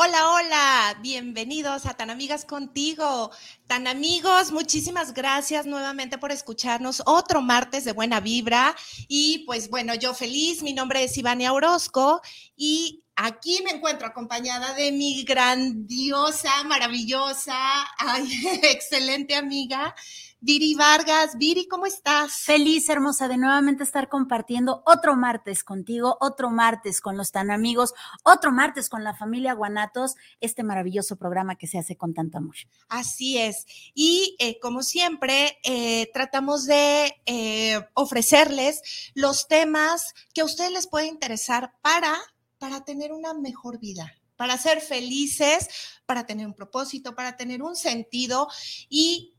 Hola, 0.00 0.30
hola, 0.30 0.98
bienvenidos 1.02 1.84
a 1.84 1.94
Tan 1.94 2.08
Amigas 2.10 2.44
contigo. 2.44 3.32
Tan 3.66 3.88
amigos, 3.88 4.52
muchísimas 4.52 5.12
gracias 5.12 5.66
nuevamente 5.66 6.18
por 6.18 6.30
escucharnos 6.30 7.02
otro 7.04 7.42
martes 7.42 7.84
de 7.84 7.94
buena 7.94 8.20
vibra. 8.20 8.76
Y 9.08 9.40
pues 9.40 9.68
bueno, 9.68 9.96
yo 9.96 10.14
feliz, 10.14 10.62
mi 10.62 10.72
nombre 10.72 11.02
es 11.02 11.18
Ivania 11.18 11.52
Orozco 11.52 12.22
y 12.56 13.02
aquí 13.16 13.60
me 13.64 13.72
encuentro 13.72 14.06
acompañada 14.06 14.72
de 14.74 14.92
mi 14.92 15.24
grandiosa, 15.24 16.62
maravillosa, 16.62 17.58
excelente 18.62 19.34
amiga, 19.34 19.96
Viri 20.40 20.76
Vargas. 20.76 21.36
Viri, 21.36 21.66
¿cómo 21.66 21.86
estás? 21.86 22.36
Feliz, 22.44 22.88
hermosa, 22.88 23.26
de 23.26 23.36
nuevamente 23.36 23.82
estar 23.82 24.08
compartiendo 24.08 24.84
otro 24.86 25.16
martes 25.16 25.64
contigo, 25.64 26.16
otro 26.20 26.50
martes 26.50 27.00
con 27.00 27.16
los 27.16 27.32
tan 27.32 27.50
amigos, 27.50 27.92
otro 28.22 28.52
martes 28.52 28.88
con 28.88 29.02
la 29.02 29.16
familia 29.16 29.54
Guanatos, 29.54 30.14
este 30.40 30.62
maravilloso 30.62 31.16
programa 31.16 31.56
que 31.56 31.66
se 31.66 31.78
hace 31.78 31.96
con 31.96 32.14
tanto 32.14 32.38
amor. 32.38 32.54
Así 32.88 33.36
es. 33.36 33.66
Y 33.94 34.36
eh, 34.38 34.60
como 34.60 34.84
siempre, 34.84 35.58
eh, 35.64 36.08
tratamos 36.14 36.66
de 36.66 37.20
eh, 37.26 37.84
ofrecerles 37.94 39.10
los 39.14 39.48
temas 39.48 40.14
que 40.34 40.42
a 40.42 40.44
ustedes 40.44 40.70
les 40.70 40.86
puede 40.86 41.06
interesar 41.06 41.74
para, 41.82 42.16
para 42.58 42.84
tener 42.84 43.12
una 43.12 43.34
mejor 43.34 43.80
vida 43.80 44.14
para 44.36 44.56
ser 44.56 44.80
felices, 44.80 45.68
para 46.06 46.24
tener 46.24 46.46
un 46.46 46.54
propósito, 46.54 47.16
para 47.16 47.36
tener 47.36 47.60
un 47.60 47.74
sentido 47.74 48.46
y 48.88 49.34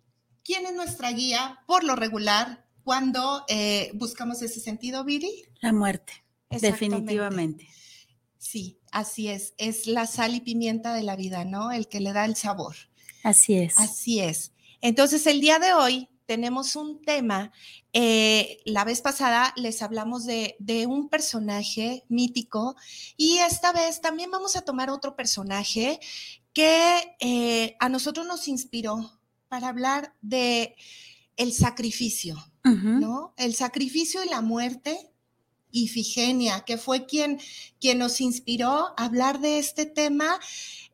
¿Quién 0.49 0.65
es 0.65 0.73
nuestra 0.73 1.11
guía 1.11 1.59
por 1.67 1.83
lo 1.83 1.95
regular 1.95 2.65
cuando 2.83 3.45
eh, 3.49 3.91
buscamos 3.93 4.41
ese 4.41 4.59
sentido, 4.59 5.03
Viri? 5.03 5.43
La 5.61 5.71
muerte, 5.71 6.11
definitivamente. 6.49 7.69
Sí, 8.39 8.79
así 8.91 9.27
es. 9.27 9.53
Es 9.59 9.85
la 9.85 10.07
sal 10.07 10.33
y 10.33 10.39
pimienta 10.39 10.95
de 10.95 11.03
la 11.03 11.15
vida, 11.15 11.45
¿no? 11.45 11.71
El 11.71 11.87
que 11.87 11.99
le 11.99 12.13
da 12.13 12.25
el 12.25 12.35
sabor. 12.35 12.75
Así 13.21 13.59
es. 13.59 13.77
Así 13.77 14.21
es. 14.21 14.51
Entonces, 14.81 15.27
el 15.27 15.39
día 15.39 15.59
de 15.59 15.73
hoy 15.73 16.09
tenemos 16.25 16.75
un 16.75 16.99
tema. 17.03 17.51
Eh, 17.93 18.57
la 18.65 18.85
vez 18.85 19.01
pasada 19.01 19.53
les 19.55 19.83
hablamos 19.83 20.25
de, 20.25 20.55
un 20.87 21.09
personaje 21.09 22.05
mítico 22.09 22.75
y 23.15 23.37
esta 23.37 23.71
vez 23.71 24.01
también 24.01 24.31
vamos 24.31 24.55
a 24.55 24.61
tomar 24.63 24.89
otro 24.89 25.15
personaje 25.15 25.99
que 26.53 27.15
eh, 27.19 27.75
a 27.79 27.87
nosotros 27.87 28.25
nos 28.25 28.47
inspiró 28.47 29.18
para 29.49 29.67
hablar 29.67 30.15
de 30.21 30.75
el 31.35 31.53
sacrificio, 31.53 32.37
¿no? 32.63 33.33
El 33.37 33.55
sacrificio 33.55 34.23
y 34.23 34.29
la 34.29 34.41
muerte. 34.41 34.97
Ifigenia, 35.71 36.61
que 36.61 36.77
fue 36.77 37.05
quien, 37.05 37.39
quien 37.79 37.99
nos 37.99 38.21
inspiró 38.21 38.87
a 38.97 39.05
hablar 39.05 39.39
de 39.39 39.59
este 39.59 39.85
tema 39.85 40.39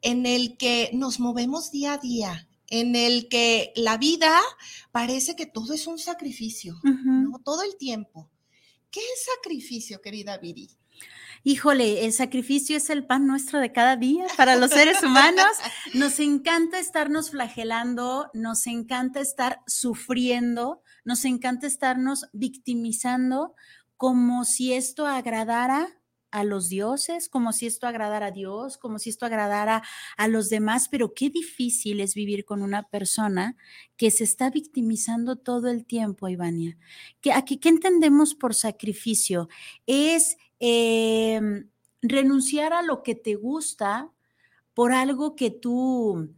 en 0.01 0.25
el 0.25 0.57
que 0.57 0.89
nos 0.93 1.21
movemos 1.21 1.71
día 1.71 1.93
a 1.93 1.97
día, 1.97 2.49
en 2.67 2.97
el 2.97 3.29
que 3.29 3.71
la 3.77 3.97
vida 3.97 4.37
parece 4.91 5.37
que 5.37 5.45
todo 5.45 5.73
es 5.73 5.87
un 5.87 5.97
sacrificio, 5.97 6.77
¿no? 6.83 7.39
Todo 7.39 7.63
el 7.63 7.77
tiempo. 7.77 8.29
¿Qué 8.91 8.99
es 8.99 9.25
sacrificio, 9.35 10.01
querida 10.01 10.37
Viri? 10.37 10.69
Híjole, 11.45 12.05
el 12.05 12.11
sacrificio 12.11 12.75
es 12.75 12.89
el 12.89 13.05
pan 13.05 13.27
nuestro 13.27 13.59
de 13.59 13.71
cada 13.71 13.95
día 13.95 14.25
para 14.35 14.55
los 14.55 14.71
seres 14.71 15.01
humanos. 15.03 15.45
Nos 15.93 16.19
encanta 16.19 16.79
estarnos 16.79 17.29
flagelando, 17.29 18.29
nos 18.33 18.65
encanta 18.67 19.21
estar 19.21 19.61
sufriendo, 19.67 20.81
nos 21.05 21.23
encanta 21.23 21.67
estarnos 21.67 22.25
victimizando 22.33 23.53
como 23.95 24.43
si 24.43 24.73
esto 24.73 25.05
agradara 25.05 26.01
a 26.31 26.43
los 26.43 26.67
dioses, 26.67 27.29
como 27.29 27.53
si 27.53 27.65
esto 27.65 27.87
agradara 27.87 28.25
a 28.25 28.31
Dios, 28.31 28.77
como 28.77 28.99
si 28.99 29.09
esto 29.09 29.25
agradara 29.25 29.83
a 30.17 30.27
los 30.27 30.49
demás, 30.49 30.89
pero 30.89 31.13
qué 31.13 31.29
difícil 31.29 32.01
es 32.01 32.13
vivir 32.13 32.43
con 32.43 32.61
una 32.61 32.89
persona 32.89 33.55
que 33.95 34.11
se 34.11 34.25
está 34.25 34.49
victimizando 34.49 35.37
todo 35.37 35.69
el 35.69 35.85
tiempo, 35.85 36.27
Ivania. 36.27 36.77
¿Qué, 37.21 37.31
aquí, 37.31 37.57
¿Qué 37.57 37.69
entendemos 37.69 38.35
por 38.35 38.53
sacrificio? 38.53 39.47
Es 39.85 40.35
em, 40.59 41.69
renunciar 42.01 42.73
a 42.73 42.81
lo 42.81 43.03
que 43.03 43.15
te 43.15 43.35
gusta 43.35 44.11
por 44.73 44.91
algo 44.91 45.35
que 45.35 45.51
tú, 45.51 46.33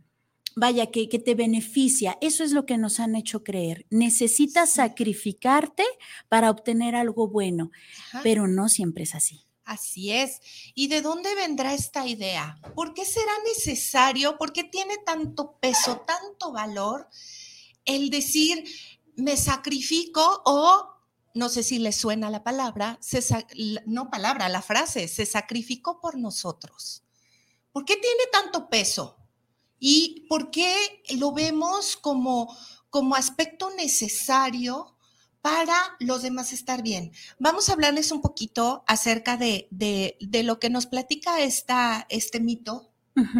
vaya, 0.55 0.87
que, 0.87 1.09
que, 1.09 1.19
te 1.19 1.35
beneficia. 1.35 2.17
Eso 2.21 2.43
es 2.43 2.51
lo 2.51 2.65
que 2.65 2.77
nos 2.77 2.99
han 2.99 3.15
hecho 3.15 3.43
creer. 3.43 3.85
Necesitas 3.89 4.73
sacrificarte 4.73 5.83
para 6.29 6.49
obtener 6.49 6.95
algo 6.95 7.27
bueno, 7.27 7.71
pero 8.23 8.47
no 8.47 8.69
siempre 8.69 9.03
es 9.03 9.15
así. 9.15 9.47
Así 9.65 10.13
es. 10.13 10.39
¿Y 10.75 10.87
de 10.87 11.01
dónde 11.01 11.35
vendrá 11.35 11.73
esta 11.73 12.07
idea? 12.07 12.57
¿Por 12.73 12.93
qué 12.93 13.03
será 13.03 13.33
necesario? 13.45 14.37
¿Por 14.37 14.53
qué 14.53 14.63
tiene 14.63 14.97
tanto 15.05 15.57
peso, 15.59 16.05
tanto 16.07 16.53
valor 16.53 17.09
el 17.83 18.09
decir 18.09 18.63
me 19.15 19.35
sacrifico 19.35 20.43
o 20.45 20.96
no 21.33 21.49
sé 21.49 21.63
si 21.63 21.79
le 21.79 21.91
suena 21.91 22.29
la 22.29 22.43
palabra, 22.43 22.99
no 23.85 24.09
palabra, 24.09 24.49
la 24.49 24.61
frase, 24.61 25.07
se 25.07 25.25
sacrificó 25.25 25.99
por 25.99 26.17
nosotros. 26.17 27.03
¿Por 27.71 27.85
qué 27.85 27.95
tiene 27.95 28.23
tanto 28.31 28.69
peso? 28.69 29.17
¿Y 29.79 30.25
por 30.27 30.49
qué 30.49 31.03
lo 31.17 31.31
vemos 31.31 31.97
como, 31.97 32.55
como 32.89 33.15
aspecto 33.15 33.69
necesario 33.75 34.97
para 35.47 35.95
los 35.99 36.23
demás 36.23 36.51
estar 36.51 36.83
bien. 36.83 37.13
Vamos 37.39 37.69
a 37.69 37.73
hablarles 37.73 38.11
un 38.11 38.21
poquito 38.21 38.83
acerca 38.85 39.37
de, 39.37 39.69
lo 40.43 40.59
que 40.59 40.69
nos 40.69 40.87
platica 40.87 41.41
esta, 41.41 42.05
este 42.09 42.41
mito, 42.41 42.91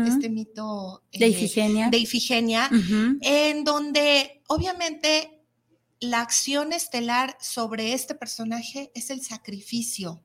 este 0.06 0.30
mito 0.30 1.04
de 1.12 1.26
eh, 1.26 1.30
Ifigenia, 1.30 1.90
de 1.90 1.98
Ifigenia 1.98 2.70
en 3.22 3.64
donde 3.66 4.42
obviamente 4.48 5.37
la 6.00 6.22
acción 6.22 6.74
estelar 6.74 7.38
sobre 7.40 7.94
este 7.94 8.16
personaje 8.16 8.92
es 8.96 9.10
el 9.10 9.22
sacrificio 9.22 10.22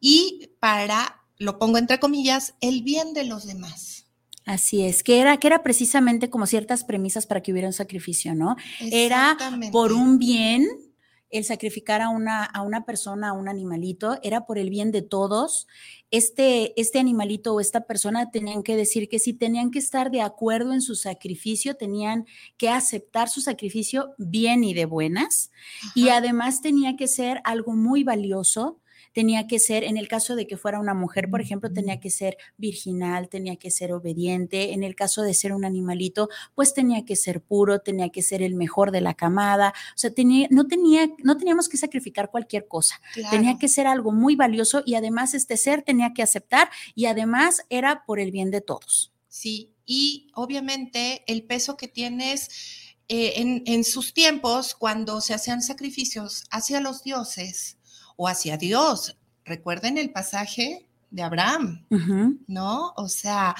y 0.00 0.50
para, 0.60 1.22
lo 1.38 1.58
pongo 1.58 1.78
entre 1.78 2.00
comillas, 2.00 2.54
el 2.60 2.82
bien 2.82 3.14
de 3.14 3.24
los 3.24 3.46
demás. 3.46 4.06
Así 4.44 4.82
es, 4.84 5.04
que 5.04 5.20
era, 5.20 5.36
que 5.36 5.46
era 5.46 5.62
precisamente 5.62 6.28
como 6.28 6.46
ciertas 6.46 6.82
premisas 6.82 7.26
para 7.26 7.42
que 7.42 7.52
hubiera 7.52 7.68
un 7.68 7.72
sacrificio, 7.72 8.34
¿no? 8.34 8.56
Era 8.80 9.38
por 9.70 9.92
un 9.92 10.18
bien 10.18 10.68
el 11.32 11.44
sacrificar 11.44 12.02
a 12.02 12.10
una, 12.10 12.44
a 12.44 12.62
una 12.62 12.84
persona, 12.84 13.30
a 13.30 13.32
un 13.32 13.48
animalito, 13.48 14.18
era 14.22 14.44
por 14.44 14.58
el 14.58 14.70
bien 14.70 14.92
de 14.92 15.00
todos. 15.00 15.66
Este, 16.10 16.78
este 16.80 16.98
animalito 16.98 17.54
o 17.54 17.60
esta 17.60 17.86
persona 17.86 18.30
tenían 18.30 18.62
que 18.62 18.76
decir 18.76 19.08
que 19.08 19.18
sí, 19.18 19.32
tenían 19.32 19.70
que 19.70 19.78
estar 19.78 20.10
de 20.10 20.20
acuerdo 20.20 20.74
en 20.74 20.82
su 20.82 20.94
sacrificio, 20.94 21.74
tenían 21.74 22.26
que 22.58 22.68
aceptar 22.68 23.30
su 23.30 23.40
sacrificio 23.40 24.14
bien 24.18 24.62
y 24.62 24.74
de 24.74 24.84
buenas. 24.84 25.50
Y 25.94 26.10
además 26.10 26.60
tenía 26.60 26.96
que 26.96 27.08
ser 27.08 27.40
algo 27.44 27.72
muy 27.72 28.04
valioso 28.04 28.81
tenía 29.12 29.46
que 29.46 29.58
ser, 29.58 29.84
en 29.84 29.96
el 29.96 30.08
caso 30.08 30.36
de 30.36 30.46
que 30.46 30.56
fuera 30.56 30.80
una 30.80 30.94
mujer, 30.94 31.28
por 31.30 31.40
ejemplo, 31.40 31.72
tenía 31.72 32.00
que 32.00 32.10
ser 32.10 32.36
virginal, 32.56 33.28
tenía 33.28 33.56
que 33.56 33.70
ser 33.70 33.92
obediente, 33.92 34.72
en 34.72 34.82
el 34.82 34.94
caso 34.94 35.22
de 35.22 35.34
ser 35.34 35.52
un 35.52 35.64
animalito, 35.64 36.28
pues 36.54 36.74
tenía 36.74 37.04
que 37.04 37.16
ser 37.16 37.40
puro, 37.40 37.80
tenía 37.80 38.10
que 38.10 38.22
ser 38.22 38.42
el 38.42 38.54
mejor 38.54 38.90
de 38.90 39.00
la 39.00 39.14
camada, 39.14 39.74
o 39.94 39.98
sea, 39.98 40.12
tenía, 40.12 40.48
no, 40.50 40.66
tenía, 40.66 41.08
no 41.22 41.36
teníamos 41.36 41.68
que 41.68 41.76
sacrificar 41.76 42.30
cualquier 42.30 42.66
cosa, 42.66 43.00
tenía 43.30 43.58
que 43.58 43.68
ser 43.68 43.86
algo 43.86 44.12
muy 44.12 44.36
valioso 44.36 44.82
y 44.84 44.94
además 44.94 45.34
este 45.34 45.56
ser 45.56 45.82
tenía 45.82 46.12
que 46.14 46.22
aceptar 46.22 46.70
y 46.94 47.06
además 47.06 47.62
era 47.68 48.04
por 48.06 48.20
el 48.20 48.30
bien 48.30 48.50
de 48.50 48.60
todos. 48.60 49.12
Sí, 49.28 49.72
y 49.86 50.30
obviamente 50.34 51.24
el 51.26 51.44
peso 51.44 51.76
que 51.76 51.88
tienes 51.88 52.50
eh, 53.08 53.62
en, 53.66 53.84
sus 53.84 54.14
tiempos, 54.14 54.74
cuando 54.74 55.20
se 55.20 55.34
hacían 55.34 55.60
sacrificios 55.60 56.44
hacia 56.50 56.80
los 56.80 57.02
dioses 57.02 57.76
o 58.16 58.28
hacia 58.28 58.56
Dios, 58.56 59.16
recuerden 59.44 59.98
el 59.98 60.10
pasaje 60.10 60.88
de 61.10 61.22
Abraham, 61.22 61.84
¿no? 62.46 62.92
O 62.96 63.08
sea, 63.08 63.54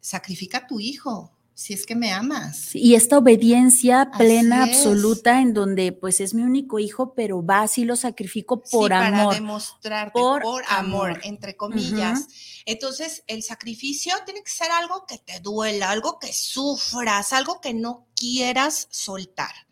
sacrifica 0.00 0.58
a 0.58 0.66
tu 0.66 0.80
hijo, 0.80 1.32
si 1.52 1.72
es 1.72 1.86
que 1.86 1.94
me 1.94 2.12
amas. 2.12 2.74
Y 2.74 2.94
esta 2.94 3.18
obediencia 3.18 4.10
plena, 4.16 4.64
absoluta, 4.64 5.40
en 5.40 5.54
donde 5.54 5.92
pues 5.92 6.20
es 6.20 6.34
mi 6.34 6.42
único 6.42 6.78
hijo, 6.78 7.14
pero 7.14 7.44
va, 7.44 7.66
y 7.74 7.84
lo 7.84 7.96
sacrifico 7.96 8.62
por 8.62 8.92
amor. 8.92 9.24
Para 9.26 9.34
demostrarte, 9.34 10.12
por, 10.12 10.64
amor, 10.68 11.20
entre 11.24 11.56
comillas. 11.56 12.28
Entonces, 12.66 13.24
el 13.26 13.42
sacrificio 13.42 14.12
tiene 14.24 14.42
que 14.42 14.50
ser 14.50 14.70
algo 14.70 15.06
que 15.06 15.18
te 15.18 15.40
duela, 15.40 15.90
algo 15.90 16.18
que 16.18 16.32
sufras, 16.32 17.32
algo 17.32 17.60
que 17.60 17.74
no 17.74 18.06
quieras 18.14 18.88
soltar. 18.90 19.65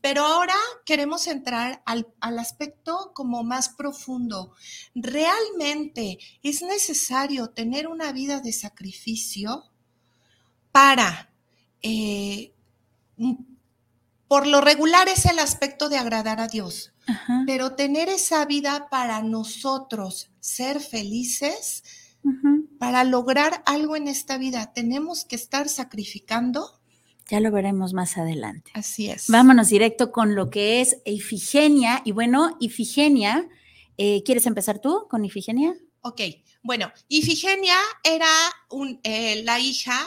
Pero 0.00 0.24
ahora 0.24 0.54
queremos 0.84 1.26
entrar 1.26 1.82
al, 1.86 2.06
al, 2.20 2.38
aspecto 2.38 3.12
como 3.14 3.42
más 3.42 3.70
profundo. 3.70 4.52
¿Realmente 4.94 6.18
es 6.42 6.62
necesario 6.62 7.50
tener 7.50 7.88
una 7.88 8.12
vida 8.12 8.40
de 8.40 8.52
sacrificio? 8.52 9.64
para, 10.76 11.30
eh, 11.80 12.52
por 14.28 14.46
lo 14.46 14.60
regular 14.60 15.08
es 15.08 15.24
el 15.24 15.38
aspecto 15.38 15.88
de 15.88 15.96
agradar 15.96 16.38
a 16.38 16.48
Dios, 16.48 16.92
pero 17.46 17.76
tener 17.76 18.10
esa 18.10 18.44
vida 18.44 18.88
para 18.90 19.22
nosotros, 19.22 20.28
ser 20.38 20.80
felices, 20.80 21.82
para 22.78 23.04
lograr 23.04 23.62
algo 23.64 23.96
en 23.96 24.06
esta 24.06 24.36
vida, 24.36 24.74
tenemos 24.74 25.24
que 25.24 25.36
estar 25.36 25.66
sacrificando. 25.70 26.78
Ya 27.28 27.40
lo 27.40 27.50
veremos 27.50 27.92
más 27.92 28.16
adelante. 28.18 28.70
Así 28.74 29.10
es. 29.10 29.28
Vámonos 29.28 29.68
directo 29.68 30.12
con 30.12 30.34
lo 30.34 30.48
que 30.50 30.80
es 30.80 30.98
Ifigenia. 31.04 32.02
Y 32.04 32.12
bueno, 32.12 32.56
Ifigenia, 32.60 33.48
eh, 33.96 34.22
¿quieres 34.24 34.46
empezar 34.46 34.78
tú 34.78 35.06
con 35.10 35.24
Ifigenia? 35.24 35.74
Ok, 36.02 36.20
bueno, 36.62 36.92
Ifigenia 37.08 37.78
era 38.04 38.28
un, 38.70 39.00
eh, 39.02 39.42
la 39.44 39.58
hija 39.58 39.98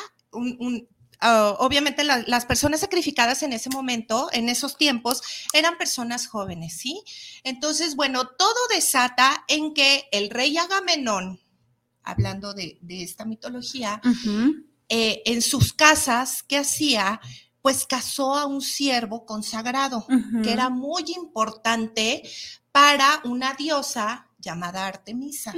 Ah, 1.21 1.55
obviamente 1.59 2.03
las 2.05 2.45
personas 2.45 2.79
sacrificadas 2.79 3.43
en 3.43 3.51
ese 3.51 3.69
momento, 3.69 4.29
en 4.31 4.47
esos 4.47 4.77
tiempos, 4.77 5.21
eran 5.53 5.77
personas 5.77 6.27
jóvenes, 6.27 6.77
¿sí? 6.77 7.03
Entonces, 7.43 7.97
bueno, 7.97 8.25
todo 8.25 8.67
desata 8.73 9.43
en 9.49 9.73
que 9.73 10.05
el 10.13 10.29
rey 10.29 10.57
Agamenón, 10.57 11.41
hablando 12.03 12.53
de, 12.53 12.79
esta 12.87 13.25
mitología, 13.25 14.01
eh, 14.89 15.21
en 15.25 15.41
sus 15.41 15.73
casas, 15.73 16.43
¿qué 16.43 16.57
hacía? 16.57 17.21
Pues 17.61 17.85
casó 17.85 18.35
a 18.35 18.45
un 18.45 18.61
siervo 18.61 19.25
consagrado, 19.25 20.05
que 20.43 20.51
era 20.51 20.69
muy 20.69 21.03
importante 21.15 22.23
para 22.71 23.21
una 23.25 23.53
diosa 23.53 24.27
llamada 24.39 24.87
Artemisa. 24.87 25.53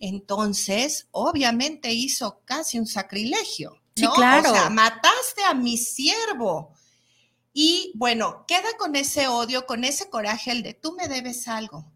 Entonces, 0.00 1.08
obviamente 1.10 1.92
hizo 1.92 2.40
casi 2.44 2.78
un 2.78 2.86
sacrilegio. 2.86 3.80
Sí, 3.96 4.06
claro. 4.14 4.50
O 4.50 4.54
sea, 4.54 4.70
mataste 4.70 5.44
a 5.44 5.54
mi 5.54 5.76
siervo. 5.76 6.72
Y 7.52 7.92
bueno, 7.94 8.44
queda 8.48 8.68
con 8.78 8.96
ese 8.96 9.28
odio, 9.28 9.66
con 9.66 9.84
ese 9.84 10.10
coraje, 10.10 10.50
el 10.50 10.62
de 10.62 10.74
tú 10.74 10.94
me 10.96 11.06
debes 11.06 11.46
algo. 11.46 11.92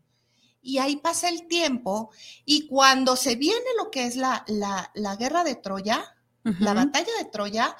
Y 0.62 0.78
ahí 0.78 0.96
pasa 0.96 1.28
el 1.28 1.48
tiempo 1.48 2.10
y 2.44 2.66
cuando 2.66 3.16
se 3.16 3.36
viene 3.36 3.64
lo 3.76 3.90
que 3.90 4.06
es 4.06 4.16
la, 4.16 4.44
la, 4.46 5.16
guerra 5.16 5.42
de 5.42 5.54
Troya, 5.54 6.16
la 6.60 6.74
batalla 6.74 7.10
de 7.18 7.24
Troya, 7.26 7.76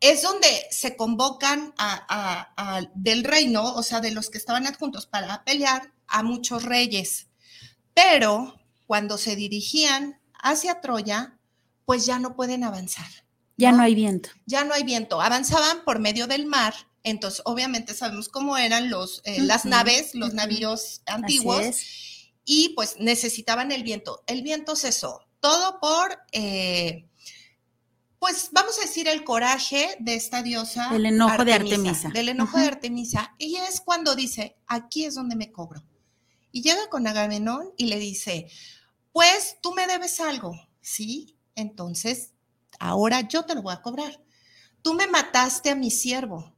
es 0.00 0.22
donde 0.22 0.48
se 0.70 0.96
convocan 0.96 1.74
a, 1.78 2.86
del 2.94 3.24
reino, 3.24 3.74
o 3.74 3.82
sea, 3.82 4.00
de 4.00 4.10
los 4.10 4.30
que 4.30 4.38
estaban 4.38 4.66
adjuntos 4.66 5.06
para 5.06 5.44
pelear 5.44 5.92
a 6.06 6.22
muchos 6.22 6.64
reyes. 6.64 7.28
Pero 7.94 8.58
cuando 8.86 9.18
se 9.18 9.36
dirigían 9.36 10.20
hacia 10.42 10.80
Troya, 10.80 11.38
pues 11.84 12.06
ya 12.06 12.18
no 12.18 12.34
pueden 12.34 12.64
avanzar. 12.64 13.06
Ya 13.56 13.72
¿no? 13.72 13.82
hay 13.82 13.94
viento. 13.94 14.30
Ya 14.46 14.64
no 14.64 14.72
hay 14.72 14.84
viento. 14.84 15.20
Avanzaban 15.20 15.84
por 15.84 15.98
medio 15.98 16.26
del 16.26 16.46
mar. 16.46 16.74
Entonces, 17.02 17.42
obviamente 17.44 17.94
sabemos 17.94 18.28
cómo 18.28 18.56
eran 18.56 18.90
los, 18.90 19.20
eh, 19.24 19.42
las 19.42 19.64
naves, 19.66 20.14
los 20.14 20.32
navíos 20.32 21.02
antiguos. 21.06 21.76
Y 22.44 22.70
pues 22.70 22.96
necesitaban 22.98 23.70
el 23.70 23.82
viento. 23.82 24.22
El 24.26 24.42
viento 24.42 24.76
cesó. 24.76 25.26
Todo 25.40 25.78
por, 25.78 26.18
eh, 26.32 27.09
pues 28.20 28.50
vamos 28.52 28.78
a 28.78 28.82
decir, 28.82 29.08
el 29.08 29.24
coraje 29.24 29.96
de 29.98 30.14
esta 30.14 30.42
diosa. 30.42 30.94
El 30.94 31.06
enojo 31.06 31.42
de 31.42 31.54
Artemisa. 31.54 32.10
Del 32.10 32.28
enojo 32.28 32.58
de 32.58 32.66
Artemisa. 32.66 33.34
Y 33.38 33.56
es 33.56 33.80
cuando 33.80 34.14
dice, 34.14 34.58
aquí 34.66 35.06
es 35.06 35.14
donde 35.14 35.36
me 35.36 35.50
cobro. 35.50 35.82
Y 36.52 36.60
llega 36.60 36.90
con 36.90 37.06
Agamenón 37.06 37.72
y 37.78 37.86
le 37.86 37.98
dice, 37.98 38.46
pues 39.10 39.56
tú 39.62 39.72
me 39.72 39.86
debes 39.86 40.20
algo, 40.20 40.52
¿sí? 40.82 41.38
Entonces 41.54 42.34
ahora 42.78 43.26
yo 43.26 43.46
te 43.46 43.54
lo 43.54 43.62
voy 43.62 43.72
a 43.72 43.80
cobrar. 43.80 44.22
Tú 44.82 44.92
me 44.92 45.06
mataste 45.06 45.70
a 45.70 45.74
mi 45.74 45.90
siervo. 45.90 46.54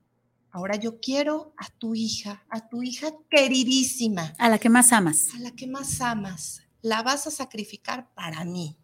Ahora 0.50 0.74
yo 0.74 0.98
quiero 0.98 1.54
a 1.56 1.68
tu 1.70 1.94
hija, 1.94 2.44
a 2.50 2.68
tu 2.68 2.82
hija 2.82 3.12
queridísima. 3.30 4.34
A 4.36 4.48
la 4.48 4.58
que 4.58 4.68
más 4.68 4.92
amas. 4.92 5.28
A 5.32 5.38
la 5.38 5.52
que 5.52 5.68
más 5.68 6.00
amas. 6.00 6.60
La 6.80 7.04
vas 7.04 7.28
a 7.28 7.30
sacrificar 7.30 8.12
para 8.14 8.44
mí. 8.44 8.76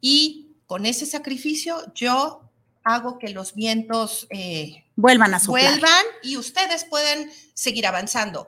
Y 0.00 0.47
con 0.68 0.86
ese 0.86 1.04
sacrificio 1.06 1.92
yo 1.94 2.48
hago 2.84 3.18
que 3.18 3.30
los 3.30 3.56
vientos 3.56 4.28
eh, 4.30 4.84
vuelvan 4.94 5.34
a 5.34 5.40
soplar. 5.40 5.72
Vuelvan 5.72 6.04
y 6.22 6.36
ustedes 6.36 6.84
pueden 6.84 7.32
seguir 7.54 7.88
avanzando. 7.88 8.46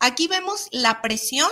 Aquí 0.00 0.28
vemos 0.28 0.68
la 0.72 1.02
presión 1.02 1.50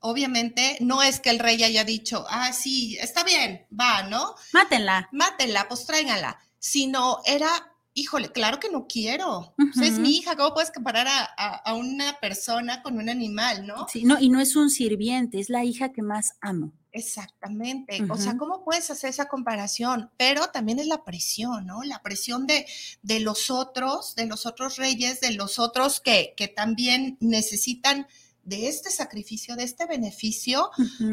obviamente 0.00 0.78
no 0.80 1.02
es 1.02 1.20
que 1.20 1.30
el 1.30 1.38
rey 1.38 1.62
haya 1.62 1.84
dicho, 1.84 2.24
ah, 2.28 2.52
sí, 2.52 2.96
está 3.00 3.22
bien, 3.22 3.66
va, 3.78 4.02
¿no? 4.04 4.34
Mátenla. 4.52 5.08
Mátenla, 5.12 5.68
pues 5.68 5.86
tráiganla. 5.86 6.38
Sino 6.58 7.20
era, 7.24 7.48
híjole, 7.94 8.32
claro 8.32 8.58
que 8.58 8.70
no 8.70 8.86
quiero. 8.86 9.54
es 9.80 9.98
mi 9.98 10.16
hija, 10.16 10.36
¿cómo 10.36 10.52
puedes 10.54 10.70
comparar 10.70 11.06
a, 11.36 11.74
una 11.74 12.18
persona 12.20 12.82
con 12.82 12.98
un 12.98 13.08
animal, 13.08 13.66
no? 13.66 13.86
Sí, 13.88 14.04
no, 14.04 14.18
y 14.18 14.28
no 14.28 14.40
es 14.40 14.56
un 14.56 14.70
sirviente, 14.70 15.38
es 15.38 15.48
la 15.48 15.64
hija 15.64 15.92
que 15.92 16.02
más 16.02 16.34
amo. 16.40 16.72
Exactamente. 16.92 18.00
O 18.10 18.16
sea, 18.16 18.36
¿cómo 18.36 18.64
puedes 18.64 18.90
hacer 18.90 19.10
esa 19.10 19.28
comparación? 19.28 20.10
Pero 20.16 20.48
también 20.48 20.78
es 20.78 20.86
la 20.86 21.04
presión, 21.04 21.66
¿no? 21.66 21.82
La 21.82 22.02
presión 22.02 22.46
de, 22.46 22.66
de 23.02 23.20
los 23.20 23.50
otros, 23.50 24.14
de 24.16 24.26
los 24.26 24.46
otros 24.46 24.76
reyes, 24.76 25.20
de 25.20 25.32
los 25.32 25.58
otros 25.58 26.00
que, 26.00 26.34
que 26.36 26.48
también 26.48 27.16
necesitan 27.20 28.06
de 28.42 28.68
este 28.68 28.90
sacrificio, 28.90 29.54
de 29.54 29.64
este 29.64 29.86
beneficio 29.86 30.70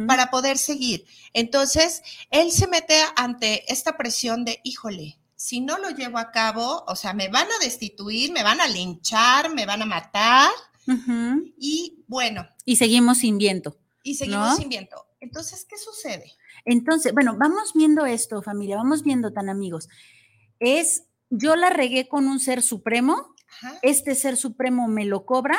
para 0.08 0.32
poder 0.32 0.58
seguir. 0.58 1.06
Entonces, 1.34 2.02
él 2.32 2.52
se 2.52 2.68
mete 2.68 3.00
ante 3.16 3.72
esta 3.72 3.98
presión 3.98 4.46
de, 4.46 4.60
híjole, 4.64 5.20
si 5.36 5.62
no 5.62 5.78
lo 5.78 5.92
llevo 5.92 6.18
a 6.18 6.32
cabo, 6.32 6.84
o 6.88 6.96
sea, 6.96 7.14
me 7.14 7.30
van 7.30 7.48
a 7.48 7.64
destituir, 7.64 8.32
me 8.32 8.44
van 8.44 8.60
a 8.60 8.68
linchar, 8.68 9.54
me 9.54 9.66
van 9.66 9.84
a 9.84 9.86
matar. 9.86 10.50
Y 11.60 12.04
bueno. 12.08 12.48
Y 12.66 12.76
seguimos 12.76 13.20
sin 13.20 13.38
viento. 13.38 13.78
Y 14.02 14.16
seguimos 14.16 14.58
sin 14.58 14.70
viento. 14.70 15.07
Entonces, 15.20 15.66
¿qué 15.66 15.78
sucede? 15.78 16.32
Entonces, 16.66 17.14
bueno, 17.14 17.36
vamos 17.38 17.74
viendo 17.74 18.06
esto, 18.06 18.42
familia, 18.42 18.78
vamos 18.78 19.04
viendo 19.04 19.34
tan 19.34 19.50
amigos. 19.50 19.90
Es, 20.60 21.08
yo 21.30 21.56
la 21.56 21.70
regué 21.70 22.08
con 22.08 22.28
un 22.28 22.40
ser 22.40 22.62
supremo, 22.62 23.34
este 23.82 24.16
ser 24.16 24.38
supremo 24.38 24.88
me 24.88 25.06
lo 25.06 25.26
cobra, 25.26 25.58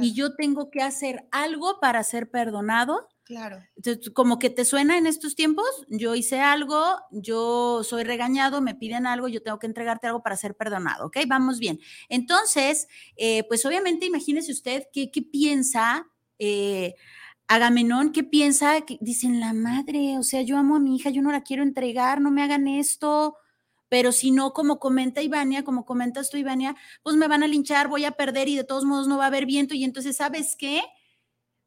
y 0.00 0.12
yo 0.12 0.34
tengo 0.34 0.70
que 0.70 0.82
hacer 0.82 1.26
algo 1.30 1.80
para 1.80 2.02
ser 2.04 2.30
perdonado. 2.30 3.08
Claro. 3.24 3.62
como 4.14 4.38
que 4.38 4.48
te 4.48 4.64
suena 4.64 4.96
en 4.96 5.06
estos 5.06 5.36
tiempos, 5.36 5.66
yo 5.88 6.14
hice 6.14 6.40
algo, 6.40 6.96
yo 7.10 7.84
soy 7.84 8.02
regañado, 8.02 8.62
me 8.62 8.74
piden 8.74 9.06
algo, 9.06 9.28
yo 9.28 9.42
tengo 9.42 9.58
que 9.58 9.66
entregarte 9.66 10.06
algo 10.06 10.22
para 10.22 10.38
ser 10.38 10.54
perdonado, 10.54 11.08
¿ok? 11.08 11.18
Vamos 11.26 11.58
bien. 11.58 11.78
Entonces, 12.08 12.88
eh, 13.16 13.44
pues 13.46 13.66
obviamente 13.66 14.06
imagínese 14.06 14.50
usted 14.50 14.84
qué, 14.94 15.10
qué 15.10 15.20
piensa 15.20 16.06
eh, 16.38 16.94
Agamenón, 17.48 18.12
qué 18.12 18.22
piensa, 18.24 18.82
que 18.82 18.98
dicen 19.00 19.40
la 19.40 19.52
madre, 19.52 20.18
o 20.18 20.22
sea, 20.22 20.42
yo 20.42 20.58
amo 20.58 20.76
a 20.76 20.80
mi 20.80 20.96
hija, 20.96 21.10
yo 21.10 21.22
no 21.22 21.32
la 21.32 21.42
quiero 21.42 21.62
entregar, 21.62 22.20
no 22.20 22.30
me 22.30 22.42
hagan 22.42 22.68
esto 22.68 23.36
pero 23.88 24.12
si 24.12 24.30
no, 24.30 24.52
como 24.52 24.78
comenta 24.78 25.22
Ivania, 25.22 25.64
como 25.64 25.84
comentas 25.84 26.30
tú, 26.30 26.36
Ivania, 26.36 26.76
pues 27.02 27.16
me 27.16 27.28
van 27.28 27.42
a 27.42 27.46
linchar, 27.48 27.88
voy 27.88 28.04
a 28.04 28.12
perder 28.12 28.48
y 28.48 28.56
de 28.56 28.64
todos 28.64 28.84
modos 28.84 29.08
no 29.08 29.18
va 29.18 29.24
a 29.24 29.28
haber 29.28 29.46
viento 29.46 29.74
y 29.74 29.84
entonces, 29.84 30.16
¿sabes 30.16 30.56
qué? 30.56 30.82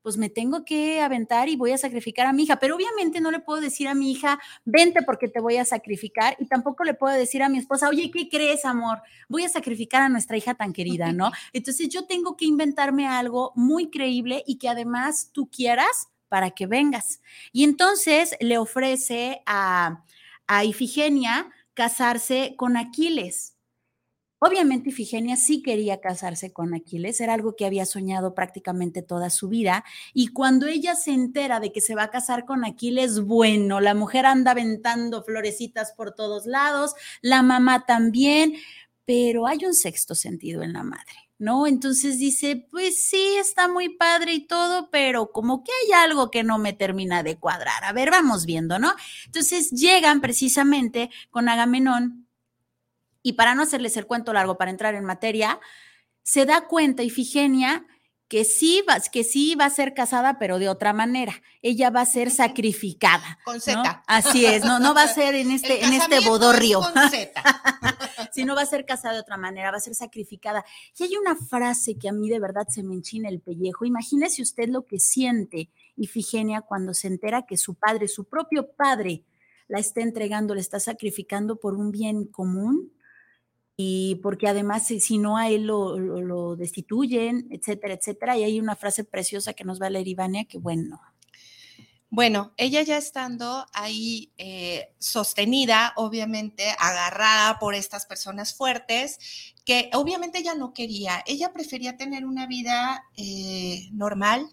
Pues 0.01 0.17
me 0.17 0.29
tengo 0.29 0.65
que 0.65 1.01
aventar 1.01 1.49
y 1.49 1.55
voy 1.55 1.71
a 1.71 1.77
sacrificar 1.77 2.27
a 2.27 2.33
mi 2.33 2.43
hija. 2.43 2.57
Pero 2.57 2.75
obviamente 2.75 3.21
no 3.21 3.31
le 3.31 3.39
puedo 3.39 3.61
decir 3.61 3.87
a 3.87 3.93
mi 3.93 4.11
hija, 4.11 4.39
vente 4.65 5.01
porque 5.03 5.27
te 5.27 5.39
voy 5.39 5.57
a 5.57 5.65
sacrificar. 5.65 6.35
Y 6.39 6.45
tampoco 6.45 6.83
le 6.83 6.93
puedo 6.93 7.15
decir 7.15 7.43
a 7.43 7.49
mi 7.49 7.57
esposa, 7.57 7.89
oye, 7.89 8.11
¿qué 8.11 8.29
crees, 8.29 8.65
amor? 8.65 9.01
Voy 9.29 9.43
a 9.43 9.49
sacrificar 9.49 10.01
a 10.01 10.09
nuestra 10.09 10.37
hija 10.37 10.55
tan 10.55 10.73
querida, 10.73 11.11
¿no? 11.11 11.31
Entonces 11.53 11.89
yo 11.89 12.05
tengo 12.05 12.37
que 12.37 12.45
inventarme 12.45 13.07
algo 13.07 13.51
muy 13.55 13.89
creíble 13.89 14.43
y 14.45 14.57
que 14.57 14.69
además 14.69 15.29
tú 15.31 15.49
quieras 15.49 16.09
para 16.29 16.51
que 16.51 16.65
vengas. 16.65 17.21
Y 17.51 17.63
entonces 17.65 18.35
le 18.39 18.57
ofrece 18.57 19.41
a, 19.45 20.03
a 20.47 20.65
Ifigenia 20.65 21.49
casarse 21.73 22.55
con 22.57 22.77
Aquiles. 22.77 23.57
Obviamente 24.43 24.89
Ifigenia 24.89 25.35
sí 25.35 25.61
quería 25.61 26.01
casarse 26.01 26.51
con 26.51 26.73
Aquiles, 26.73 27.21
era 27.21 27.35
algo 27.35 27.55
que 27.55 27.67
había 27.67 27.85
soñado 27.85 28.33
prácticamente 28.33 29.03
toda 29.03 29.29
su 29.29 29.49
vida, 29.49 29.85
y 30.15 30.29
cuando 30.29 30.65
ella 30.65 30.95
se 30.95 31.11
entera 31.11 31.59
de 31.59 31.71
que 31.71 31.79
se 31.79 31.93
va 31.93 32.05
a 32.05 32.09
casar 32.09 32.45
con 32.45 32.65
Aquiles, 32.65 33.21
bueno, 33.21 33.79
la 33.79 33.93
mujer 33.93 34.25
anda 34.25 34.49
aventando 34.49 35.23
florecitas 35.23 35.91
por 35.91 36.15
todos 36.15 36.47
lados, 36.47 36.95
la 37.21 37.43
mamá 37.43 37.85
también, 37.85 38.55
pero 39.05 39.45
hay 39.45 39.63
un 39.63 39.75
sexto 39.75 40.15
sentido 40.15 40.63
en 40.63 40.73
la 40.73 40.81
madre. 40.81 41.13
¿No? 41.37 41.65
Entonces 41.65 42.19
dice, 42.19 42.67
pues 42.69 43.03
sí, 43.03 43.35
está 43.39 43.67
muy 43.67 43.89
padre 43.89 44.33
y 44.33 44.45
todo, 44.45 44.91
pero 44.91 45.31
como 45.31 45.63
que 45.63 45.71
hay 45.83 45.93
algo 45.93 46.29
que 46.29 46.43
no 46.43 46.59
me 46.59 46.71
termina 46.71 47.23
de 47.23 47.39
cuadrar. 47.39 47.83
A 47.83 47.93
ver, 47.93 48.11
vamos 48.11 48.45
viendo, 48.45 48.77
¿no? 48.77 48.93
Entonces 49.25 49.71
llegan 49.71 50.21
precisamente 50.21 51.09
con 51.31 51.49
Agamenón 51.49 52.27
y 53.23 53.33
para 53.33 53.55
no 53.55 53.63
hacerles 53.63 53.97
el 53.97 54.07
cuento 54.07 54.33
largo, 54.33 54.57
para 54.57 54.71
entrar 54.71 54.95
en 54.95 55.05
materia, 55.05 55.59
se 56.23 56.45
da 56.45 56.67
cuenta 56.67 57.03
Ifigenia 57.03 57.85
que 58.31 58.45
sí, 58.45 58.81
va, 58.89 58.97
que 59.11 59.25
sí 59.25 59.55
va 59.55 59.65
a 59.65 59.69
ser 59.69 59.93
casada, 59.93 60.39
pero 60.39 60.57
de 60.57 60.69
otra 60.69 60.93
manera. 60.93 61.33
Ella 61.61 61.89
va 61.89 61.99
a 61.99 62.05
ser 62.05 62.31
sacrificada. 62.31 63.39
Con 63.43 63.59
Z. 63.59 64.03
Así 64.07 64.45
es, 64.45 64.63
no, 64.63 64.79
no 64.79 64.93
va 64.93 65.03
a 65.03 65.13
ser 65.13 65.35
en 65.35 65.51
este, 65.51 65.83
en 65.83 65.91
este 65.91 66.21
bodorrio. 66.21 66.79
Con 66.79 67.09
Z. 67.09 67.43
sino 68.31 68.55
va 68.55 68.61
a 68.61 68.65
ser 68.65 68.85
casada 68.85 69.15
de 69.15 69.19
otra 69.19 69.35
manera, 69.35 69.69
va 69.69 69.75
a 69.75 69.81
ser 69.81 69.95
sacrificada. 69.95 70.63
Y 70.97 71.03
hay 71.03 71.17
una 71.17 71.35
frase 71.35 71.97
que 71.97 72.07
a 72.07 72.13
mí 72.13 72.29
de 72.29 72.39
verdad 72.39 72.69
se 72.69 72.83
me 72.83 72.93
enchina 72.93 73.27
el 73.27 73.41
pellejo. 73.41 73.83
Imagínese 73.83 74.41
usted 74.41 74.69
lo 74.69 74.85
que 74.85 74.99
siente 74.99 75.69
Ifigenia 75.97 76.61
cuando 76.61 76.93
se 76.93 77.07
entera 77.07 77.45
que 77.45 77.57
su 77.57 77.75
padre, 77.75 78.07
su 78.07 78.29
propio 78.29 78.71
padre, 78.71 79.25
la 79.67 79.79
está 79.79 79.99
entregando, 79.99 80.55
le 80.55 80.61
está 80.61 80.79
sacrificando 80.79 81.57
por 81.57 81.75
un 81.75 81.91
bien 81.91 82.27
común 82.27 82.93
y 83.83 84.15
porque 84.21 84.47
además 84.47 84.85
si, 84.85 85.17
no 85.17 85.37
a 85.37 85.49
él 85.49 85.65
lo, 85.65 86.55
destituyen, 86.55 87.47
etcétera, 87.49 87.95
etcétera. 87.95 88.37
Y 88.37 88.43
hay 88.43 88.59
una 88.59 88.75
frase 88.75 89.03
preciosa 89.03 89.53
que 89.53 89.63
nos 89.63 89.81
va 89.81 89.87
a 89.87 89.89
leer 89.89 90.07
Ivania 90.07 90.45
que 90.45 90.59
bueno. 90.59 91.01
Bueno, 92.09 92.51
ella 92.57 92.81
ya 92.81 92.97
estando 92.97 93.65
ahí 93.73 94.33
eh, 94.37 94.93
sostenida, 94.99 95.93
obviamente 95.95 96.63
agarrada 96.77 97.57
por 97.57 97.73
estas 97.73 98.05
personas 98.05 98.53
fuertes, 98.53 99.17
que 99.65 99.89
obviamente 99.93 100.39
ella 100.39 100.53
no 100.53 100.73
quería, 100.73 101.23
ella 101.25 101.53
prefería 101.53 101.95
tener 101.95 102.25
una 102.25 102.47
vida 102.47 103.05
eh, 103.15 103.87
normal, 103.93 104.45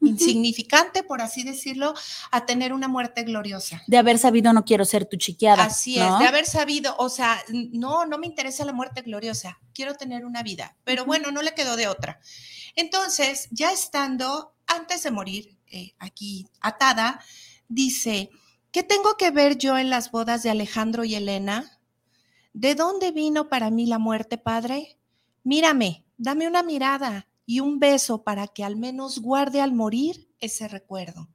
insignificante, 0.00 1.02
por 1.02 1.20
así 1.20 1.42
decirlo, 1.42 1.94
a 2.30 2.46
tener 2.46 2.72
una 2.72 2.88
muerte 2.88 3.22
gloriosa. 3.22 3.82
De 3.86 3.96
haber 3.96 4.18
sabido 4.18 4.52
no 4.52 4.64
quiero 4.64 4.84
ser 4.84 5.06
tu 5.06 5.16
chiquiada. 5.16 5.64
Así 5.64 5.98
es, 5.98 6.18
de 6.18 6.26
haber 6.26 6.46
sabido, 6.46 6.94
o 6.98 7.08
sea, 7.08 7.42
no, 7.72 8.06
no 8.06 8.18
me 8.18 8.26
interesa 8.26 8.64
la 8.64 8.72
muerte 8.72 9.02
gloriosa, 9.02 9.58
quiero 9.72 9.94
tener 9.94 10.24
una 10.24 10.42
vida, 10.42 10.76
pero 10.84 11.04
bueno, 11.04 11.30
no 11.30 11.42
le 11.42 11.54
quedó 11.54 11.76
de 11.76 11.88
otra. 11.88 12.20
Entonces, 12.74 13.48
ya 13.50 13.72
estando 13.72 14.54
antes 14.66 15.02
de 15.02 15.10
morir, 15.10 15.56
eh, 15.68 15.94
aquí 15.98 16.48
atada, 16.60 17.20
dice, 17.68 18.30
¿qué 18.70 18.82
tengo 18.82 19.16
que 19.16 19.30
ver 19.30 19.56
yo 19.58 19.78
en 19.78 19.90
las 19.90 20.10
bodas 20.10 20.42
de 20.42 20.50
Alejandro 20.50 21.04
y 21.04 21.14
Elena? 21.14 21.80
¿De 22.52 22.74
dónde 22.74 23.12
vino 23.12 23.48
para 23.48 23.70
mí 23.70 23.86
la 23.86 23.98
muerte, 23.98 24.38
padre? 24.38 24.98
Mírame, 25.42 26.04
dame 26.16 26.48
una 26.48 26.62
mirada 26.62 27.28
y 27.46 27.60
un 27.60 27.78
beso 27.78 28.22
para 28.22 28.48
que 28.48 28.64
al 28.64 28.76
menos 28.76 29.20
guarde 29.20 29.60
al 29.60 29.72
morir 29.72 30.28
ese 30.40 30.68
recuerdo. 30.68 31.28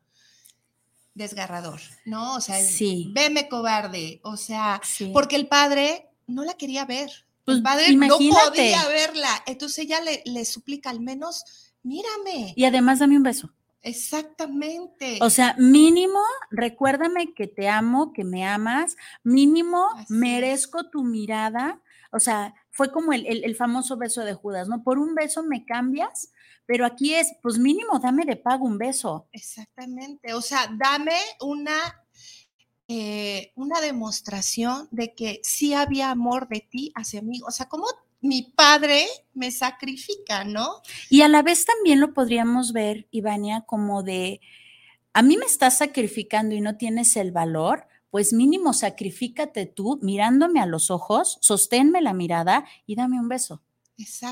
Desgarrador, 1.14 1.82
¿no? 2.06 2.36
O 2.36 2.42
sea, 2.42 2.62
sí. 2.62 3.12
veme 3.14 3.50
cobarde, 3.50 4.20
o 4.24 4.38
sea, 4.38 4.82
porque 5.14 5.36
el 5.36 5.48
padre 5.48 6.10
no 6.28 6.44
la 6.44 6.54
quería 6.54 6.86
ver. 6.86 7.10
el 7.10 7.44
pues, 7.46 7.62
padre 7.62 7.94
no 7.96 8.18
podía 8.18 8.88
verla. 8.88 9.44
Entonces 9.46 9.80
ella 9.86 10.02
le, 10.02 10.22
le 10.26 10.46
suplica 10.46 10.90
al 10.90 11.00
menos, 11.00 11.74
mírame. 11.84 12.54
Y 12.56 12.66
además 12.66 13.00
dame 13.00 13.18
un 13.18 13.24
beso. 13.24 13.52
Exactamente. 13.84 15.18
O 15.22 15.30
sea, 15.30 15.56
mínimo, 15.58 16.20
recuérdame 16.52 17.34
que 17.34 17.48
te 17.48 17.68
amo, 17.68 18.14
que 18.14 18.24
me 18.24 18.46
amas, 18.46 18.96
mínimo, 19.24 19.88
merezco 20.08 20.90
tu 20.90 21.04
mirada. 21.04 21.82
O 22.12 22.20
sea, 22.20 22.54
fue 22.72 22.92
como 22.92 23.14
el, 23.14 23.56
famoso 23.56 23.98
beso 23.98 24.24
de 24.24 24.34
Judas, 24.34 24.68
¿no? 24.68 24.84
Por 24.84 25.00
un 25.00 25.16
beso 25.16 25.44
me 25.44 25.66
cambias, 25.66 26.32
pero 26.66 26.86
aquí 26.86 27.14
es, 27.14 27.34
pues 27.42 27.58
mínimo, 27.58 28.00
dame 28.00 28.26
de 28.26 28.36
pago 28.36 28.66
un 28.66 28.78
beso. 28.78 29.28
Exactamente, 29.32 30.34
o 30.34 30.42
sea, 30.42 30.70
dame 30.78 31.16
una, 31.40 32.06
eh, 32.88 33.52
una 33.56 33.80
demostración 33.82 34.88
de 34.92 35.14
que 35.16 35.40
sí 35.44 35.74
había 35.74 36.12
amor 36.12 36.48
de 36.50 36.68
ti 36.70 36.92
hacia 36.96 37.22
mí, 37.22 37.40
o 37.48 37.52
sea, 37.52 37.68
como 37.68 37.86
mi 38.22 38.44
padre 38.44 39.06
me 39.34 39.52
sacrifica, 39.52 40.44
¿no? 40.44 40.82
Y 41.10 41.22
a 41.22 41.28
la 41.28 41.42
vez 41.42 41.66
también 41.66 42.00
lo 42.00 42.14
podríamos 42.14 42.72
ver, 42.72 43.08
Ivania, 43.12 43.62
como 43.62 44.04
de, 44.04 44.42
a 45.14 45.22
mí 45.22 45.38
me 45.38 45.46
estás 45.46 45.80
sacrificando 45.80 46.56
y 46.56 46.62
no 46.62 46.78
tienes 46.78 47.16
el 47.16 47.32
valor, 47.32 47.88
pues 48.12 48.34
mínimo 48.34 48.74
sacrifícate 48.74 49.66
tú 49.66 49.98
mirándome 50.02 50.60
a 50.60 50.66
los 50.66 50.92
ojos, 50.92 51.38
sosténme 51.42 52.02
la 52.02 52.14
mirada 52.14 52.66
y 52.86 52.96
dame 52.96 53.20
un 53.20 53.30
beso. 53.30 53.64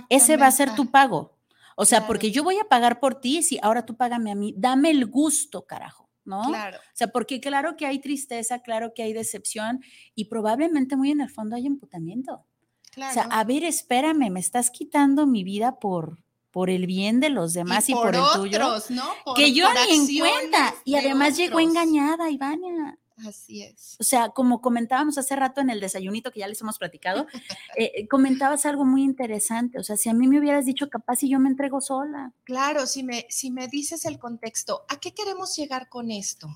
Ese 0.10 0.38
va 0.38 0.48
a 0.48 0.52
ser 0.52 0.76
tu 0.76 0.92
pago. 0.92 1.38
O 1.76 1.86
sea, 1.86 2.06
porque 2.06 2.32
yo 2.32 2.44
voy 2.44 2.60
a 2.60 2.66
pagar 2.66 3.00
por 3.00 3.22
ti, 3.22 3.42
si 3.42 3.58
ahora 3.62 3.86
tú 3.86 3.96
págame 3.96 4.32
a 4.32 4.36
mí, 4.36 4.54
dame 4.58 4.92
el 4.92 5.06
gusto, 5.06 5.66
carajo, 5.66 6.10
¿no? 6.26 6.44
Claro. 6.44 6.78
O 6.78 6.92
sea, 6.94 7.08
porque 7.08 7.40
claro 7.40 7.78
que 7.78 7.86
hay 7.86 8.00
tristeza, 8.00 8.60
claro 8.60 8.94
que 8.94 9.02
hay 9.02 9.14
decepción 9.14 9.82
y 10.14 10.26
probablemente 10.26 10.98
muy 10.98 11.12
en 11.12 11.22
el 11.22 11.30
fondo 11.30 11.56
hay 11.56 11.66
emputamiento. 11.66 12.44
Claro. 12.92 13.12
O 13.12 13.14
sea, 13.14 13.24
a 13.32 13.44
ver, 13.46 13.64
espérame, 13.64 14.30
me 14.30 14.42
estás 14.42 14.72
quitando 14.72 15.26
mi 15.26 15.46
vida 15.46 15.80
por, 15.80 16.22
por 16.52 16.70
el 16.70 16.86
bien 16.86 17.22
de 17.22 17.30
los 17.30 17.54
demás 17.54 17.88
y, 17.88 17.94
por, 17.94 18.14
el 18.14 18.22
tuyo. 18.36 18.60
¿no? 18.90 19.34
que 19.36 19.54
yo 19.54 19.70
ni 19.74 19.96
en 19.96 20.20
cuenta. 20.20 20.76
Y 20.84 20.96
además 20.96 21.38
llegó 21.38 21.62
engañada, 21.62 22.30
Ivania. 22.30 22.98
Así 23.28 23.64
es. 23.64 23.98
O 24.00 24.04
sea, 24.04 24.30
como 24.30 24.62
comentábamos 24.62 25.18
hace 25.18 25.36
rato 25.36 25.62
en 25.62 25.70
el 25.70 25.80
desayunito 25.80 26.32
que 26.32 26.40
ya 26.40 26.48
les 26.48 26.62
hemos 26.62 26.78
platicado, 26.78 27.28
eh, 27.78 27.92
eh, 27.96 28.08
comentabas 28.08 28.66
algo 28.66 28.86
muy 28.86 29.04
interesante. 29.04 29.80
O 29.80 29.84
sea, 29.84 29.98
si 29.98 30.10
a 30.10 30.14
mí 30.14 30.28
me 30.28 30.40
hubieras 30.40 30.66
dicho 30.66 30.90
capaz 30.90 31.18
si 31.18 31.30
yo 31.30 31.40
me 31.40 31.50
entrego 31.50 31.82
sola. 31.82 32.34
Claro, 32.44 32.86
si 32.86 33.04
me, 33.04 33.26
si 33.30 33.52
me 33.52 33.68
dices 33.68 34.06
el 34.06 34.20
contexto, 34.20 34.86
¿a 34.90 35.00
qué 35.00 35.14
queremos 35.14 35.56
llegar 35.56 35.90
con 35.90 36.12
esto? 36.12 36.48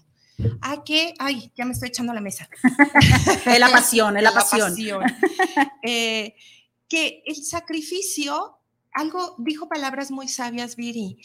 ¿A 0.61 0.83
qué? 0.83 1.13
Ay, 1.19 1.51
ya 1.55 1.65
me 1.65 1.73
estoy 1.73 1.89
echando 1.89 2.11
a 2.11 2.15
la 2.15 2.21
mesa. 2.21 2.49
es 3.45 3.59
la 3.59 3.69
pasión, 3.69 4.17
es 4.17 4.23
la, 4.23 4.31
pasión. 4.33 4.75
Eh, 5.83 6.35
que 6.87 7.23
el 7.25 7.43
sacrificio, 7.43 8.57
algo, 8.93 9.35
dijo 9.37 9.67
palabras 9.67 10.11
muy 10.11 10.27
sabias, 10.27 10.75
Viri. 10.75 11.19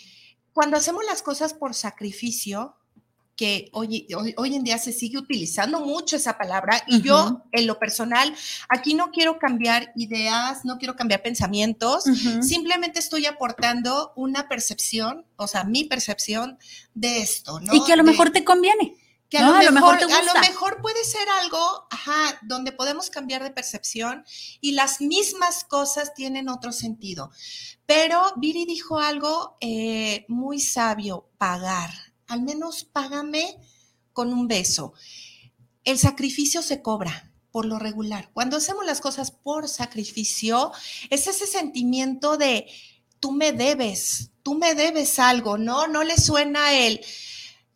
Cuando 0.53 0.77
hacemos 0.77 1.05
las 1.05 1.23
cosas 1.23 1.55
por 1.55 1.75
sacrificio, 1.75 2.77
que 3.39 3.71
hoy, 3.73 4.05
hoy, 4.37 4.57
en 4.57 4.65
día 4.65 4.79
se 4.79 4.93
sigue 4.93 5.17
utilizando 5.17 5.79
mucho 5.79 6.17
esa 6.17 6.37
palabra 6.37 6.83
y 6.89 7.03
yo 7.03 7.45
en 7.53 7.69
lo 7.69 7.79
personal 7.79 8.35
aquí 8.69 8.95
no 8.95 9.13
quiero 9.13 9.39
cambiar 9.39 9.93
ideas, 9.95 10.65
no 10.65 10.77
quiero 10.77 10.97
cambiar 10.97 11.23
pensamientos, 11.23 12.03
simplemente 12.43 12.99
estoy 12.99 13.27
aportando 13.27 14.13
una 14.17 14.49
percepción, 14.49 15.25
o 15.37 15.47
sea, 15.47 15.63
mi 15.63 15.85
percepción 15.85 16.59
de 16.95 17.23
esto, 17.23 17.61
¿no? 17.61 17.73
Y 17.73 17.85
que 17.85 17.93
a 17.93 17.97
lo 17.97 18.03
mejor 18.03 18.31
te 18.31 18.43
conviene. 18.43 18.97
Que 19.31 19.39
a, 19.39 19.63
lo, 19.63 19.73
mejor, 19.73 19.97
a 19.97 20.23
lo 20.23 20.41
mejor 20.41 20.81
puede 20.81 21.05
ser 21.05 21.29
algo, 21.43 21.87
ajá, 21.91 22.39
donde 22.43 22.73
podemos 22.73 23.11
cambiar 23.11 23.45
de 23.45 23.51
percepción 23.51 24.25
y 24.63 24.73
las 24.73 25.03
mismas 25.03 25.65
cosas 25.65 26.15
tienen 26.15 26.49
otro 26.49 26.73
sentido. 26.73 27.31
Pero 27.85 28.33
Viri 28.37 28.65
dijo 28.65 28.99
algo 28.99 29.59
eh, 29.61 30.25
muy 30.29 30.61
sabio, 30.61 31.29
pagar 31.37 32.08
al 32.29 32.43
menos 32.43 32.85
págame 32.85 33.59
con 34.13 34.33
un 34.33 34.47
beso. 34.47 34.93
El 35.85 35.99
sacrificio 35.99 36.63
se 36.63 36.83
cobra 36.83 37.33
por 37.51 37.65
lo 37.65 37.79
regular. 37.79 38.31
Cuando 38.33 38.59
hacemos 38.59 38.85
las 38.85 39.01
cosas 39.01 39.31
por 39.31 39.69
sacrificio, 39.69 40.73
es 41.11 41.27
ese 41.27 41.47
sentimiento 41.47 42.37
de 42.37 42.67
tú 43.21 43.33
me 43.33 43.53
debes, 43.53 44.31
tú 44.43 44.55
me 44.55 44.75
debes 44.75 45.19
algo, 45.19 45.59
¿no? 45.59 45.89
No 45.89 46.05
le 46.05 46.17
suena 46.19 46.73
el 46.73 47.01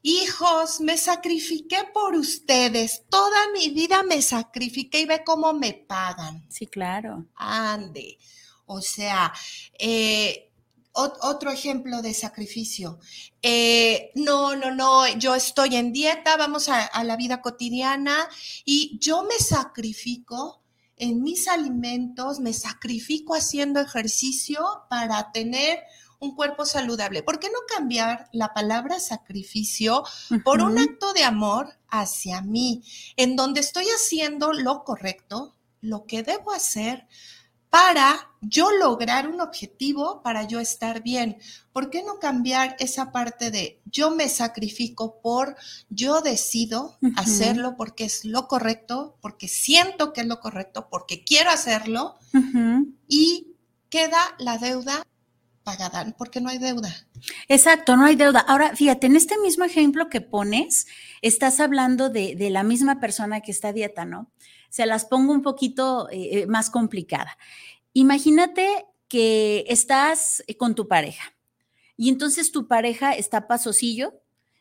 hijos, 0.02 0.80
me 0.80 0.98
sacrifiqué 0.98 1.78
por 1.94 2.14
ustedes, 2.14 3.04
toda 3.08 3.50
mi 3.52 3.70
vida 3.70 4.02
me 4.02 4.20
sacrifiqué 4.20 5.00
y 5.00 5.06
ve 5.06 5.22
cómo 5.24 5.52
me 5.52 5.74
pagan. 5.74 6.44
Sí, 6.50 6.66
claro. 6.66 7.26
Ande. 7.34 8.18
O 8.66 8.80
sea, 8.80 9.32
eh, 9.78 10.51
otro 10.92 11.50
ejemplo 11.50 12.02
de 12.02 12.14
sacrificio. 12.14 12.98
Eh, 13.40 14.10
no, 14.14 14.56
no, 14.56 14.74
no, 14.74 15.06
yo 15.18 15.34
estoy 15.34 15.76
en 15.76 15.92
dieta, 15.92 16.36
vamos 16.36 16.68
a, 16.68 16.84
a, 16.84 17.04
la 17.04 17.16
vida 17.16 17.40
cotidiana 17.40 18.28
y 18.64 18.98
yo 19.00 19.22
me 19.22 19.38
sacrifico 19.38 20.62
en 20.96 21.22
mis 21.22 21.48
alimentos, 21.48 22.40
me 22.40 22.52
sacrifico 22.52 23.34
haciendo 23.34 23.80
ejercicio 23.80 24.64
para 24.88 25.32
tener 25.32 25.80
un 26.22 26.36
cuerpo 26.36 26.64
saludable. 26.64 27.24
¿Por 27.24 27.40
qué 27.40 27.48
no 27.48 27.58
cambiar 27.66 28.28
la 28.32 28.54
palabra 28.54 29.00
sacrificio 29.00 30.04
por 30.44 30.62
un 30.62 30.78
acto 30.78 31.12
de 31.12 31.24
amor 31.24 31.76
hacia 31.88 32.40
mí, 32.42 32.84
en 33.16 33.34
donde 33.34 33.60
estoy 33.60 33.86
haciendo 33.86 34.52
lo 34.52 34.84
correcto, 34.84 35.56
lo 35.80 36.06
que 36.06 36.22
debo 36.22 36.52
hacer 36.52 37.08
para 37.72 38.28
yo 38.42 38.70
lograr 38.70 39.26
un 39.26 39.40
objetivo, 39.40 40.20
para 40.22 40.46
yo 40.46 40.60
estar 40.60 41.02
bien. 41.02 41.38
¿Por 41.72 41.88
qué 41.88 42.02
no 42.02 42.18
cambiar 42.18 42.76
esa 42.78 43.12
parte 43.12 43.50
de 43.50 43.80
yo 43.86 44.10
me 44.10 44.28
sacrifico 44.28 45.22
por, 45.22 45.56
yo 45.88 46.20
decido 46.20 46.98
hacerlo 47.16 47.74
porque 47.78 48.04
es 48.04 48.26
lo 48.26 48.46
correcto, 48.46 49.16
porque 49.22 49.48
siento 49.48 50.12
que 50.12 50.20
es 50.20 50.26
lo 50.26 50.38
correcto, 50.38 50.88
porque 50.90 51.24
quiero 51.24 51.48
hacerlo 51.48 52.16
y 53.08 53.56
queda 53.88 54.20
la 54.38 54.58
deuda 54.58 55.02
pagada, 55.64 56.14
porque 56.18 56.42
no 56.42 56.50
hay 56.50 56.58
deuda. 56.58 56.94
Exacto, 57.48 57.96
no 57.96 58.04
hay 58.04 58.16
deuda. 58.16 58.40
Ahora, 58.40 58.76
fíjate, 58.76 59.06
en 59.06 59.16
este 59.16 59.38
mismo 59.38 59.64
ejemplo 59.64 60.10
que 60.10 60.20
pones, 60.20 60.86
estás 61.22 61.58
hablando 61.58 62.10
de, 62.10 62.36
de 62.36 62.50
la 62.50 62.64
misma 62.64 63.00
persona 63.00 63.40
que 63.40 63.50
está 63.50 63.68
a 63.68 63.72
dieta, 63.72 64.04
¿no? 64.04 64.30
Se 64.72 64.86
las 64.86 65.04
pongo 65.04 65.34
un 65.34 65.42
poquito 65.42 66.08
eh, 66.10 66.40
eh, 66.40 66.46
más 66.46 66.70
complicada. 66.70 67.36
Imagínate 67.92 68.86
que 69.06 69.66
estás 69.68 70.42
eh, 70.46 70.56
con 70.56 70.74
tu 70.74 70.88
pareja 70.88 71.34
y 71.94 72.08
entonces 72.08 72.52
tu 72.52 72.66
pareja 72.68 73.12
está 73.12 73.46
pasosillo 73.46 74.14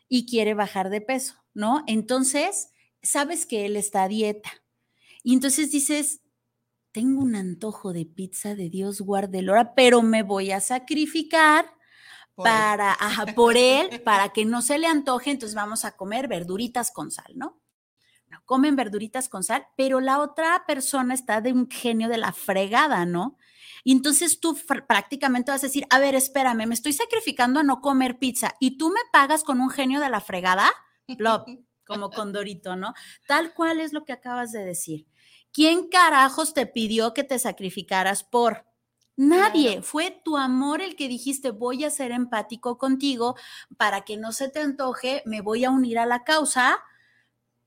y 0.09 0.25
quiere 0.25 0.53
bajar 0.53 0.89
de 0.89 0.99
peso, 0.99 1.35
¿no? 1.53 1.85
Entonces, 1.87 2.71
sabes 3.01 3.45
que 3.45 3.65
él 3.65 3.77
está 3.77 4.03
a 4.03 4.07
dieta 4.09 4.51
y 5.23 5.31
entonces 5.31 5.71
dices, 5.71 6.19
tengo 6.91 7.21
un 7.21 7.37
antojo 7.37 7.93
de 7.93 8.05
pizza 8.05 8.53
de 8.53 8.69
Dios 8.69 8.99
guarde 8.99 9.39
el 9.39 9.49
hora, 9.49 9.75
pero 9.75 10.01
me 10.01 10.23
voy 10.23 10.51
a 10.51 10.59
sacrificar 10.59 11.73
para, 12.35 12.97
por 13.33 13.55
él, 13.55 14.01
para 14.01 14.33
que 14.33 14.43
no 14.43 14.61
se 14.61 14.77
le 14.77 14.87
antoje, 14.87 15.31
entonces 15.31 15.55
vamos 15.55 15.85
a 15.85 15.95
comer 15.95 16.27
verduritas 16.27 16.91
con 16.91 17.11
sal, 17.11 17.31
¿no? 17.35 17.60
Comen 18.45 18.75
verduritas 18.75 19.29
con 19.29 19.43
sal, 19.43 19.67
pero 19.75 19.99
la 19.99 20.19
otra 20.19 20.63
persona 20.65 21.13
está 21.13 21.41
de 21.41 21.53
un 21.53 21.69
genio 21.69 22.09
de 22.09 22.17
la 22.17 22.33
fregada, 22.33 23.05
¿no? 23.05 23.37
Y 23.83 23.91
entonces 23.93 24.39
tú 24.39 24.57
prácticamente 24.87 25.51
vas 25.51 25.63
a 25.63 25.67
decir, 25.67 25.85
a 25.89 25.99
ver, 25.99 26.15
espérame, 26.15 26.67
me 26.67 26.75
estoy 26.75 26.93
sacrificando 26.93 27.59
a 27.59 27.63
no 27.63 27.81
comer 27.81 28.19
pizza 28.19 28.55
y 28.59 28.77
tú 28.77 28.89
me 28.89 29.01
pagas 29.11 29.43
con 29.43 29.59
un 29.59 29.69
genio 29.69 29.99
de 29.99 30.09
la 30.09 30.21
fregada, 30.21 30.69
como 31.85 32.09
Condorito, 32.09 32.75
¿no? 32.75 32.93
Tal 33.27 33.53
cual 33.53 33.79
es 33.79 33.91
lo 33.91 34.05
que 34.05 34.13
acabas 34.13 34.51
de 34.51 34.63
decir. 34.63 35.07
¿Quién 35.51 35.89
carajos 35.89 36.53
te 36.53 36.65
pidió 36.65 37.13
que 37.13 37.23
te 37.23 37.37
sacrificaras 37.37 38.23
por? 38.23 38.65
Nadie, 39.17 39.81
fue 39.81 40.21
tu 40.23 40.37
amor 40.37 40.81
el 40.81 40.95
que 40.95 41.09
dijiste, 41.09 41.51
voy 41.51 41.83
a 41.83 41.89
ser 41.89 42.11
empático 42.11 42.77
contigo 42.77 43.35
para 43.77 44.01
que 44.01 44.15
no 44.15 44.31
se 44.31 44.47
te 44.47 44.59
antoje, 44.59 45.21
me 45.25 45.41
voy 45.41 45.65
a 45.65 45.69
unir 45.69 45.99
a 45.99 46.05
la 46.05 46.23
causa 46.23 46.81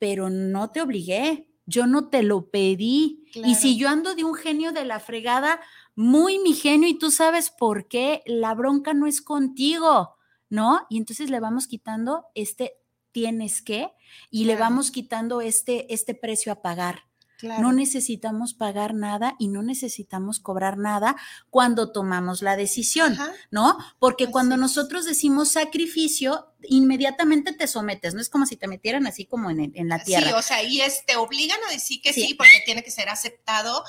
pero 0.05 0.29
no 0.29 0.71
te 0.71 0.83
obligué, 0.83 1.49
yo 1.65 1.87
no 1.87 2.11
te 2.11 2.23
lo 2.23 2.51
pedí. 2.51 3.25
Y 3.33 3.55
si 3.55 3.79
yo 3.79 3.89
ando 3.89 4.15
de 4.15 4.23
un 4.23 4.35
genio 4.35 4.71
de 4.71 4.85
la 4.85 5.01
fregada, 5.01 5.63
muy 5.97 6.39
mi 6.39 6.53
genio, 6.53 6.87
y 6.91 6.99
tú 6.99 7.11
sabes 7.11 7.49
por 7.49 7.89
qué, 7.89 8.23
la 8.27 8.53
bronca 8.55 8.93
no 8.93 9.07
es 9.07 9.23
contigo, 9.23 10.17
¿no? 10.51 10.87
Y 10.91 10.99
entonces 10.99 11.31
le 11.31 11.41
vamos 11.41 11.67
quitando 11.67 12.27
este 12.35 12.75
tienes 13.13 13.63
que 13.63 13.93
y 14.29 14.45
le 14.45 14.57
vamos 14.57 14.91
quitando 14.91 15.41
este, 15.41 15.91
este 15.95 16.15
precio 16.15 16.53
a 16.53 16.61
pagar. 16.61 17.05
No 17.45 17.73
necesitamos 17.73 18.55
pagar 18.55 18.95
nada 18.95 19.37
y 19.39 19.49
no 19.49 19.63
necesitamos 19.63 20.41
cobrar 20.41 20.79
nada 20.79 21.17
cuando 21.51 21.93
tomamos 21.93 22.43
la 22.43 22.57
decisión, 22.57 23.17
¿no? 23.51 23.79
Porque 23.99 24.31
cuando 24.31 24.57
nosotros 24.57 25.05
decimos 25.05 25.53
sacrificio, 25.53 26.55
inmediatamente 26.69 27.53
te 27.53 27.67
sometes, 27.67 28.15
no 28.15 28.21
es 28.21 28.29
como 28.29 28.47
si 28.47 28.57
te 28.57 28.69
metieran 28.69 29.07
así 29.07 29.27
como 29.27 29.51
en, 29.51 29.89
la 29.89 30.03
tierra. 30.03 30.29
Sí, 30.29 30.33
o 30.33 30.43
sea, 30.43 30.63
y 30.63 30.81
es, 30.81 31.05
te 31.07 31.16
obligan 31.16 31.59
a 31.68 31.73
decir 31.73 32.01
que 32.03 32.12
sí. 32.12 32.35
porque 32.35 32.62
tiene 32.64 32.83
que 32.83 32.90
ser 32.90 33.09
aceptado. 33.09 33.85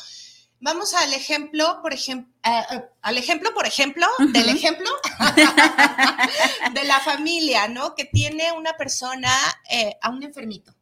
Vamos 0.60 0.94
al 0.94 1.14
ejemplo, 1.14 1.80
por 1.82 1.94
ejemplo, 1.94 2.34
al 3.02 3.18
ejemplo, 3.18 3.54
por 3.54 3.68
ejemplo, 3.68 4.08
del 4.34 4.50
ejemplo 4.50 4.90
de 6.74 6.84
la 6.86 7.00
familia, 7.02 7.68
¿no? 7.68 7.94
Que 7.94 8.06
tiene 8.06 8.52
una 8.52 8.74
persona 8.74 9.32
eh, 9.70 9.98
a 10.02 10.10
un 10.10 10.24
enfermito. 10.24 10.74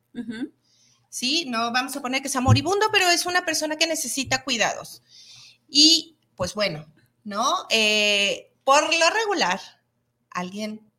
¿Sí? 1.14 1.46
No 1.48 1.72
vamos 1.72 1.96
a 1.96 2.02
poner 2.02 2.24
que 2.24 2.30
sea 2.30 2.42
moribundo, 2.42 2.88
pero 2.92 3.08
es 3.08 3.28
una 3.28 3.46
persona 3.46 3.76
que 3.76 3.86
necesita 3.86 4.44
cuidados. 4.44 5.04
Y 5.70 6.18
pues 6.36 6.56
bueno, 6.56 6.92
¿no? 7.24 7.68
Eh, 7.70 8.52
por 8.64 8.82
lo 8.84 9.10
regular, 9.12 9.62
alguien 10.32 10.92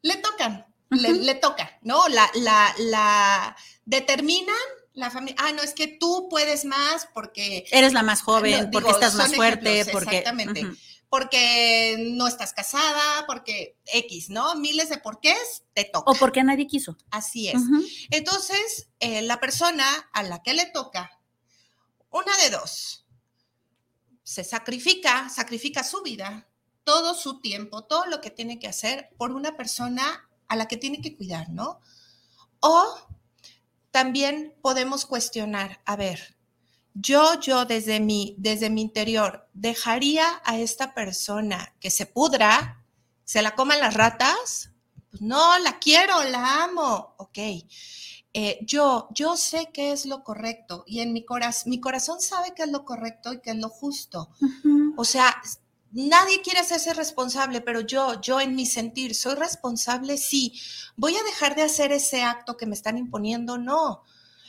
le 0.00 0.16
tocan, 0.16 0.66
le, 0.88 1.34
toca, 1.34 1.78
¿no? 1.82 2.08
La, 2.08 2.30
la, 2.36 2.74
la 2.78 3.56
determinan 3.84 4.56
la 4.94 5.10
familia, 5.10 5.36
ah, 5.38 5.52
no, 5.52 5.62
es 5.62 5.74
que 5.74 5.86
tú 5.86 6.28
puedes 6.30 6.64
más 6.64 7.06
porque... 7.12 7.66
Eres 7.70 7.92
la 7.92 8.02
más 8.02 8.22
joven, 8.22 8.70
porque 8.72 8.90
estás 8.90 9.14
más 9.16 9.34
fuerte, 9.34 9.84
porque... 9.92 10.18
Exactamente 10.18 10.66
porque 11.08 11.96
no 11.98 12.26
estás 12.26 12.52
casada, 12.52 13.26
porque 13.26 13.76
X, 13.86 14.30
¿no? 14.30 14.54
Miles 14.56 14.90
de 14.90 14.98
porqués 14.98 15.64
te 15.72 15.84
toca. 15.84 16.10
O 16.10 16.14
porque 16.14 16.42
nadie 16.42 16.66
quiso. 16.66 16.96
Así 17.10 17.48
es. 17.48 17.60
Entonces, 18.10 18.88
eh, 19.00 19.22
la 19.22 19.40
persona 19.40 19.86
a 20.12 20.22
la 20.22 20.42
que 20.42 20.54
le 20.54 20.66
toca, 20.66 21.10
una 22.10 22.36
de 22.38 22.50
dos, 22.50 23.06
se 24.22 24.44
sacrifica, 24.44 25.28
sacrifica 25.30 25.82
su 25.82 26.02
vida, 26.02 26.48
todo 26.84 27.14
su 27.14 27.40
tiempo, 27.40 27.84
todo 27.84 28.06
lo 28.06 28.20
que 28.20 28.30
tiene 28.30 28.58
que 28.58 28.68
hacer 28.68 29.10
por 29.16 29.32
una 29.32 29.56
persona 29.56 30.28
a 30.48 30.56
la 30.56 30.68
que 30.68 30.76
tiene 30.76 31.00
que 31.00 31.16
cuidar, 31.16 31.48
¿no? 31.50 31.80
O 32.60 32.98
también 33.90 34.54
podemos 34.62 35.06
cuestionar, 35.06 35.80
a 35.84 35.96
ver, 35.96 36.37
yo, 37.00 37.40
yo 37.40 37.64
desde 37.64 38.00
mi, 38.00 38.34
desde 38.38 38.70
mi 38.70 38.82
interior, 38.82 39.48
dejaría 39.54 40.40
a 40.44 40.58
esta 40.58 40.94
persona 40.94 41.74
que 41.80 41.90
se 41.90 42.06
pudra, 42.06 42.84
se 43.24 43.42
la 43.42 43.54
coman 43.54 43.80
las 43.80 43.94
ratas. 43.94 44.72
Pues 45.10 45.22
no, 45.22 45.58
la 45.60 45.78
quiero, 45.78 46.22
la 46.24 46.64
amo. 46.64 47.14
Ok. 47.18 47.38
Eh, 48.34 48.58
yo, 48.62 49.08
yo 49.12 49.36
sé 49.36 49.70
qué 49.72 49.92
es 49.92 50.06
lo 50.06 50.22
correcto 50.22 50.84
y 50.86 51.00
en 51.00 51.12
mi 51.12 51.24
corazón, 51.24 51.70
mi 51.70 51.80
corazón 51.80 52.20
sabe 52.20 52.52
qué 52.54 52.64
es 52.64 52.70
lo 52.70 52.84
correcto 52.84 53.32
y 53.32 53.40
qué 53.40 53.50
es 53.50 53.56
lo 53.56 53.68
justo. 53.68 54.30
O 54.96 55.04
sea, 55.04 55.40
nadie 55.92 56.42
quiere 56.42 56.60
hacerse 56.60 56.94
responsable, 56.94 57.60
pero 57.60 57.80
yo, 57.80 58.20
yo 58.20 58.40
en 58.40 58.54
mi 58.54 58.66
sentir, 58.66 59.14
¿soy 59.14 59.34
responsable? 59.34 60.18
Sí. 60.18 60.52
¿Voy 60.96 61.16
a 61.16 61.22
dejar 61.22 61.54
de 61.54 61.62
hacer 61.62 61.92
ese 61.92 62.22
acto 62.22 62.56
que 62.56 62.66
me 62.66 62.74
están 62.74 62.98
imponiendo? 62.98 63.56
No. 63.56 64.02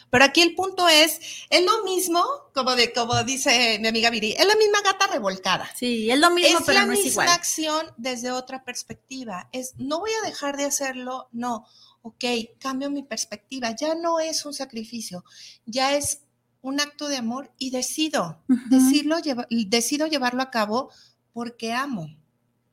Pero 0.09 0.25
aquí 0.25 0.41
el 0.41 0.55
punto 0.55 0.87
es, 0.87 1.19
es 1.49 1.65
lo 1.65 1.83
mismo, 1.83 2.23
como, 2.53 2.75
de, 2.75 2.91
como 2.93 3.23
dice 3.23 3.77
mi 3.79 3.87
amiga 3.87 4.09
Viri, 4.09 4.33
es 4.33 4.45
la 4.45 4.55
misma 4.55 4.81
gata 4.81 5.07
revolcada. 5.07 5.69
Sí, 5.75 6.09
es 6.09 6.19
lo 6.19 6.31
mismo, 6.31 6.59
pero 6.65 6.85
no 6.85 6.93
es 6.93 7.05
igual. 7.05 7.09
Es 7.09 7.15
la 7.15 7.23
misma 7.23 7.33
acción 7.33 7.87
desde 7.97 8.31
otra 8.31 8.63
perspectiva. 8.63 9.49
Es, 9.51 9.73
no 9.77 9.99
voy 9.99 10.11
a 10.21 10.27
dejar 10.27 10.57
de 10.57 10.65
hacerlo, 10.65 11.29
no. 11.31 11.65
Ok, 12.01 12.25
cambio 12.59 12.89
mi 12.89 13.03
perspectiva. 13.03 13.75
Ya 13.75 13.95
no 13.95 14.19
es 14.19 14.45
un 14.45 14.53
sacrificio, 14.53 15.23
ya 15.65 15.95
es 15.95 16.21
un 16.61 16.79
acto 16.79 17.07
de 17.07 17.17
amor 17.17 17.53
y 17.57 17.71
decido, 17.71 18.43
decirlo, 18.69 19.17
decido 19.49 20.07
llevarlo 20.07 20.41
a 20.41 20.51
cabo 20.51 20.91
porque 21.33 21.71
amo 21.71 22.15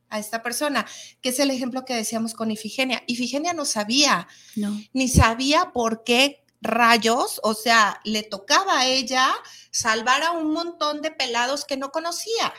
a 0.09 0.19
esta 0.19 0.41
persona, 0.41 0.85
que 1.21 1.29
es 1.29 1.39
el 1.39 1.51
ejemplo 1.51 1.85
que 1.85 1.93
decíamos 1.93 2.33
con 2.33 2.51
Ifigenia. 2.51 3.03
Ifigenia 3.07 3.53
no 3.53 3.65
sabía, 3.65 4.27
no. 4.55 4.79
ni 4.93 5.07
sabía 5.07 5.71
por 5.73 6.03
qué 6.03 6.43
rayos, 6.61 7.39
o 7.43 7.53
sea, 7.53 8.01
le 8.03 8.23
tocaba 8.23 8.79
a 8.79 8.85
ella 8.87 9.33
salvar 9.71 10.23
a 10.23 10.31
un 10.31 10.51
montón 10.53 11.01
de 11.01 11.11
pelados 11.11 11.65
que 11.65 11.77
no 11.77 11.91
conocía. 11.91 12.53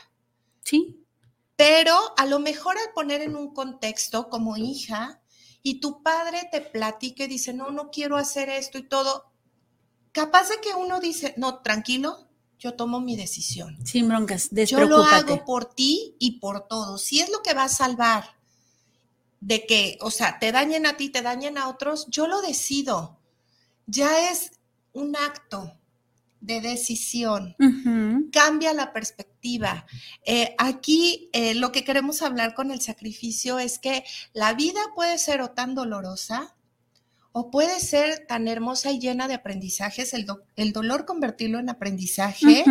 Sí. 0.64 1.04
Pero 1.56 2.14
a 2.16 2.26
lo 2.26 2.38
mejor 2.38 2.78
al 2.78 2.92
poner 2.94 3.20
en 3.20 3.34
un 3.34 3.52
contexto 3.52 4.28
como 4.28 4.56
hija 4.56 5.20
y 5.62 5.80
tu 5.80 6.02
padre 6.02 6.48
te 6.52 6.60
platique 6.60 7.24
y 7.24 7.28
dice, 7.28 7.52
no, 7.52 7.70
no 7.70 7.90
quiero 7.90 8.16
hacer 8.16 8.48
esto 8.48 8.78
y 8.78 8.88
todo, 8.88 9.32
capaz 10.12 10.48
de 10.48 10.60
que 10.60 10.74
uno 10.74 11.00
dice, 11.00 11.34
no, 11.36 11.60
tranquilo, 11.60 12.28
yo 12.58 12.74
tomo 12.74 13.00
mi 13.00 13.16
decisión. 13.16 13.78
Sin 13.84 14.08
broncas, 14.08 14.50
Yo 14.50 14.84
lo 14.84 15.02
hago 15.02 15.44
por 15.44 15.64
ti 15.64 16.16
y 16.18 16.38
por 16.38 16.66
todos. 16.66 17.02
Si 17.02 17.20
es 17.20 17.30
lo 17.30 17.42
que 17.42 17.54
va 17.54 17.64
a 17.64 17.68
salvar 17.68 18.36
de 19.40 19.66
que, 19.66 19.98
o 20.00 20.10
sea, 20.10 20.38
te 20.38 20.50
dañen 20.50 20.86
a 20.86 20.96
ti, 20.96 21.10
te 21.10 21.22
dañen 21.22 21.58
a 21.58 21.68
otros, 21.68 22.06
yo 22.08 22.26
lo 22.26 22.40
decido 22.40 23.17
ya 23.88 24.30
es 24.30 24.52
un 24.92 25.16
acto 25.16 25.72
de 26.40 26.60
decisión, 26.60 27.56
cambia 28.32 28.72
la 28.72 28.92
perspectiva. 28.92 29.86
Eh, 30.24 30.54
aquí 30.58 31.30
eh, 31.32 31.54
lo 31.54 31.72
que 31.72 31.82
queremos 31.82 32.22
hablar 32.22 32.54
con 32.54 32.70
el 32.70 32.80
sacrificio 32.80 33.58
es 33.58 33.80
que 33.80 34.04
la 34.34 34.54
vida 34.54 34.80
puede 34.94 35.18
ser 35.18 35.40
o 35.40 35.50
tan 35.50 35.74
dolorosa 35.74 36.54
o 37.32 37.50
puede 37.50 37.80
ser 37.80 38.26
tan 38.26 38.46
hermosa 38.46 38.92
y 38.92 39.00
llena 39.00 39.26
de 39.26 39.34
aprendizajes, 39.34 40.14
el, 40.14 40.26
el 40.56 40.72
dolor 40.72 41.04
convertirlo 41.04 41.58
en 41.58 41.70
aprendizaje, 41.70 42.64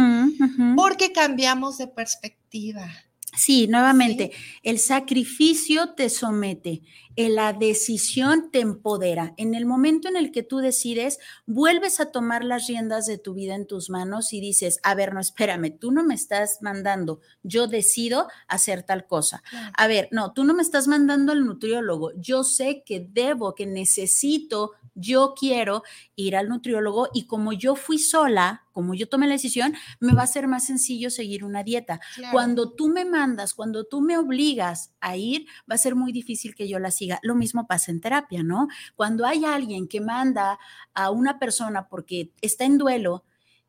porque 0.76 1.12
cambiamos 1.12 1.78
de 1.78 1.88
perspectiva. 1.88 2.90
Sí, 3.38 3.68
nuevamente, 3.68 4.32
el 4.64 4.80
sacrificio 4.80 5.94
te 5.94 6.10
somete, 6.10 6.82
la 7.16 7.54
decisión 7.54 8.50
te 8.52 8.62
empodera. 8.62 9.36
En 9.38 9.54
el 9.54 9.68
momento 9.68 10.08
en 10.08 10.18
el 10.18 10.32
que 10.32 10.42
tú 10.42 10.58
decides, 10.58 11.20
vuelves 11.46 12.00
a 12.00 12.12
tomar 12.12 12.44
las 12.44 12.68
riendas 12.68 13.06
de 13.06 13.20
tu 13.20 13.36
vida 13.36 13.54
en 13.54 13.68
tus 13.68 13.92
manos 13.92 14.34
y 14.34 14.42
dices, 14.42 14.80
a 14.82 14.96
ver, 14.96 15.14
no, 15.14 15.20
espérame, 15.20 15.78
tú 15.78 15.92
no 15.92 16.04
me 16.04 16.16
estás 16.16 16.58
mandando, 16.62 17.22
yo 17.44 17.68
decido 17.68 18.28
hacer 18.48 18.82
tal 18.82 19.06
cosa. 19.06 19.44
A 19.78 19.86
ver, 19.86 20.10
no, 20.12 20.34
tú 20.34 20.44
no 20.44 20.56
me 20.56 20.64
estás 20.64 20.88
mandando 20.88 21.32
al 21.32 21.46
nutriólogo, 21.46 22.14
yo 22.16 22.44
sé 22.44 22.82
que 22.84 23.08
debo, 23.08 23.54
que 23.54 23.68
necesito 23.68 24.72
yo 24.98 25.34
quiero 25.38 25.84
ir 26.16 26.36
al 26.36 26.50
nutriólogo 26.50 27.10
y 27.14 27.28
como 27.28 27.54
yo 27.54 27.76
fui 27.76 28.00
sola, 28.00 28.66
como 28.72 28.94
yo 28.96 29.08
tomé 29.08 29.28
la 29.28 29.34
decisión, 29.34 29.74
me 30.00 30.14
va 30.14 30.24
a 30.24 30.28
ser 30.28 30.48
más 30.48 30.66
sencillo 30.66 31.10
seguir 31.10 31.44
una 31.44 31.64
dieta. 31.64 32.00
Cuando 32.32 32.74
tú 32.74 32.90
me 32.90 33.06
mandas, 33.06 33.54
cuando 33.54 33.86
tú 33.86 34.02
me 34.02 34.18
obligas 34.18 34.94
a 35.00 35.16
ir, 35.16 35.46
va 35.70 35.76
a 35.76 35.78
ser 35.78 35.96
muy 35.96 36.12
difícil 36.12 36.56
que 36.56 36.68
yo 36.68 36.80
la 36.80 36.92
siga. 36.92 37.20
Lo 37.22 37.36
mismo 37.36 37.68
pasa 37.68 37.92
en 37.92 38.02
terapia, 38.02 38.44
¿no? 38.44 38.68
Cuando 38.96 39.26
hay 39.26 39.46
alguien 39.46 39.88
que 39.88 40.02
manda 40.02 40.60
a 40.94 41.12
una 41.12 41.40
persona 41.40 41.88
porque 41.88 42.34
está 42.42 42.66
en 42.66 42.78
duelo, 42.78 43.24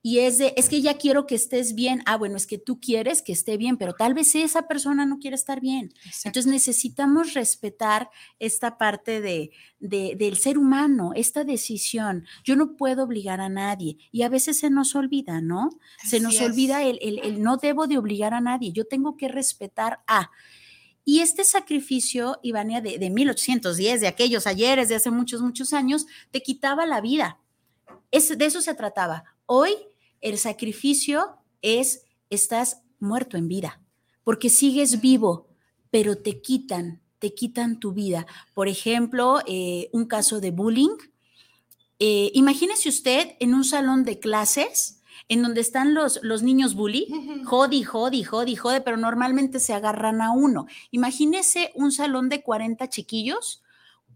y 0.09 0.21
es 0.21 0.39
de, 0.39 0.55
es 0.57 0.71
que 0.71 0.81
ya 0.81 0.97
quiero 0.97 1.27
que 1.27 1.35
estés 1.35 1.75
bien. 1.75 2.03
Ah, 2.07 2.17
bueno, 2.17 2.39
es 2.39 2.47
que 2.47 2.57
tú 2.57 2.81
quieres 2.81 3.21
que 3.21 3.33
esté 3.33 3.59
bien, 3.59 3.77
pero 3.77 3.93
tal 3.93 4.15
vez 4.15 4.35
esa 4.37 4.67
persona 4.67 5.05
no 5.05 5.19
quiere 5.19 5.35
estar 5.35 5.61
bien. 5.61 5.93
Entonces 6.25 6.47
necesitamos 6.51 7.35
respetar 7.35 8.09
esta 8.39 8.79
parte 8.79 9.21
de, 9.21 9.51
del 9.81 10.39
ser 10.39 10.57
humano, 10.57 11.13
esta 11.15 11.45
decisión. 11.45 12.25
Yo 12.43 12.57
no 12.57 12.75
puedo 12.75 13.05
obligar 13.05 13.43
a 13.43 13.51
nadie 13.51 13.99
y 14.11 14.23
a 14.23 14.31
veces 14.31 14.59
se 14.59 14.71
nos 14.71 14.95
olvida, 14.95 15.43
¿no? 15.43 15.69
se 16.03 16.21
nos 16.21 16.41
olvida 16.41 16.85
el, 16.85 16.99
el, 17.03 17.43
no 17.43 17.59
debo 17.59 17.87
de 17.87 17.99
obligar 17.99 18.33
a 18.33 18.41
nadie, 18.41 18.73
yo 18.73 18.87
tengo 18.87 19.15
que 19.15 19.29
respetar 19.29 20.01
a. 20.07 20.31
Y 21.05 21.21
este 21.21 21.45
sacrificio, 21.45 22.41
Ivania, 22.43 22.81
de, 22.81 22.99
de 22.99 23.11
1810, 23.11 24.01
de 24.01 24.09
aquellos 24.09 24.47
ayeres, 24.47 24.89
de 24.89 24.95
hace 24.95 25.11
muchos, 25.11 25.43
muchos 25.43 25.75
años, 25.75 26.07
te 26.31 26.43
quitaba 26.43 26.87
la 26.87 27.03
vida. 27.03 27.41
Es, 28.11 28.39
de 28.39 28.47
eso 28.47 28.63
se 28.63 28.75
trataba. 28.75 29.25
Hoy 29.45 29.77
el 30.21 30.39
sacrificio 30.39 31.39
es, 31.63 32.05
estás 32.31 32.83
muerto 32.99 33.37
en 33.37 33.49
vida, 33.49 33.81
porque 34.25 34.51
sigues 34.51 35.01
vivo, 35.01 35.49
pero 35.91 36.17
te 36.17 36.41
quitan, 36.41 37.01
te 37.19 37.35
quitan 37.35 37.81
tu 37.81 37.93
vida. 37.93 38.27
Por 38.55 38.69
ejemplo, 38.69 39.41
eh, 39.47 39.89
un 39.93 40.07
caso 40.07 40.41
de 40.41 40.51
bullying. 40.51 40.97
Eh, 41.99 42.31
imagínese 42.35 42.89
usted 42.89 43.37
en 43.41 43.55
un 43.55 43.65
salón 43.65 44.05
de 44.05 44.19
clases 44.19 45.03
en 45.29 45.43
donde 45.43 45.61
están 45.61 45.95
los, 45.95 46.21
los 46.23 46.43
niños 46.43 46.75
bully, 46.75 47.09
jodi, 47.45 47.83
jodi, 47.83 48.23
jodi, 48.23 48.57
jode, 48.57 48.81
pero 48.81 48.97
normalmente 48.97 49.61
se 49.61 49.75
agarran 49.75 50.23
a 50.23 50.31
uno. 50.31 50.67
Imagínese 50.91 51.73
un 51.75 51.93
salón 51.93 52.29
de 52.29 52.43
40 52.43 52.89
chiquillos 52.89 53.63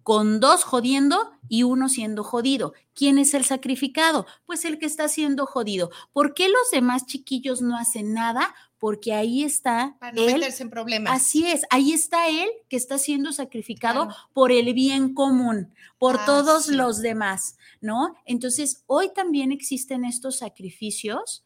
con 0.03 0.41
dos 0.41 0.65
jodiendo 0.65 1.33
y 1.49 1.62
uno 1.62 1.88
siendo 1.88 2.25
jodido. 2.25 2.73
¿Quién 2.95 3.19
es 3.19 3.35
el 3.35 3.45
sacrificado? 3.45 4.27
Pues 4.47 4.65
el 4.65 4.79
que 4.79 4.87
está 4.87 5.09
siendo 5.09 5.47
jodido. 5.47 5.91
¿Por 6.12 6.35
qué 6.35 6.49
los 6.49 6.71
demás 6.71 7.07
chiquillos 7.07 7.62
no 7.62 7.77
hacen 7.77 8.15
nada? 8.15 8.55
Porque 8.79 9.12
ahí 9.12 9.45
está 9.45 9.97
Para 10.01 10.12
no 10.12 10.25
meterse 10.25 10.65
en 10.65 10.71
problemas. 10.71 11.15
Así 11.15 11.47
es, 11.47 11.62
ahí 11.71 11.93
está 11.93 12.29
él 12.29 12.49
que 12.69 12.77
está 12.77 12.99
siendo 12.99 13.33
sacrificado 13.33 14.09
por 14.33 14.51
el 14.51 14.75
bien 14.75 15.15
común, 15.15 15.73
por 15.99 16.17
ah, 16.17 16.25
todos 16.27 16.69
los 16.69 17.01
demás, 17.01 17.57
¿no? 17.81 18.17
Entonces, 18.25 18.83
hoy 18.87 19.12
también 19.15 19.53
existen 19.53 20.05
estos 20.05 20.38
sacrificios, 20.38 21.45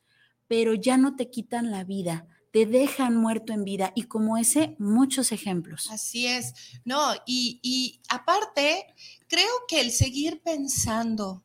pero 0.48 0.72
ya 0.74 0.96
no 0.96 1.16
te 1.16 1.30
quitan 1.30 1.70
la 1.70 1.84
vida 1.84 2.26
te 2.56 2.64
dejan 2.64 3.14
muerto 3.14 3.52
en 3.52 3.64
vida 3.64 3.92
y 3.94 4.04
como 4.04 4.38
ese, 4.38 4.76
muchos 4.78 5.30
ejemplos. 5.30 5.90
Así 5.90 6.26
es, 6.26 6.54
no, 6.86 7.12
y, 7.26 7.60
y 7.62 8.00
aparte, 8.08 8.86
creo 9.28 9.50
que 9.68 9.82
el 9.82 9.90
seguir 9.92 10.40
pensando 10.40 11.42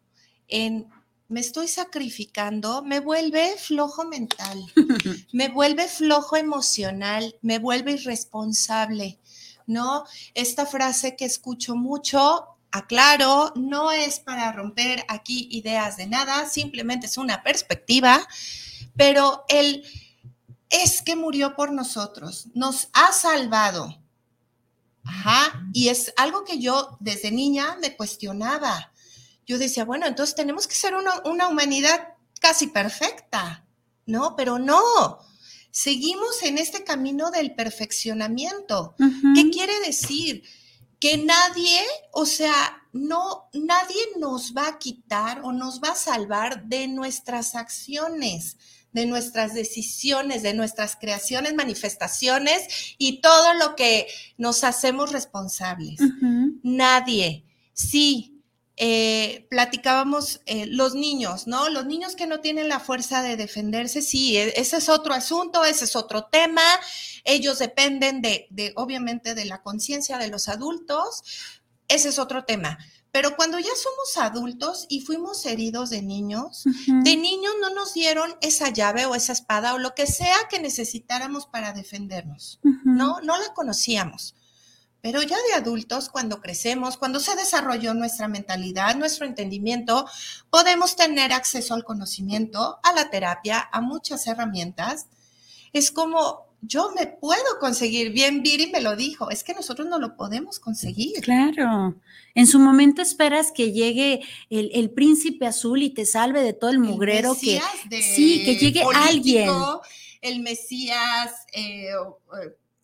en 0.48 0.88
me 1.28 1.42
estoy 1.42 1.68
sacrificando, 1.68 2.82
me 2.82 3.02
vuelve 3.02 3.58
flojo 3.58 4.06
mental, 4.06 4.58
me 5.34 5.50
vuelve 5.50 5.90
flojo 5.90 6.38
emocional, 6.38 7.36
me 7.42 7.60
vuelve 7.60 7.92
irresponsable, 7.92 9.20
¿no? 9.68 10.06
Esta 10.34 10.66
frase 10.66 11.18
que 11.18 11.26
escucho 11.26 11.76
mucho, 11.76 12.56
aclaro, 12.72 13.52
no 13.58 13.92
es 13.92 14.22
para 14.22 14.54
romper 14.54 15.04
aquí 15.10 15.50
ideas 15.52 15.98
de 15.98 16.08
nada, 16.08 16.48
simplemente 16.48 17.08
es 17.08 17.18
una 17.18 17.44
perspectiva, 17.44 18.26
pero 18.96 19.44
el 19.50 19.84
es 20.72 21.02
que 21.02 21.16
murió 21.16 21.56
por 21.56 21.72
nosotros, 21.72 22.48
nos 22.54 22.88
ha 22.94 23.12
salvado. 23.12 24.02
Ajá, 25.04 25.68
y 25.74 25.90
es 25.90 26.14
algo 26.16 26.44
que 26.44 26.60
yo 26.60 26.98
desde 27.00 27.32
niña 27.32 27.78
me 27.82 27.96
cuestionaba. 27.96 28.92
Yo 29.46 29.58
decía, 29.58 29.84
bueno, 29.84 30.06
entonces 30.08 30.36
tenemos 30.36 30.68
que 30.68 30.76
ser 30.76 30.94
una, 30.96 31.48
humanidad 31.48 32.16
casi 32.40 32.68
perfecta, 32.68 33.66
¿no? 34.06 34.36
Pero 34.36 34.60
no, 34.60 35.20
seguimos 35.72 36.42
en 36.44 36.58
este 36.58 36.84
camino 36.84 37.32
del 37.32 37.54
perfeccionamiento. 37.54 38.96
¿Qué 39.36 39.50
quiere 39.50 39.80
decir? 39.82 40.44
Que 41.00 41.18
nadie, 41.18 41.82
o 42.14 42.26
sea, 42.26 42.88
no, 42.94 43.50
nadie 43.54 44.02
nos 44.20 44.54
va 44.56 44.68
a 44.68 44.80
quitar 44.80 45.42
o 45.44 45.52
nos 45.52 45.82
va 45.82 45.90
a 45.90 45.96
salvar 45.96 46.66
de 46.66 46.88
nuestras 46.88 47.56
acciones 47.56 48.58
de 48.92 49.06
nuestras 49.06 49.54
decisiones, 49.54 50.44
de 50.44 50.54
nuestras 50.54 50.96
creaciones, 50.96 51.54
manifestaciones 51.54 52.96
y 52.98 53.22
todo 53.22 53.54
lo 53.54 53.76
que 53.76 54.08
nos 54.38 54.64
hacemos 54.64 55.12
responsables. 55.12 56.00
Nadie. 56.64 57.46
Sí, 57.74 58.32
eh, 58.78 59.46
platicábamos 59.50 60.42
eh, 60.46 60.66
los 60.66 60.96
niños, 60.96 61.46
¿no? 61.46 61.70
Los 61.70 61.86
niños 61.86 62.16
que 62.16 62.26
no 62.26 62.40
tienen 62.40 62.68
la 62.68 62.80
fuerza 62.80 63.22
de 63.22 63.38
defenderse, 63.38 64.02
sí, 64.02 64.38
e, 64.38 64.60
ese 64.60 64.78
es 64.78 64.90
otro 64.90 65.14
asunto, 65.14 65.64
ese 65.66 65.86
es 65.86 65.96
otro 65.96 66.26
tema. 66.26 66.64
Ellos 67.24 67.60
dependen 67.60 68.22
de, 68.22 68.48
de 68.50 68.74
obviamente, 68.76 69.36
de 69.36 69.46
la 69.46 69.62
conciencia 69.62 70.18
de 70.18 70.30
los 70.30 70.50
adultos. 70.50 71.22
Ese 71.88 72.10
es 72.10 72.18
otro 72.18 72.44
tema. 72.44 72.80
Pero 73.12 73.36
cuando 73.36 73.60
ya 73.60 73.76
somos 73.76 74.18
adultos 74.18 74.86
y 74.88 75.02
fuimos 75.02 75.46
heridos 75.46 75.90
de 75.90 76.02
niños, 76.02 76.64
de 76.88 77.18
niños 77.18 77.54
no 77.60 77.70
nos 77.72 77.94
dieron 77.94 78.36
esa 78.42 78.70
llave 78.70 79.06
o 79.06 79.16
esa 79.16 79.34
espada 79.34 79.74
o 79.74 79.78
lo 79.78 79.94
que 79.94 80.08
sea 80.08 80.48
que 80.50 80.62
necesitáramos 80.62 81.46
para 81.46 81.74
defendernos, 81.74 82.60
¿no? 82.86 83.20
No 83.20 83.38
la 83.38 83.54
conocíamos. 83.54 84.36
Pero 85.02 85.24
ya 85.24 85.36
de 85.50 85.56
adultos, 85.56 86.10
cuando 86.10 86.40
crecemos, 86.40 86.96
cuando 86.96 87.20
se 87.20 87.36
desarrolló 87.36 87.94
nuestra 87.94 88.28
mentalidad, 88.28 88.96
nuestro 88.96 89.26
entendimiento, 89.26 90.06
podemos 90.50 90.96
tener 90.96 91.34
acceso 91.34 91.74
al 91.74 91.84
conocimiento, 91.84 92.80
a 92.84 92.94
la 92.94 93.10
terapia, 93.10 93.68
a 93.72 93.82
muchas 93.82 94.28
herramientas. 94.28 95.08
Es 95.74 95.92
como 95.92 96.51
yo 96.62 96.92
me 96.96 97.08
puedo 97.08 97.60
conseguir. 97.60 98.12
Bien, 98.12 98.44
Viri 98.44 98.72
me 98.72 98.82
lo 98.82 98.96
dijo, 98.96 99.30
es 99.30 99.44
que 99.44 99.54
nosotros 99.54 99.88
no 99.88 100.00
lo 100.00 100.16
podemos 100.16 100.60
conseguir. 100.60 101.22
Claro. 101.22 101.96
En 102.36 102.48
su 102.48 102.60
momento 102.60 103.02
esperas 103.02 103.52
que 103.52 103.72
llegue 103.72 104.22
el, 104.50 104.92
príncipe 104.92 105.48
azul 105.48 105.82
y 105.82 105.90
te 105.90 106.06
salve 106.06 106.42
de 106.44 106.54
todo 106.54 106.70
el 106.70 106.80
mugrero 106.80 107.36
que 107.36 107.62
sí, 107.90 108.44
que 108.46 108.56
llegue 108.56 108.84
alguien. 108.94 109.50
El 110.22 110.42
Mesías, 110.42 111.32
eh, 111.52 111.90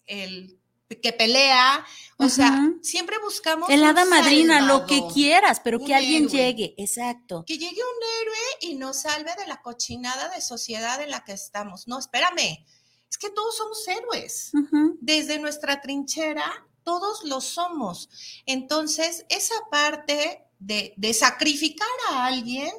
el 0.07 0.57
que 1.01 1.13
pelea, 1.13 1.85
o 2.17 2.29
sea, 2.29 2.71
siempre 2.81 3.17
buscamos 3.21 3.69
el 3.69 3.83
hada 3.83 4.05
madrina, 4.05 4.61
lo 4.61 4.85
que 4.85 5.03
quieras, 5.13 5.59
pero 5.61 5.79
que 5.79 5.93
alguien 5.93 6.29
llegue, 6.29 6.73
exacto. 6.77 7.43
Que 7.45 7.57
llegue 7.57 7.81
un 7.81 8.21
héroe 8.21 8.37
y 8.61 8.75
nos 8.75 9.01
salve 9.01 9.31
de 9.37 9.47
la 9.47 9.61
cochinada 9.61 10.29
de 10.29 10.41
sociedad 10.41 11.01
en 11.01 11.11
la 11.11 11.25
que 11.25 11.33
estamos. 11.33 11.87
No, 11.87 11.99
espérame 11.99 12.65
es 13.09 13.17
que 13.17 13.29
todos 13.29 13.57
somos 13.57 13.87
héroes. 13.87 14.51
Desde 14.99 15.39
nuestra 15.39 15.81
trinchera, 15.81 16.67
todos 16.83 17.23
lo 17.23 17.41
somos. 17.41 18.09
Entonces, 18.45 19.25
esa 19.29 19.55
parte 19.71 20.43
de, 20.59 20.93
de, 20.97 21.13
sacrificar 21.13 21.87
a 22.09 22.25
alguien, 22.25 22.71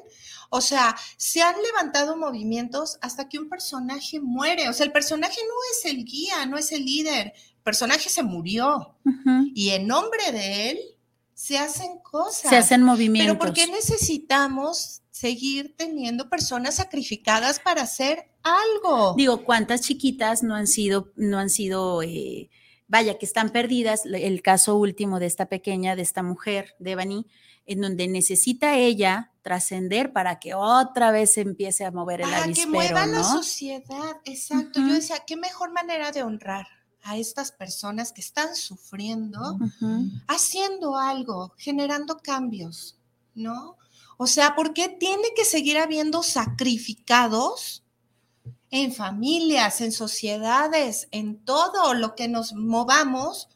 o 0.49 0.61
sea, 0.61 0.95
se 1.17 1.41
han 1.41 1.55
levantado 1.61 2.17
movimientos 2.17 2.97
hasta 3.01 3.29
que 3.29 3.39
un 3.39 3.49
personaje 3.49 4.19
muere. 4.19 4.67
O 4.69 4.73
sea, 4.73 4.85
el 4.85 4.91
personaje 4.91 5.39
no 5.47 5.53
es 5.71 5.85
el 5.93 6.03
guía, 6.05 6.45
no 6.45 6.57
es 6.57 6.71
el 6.71 6.85
líder. 6.85 7.33
El 7.57 7.63
personaje 7.63 8.09
se 8.09 8.23
murió. 8.23 8.95
Y 9.53 9.69
en 9.69 9.87
nombre 9.87 10.31
de 10.31 10.71
él 10.71 10.79
se 11.33 11.57
hacen 11.57 11.99
cosas. 11.99 12.49
Se 12.49 12.57
hacen 12.57 12.83
movimientos. 12.83 13.37
Pero 13.37 13.39
¿por 13.39 13.53
qué 13.53 13.67
necesitamos 13.67 15.01
seguir 15.11 15.75
teniendo 15.77 16.29
personas 16.29 16.75
sacrificadas 16.75 17.59
para 17.59 17.83
hacer 17.83 18.28
algo. 18.43 19.13
Digo, 19.15 19.43
¿cuántas 19.43 19.81
chiquitas 19.81 20.43
no 20.43 20.55
han 20.55 20.67
sido, 20.67 21.11
no 21.15 21.39
han 21.39 21.49
sido, 21.49 22.01
eh, 22.03 22.49
vaya, 22.87 23.17
que 23.17 23.25
están 23.25 23.49
perdidas? 23.49 24.05
El 24.05 24.41
caso 24.41 24.75
último 24.75 25.19
de 25.19 25.25
esta 25.25 25.47
pequeña, 25.47 25.95
de 25.95 26.01
esta 26.01 26.23
mujer, 26.23 26.75
Devani, 26.79 27.25
en 27.65 27.81
donde 27.81 28.07
necesita 28.07 28.77
ella 28.77 29.31
trascender 29.41 30.11
para 30.11 30.39
que 30.39 30.53
otra 30.53 31.11
vez 31.11 31.33
se 31.33 31.41
empiece 31.41 31.85
a 31.85 31.91
mover 31.91 32.21
el 32.21 32.29
para 32.29 32.51
que 32.51 32.65
mueva 32.65 33.05
la 33.05 33.23
sociedad, 33.23 34.17
exacto. 34.25 34.79
Yo 34.79 34.93
decía, 34.93 35.23
qué 35.25 35.35
mejor 35.35 35.71
manera 35.71 36.11
de 36.11 36.23
honrar 36.23 36.67
a 37.03 37.17
estas 37.17 37.51
personas 37.51 38.11
que 38.11 38.21
están 38.21 38.55
sufriendo, 38.55 39.57
haciendo 40.27 40.97
algo, 40.97 41.53
generando 41.57 42.17
cambios, 42.17 42.97
¿no? 43.35 43.77
O 44.17 44.27
sea, 44.27 44.55
¿por 44.55 44.73
qué 44.73 44.89
tiene 44.89 45.29
que 45.35 45.45
seguir 45.45 45.77
habiendo 45.77 46.23
sacrificados 46.23 47.83
en 48.71 48.93
familias, 48.93 49.81
en 49.81 49.91
sociedades, 49.91 51.07
en 51.11 51.43
todo 51.43 51.95
lo 51.95 52.15
que 52.15 52.27
nos 52.27 52.53
movamos 52.53 53.49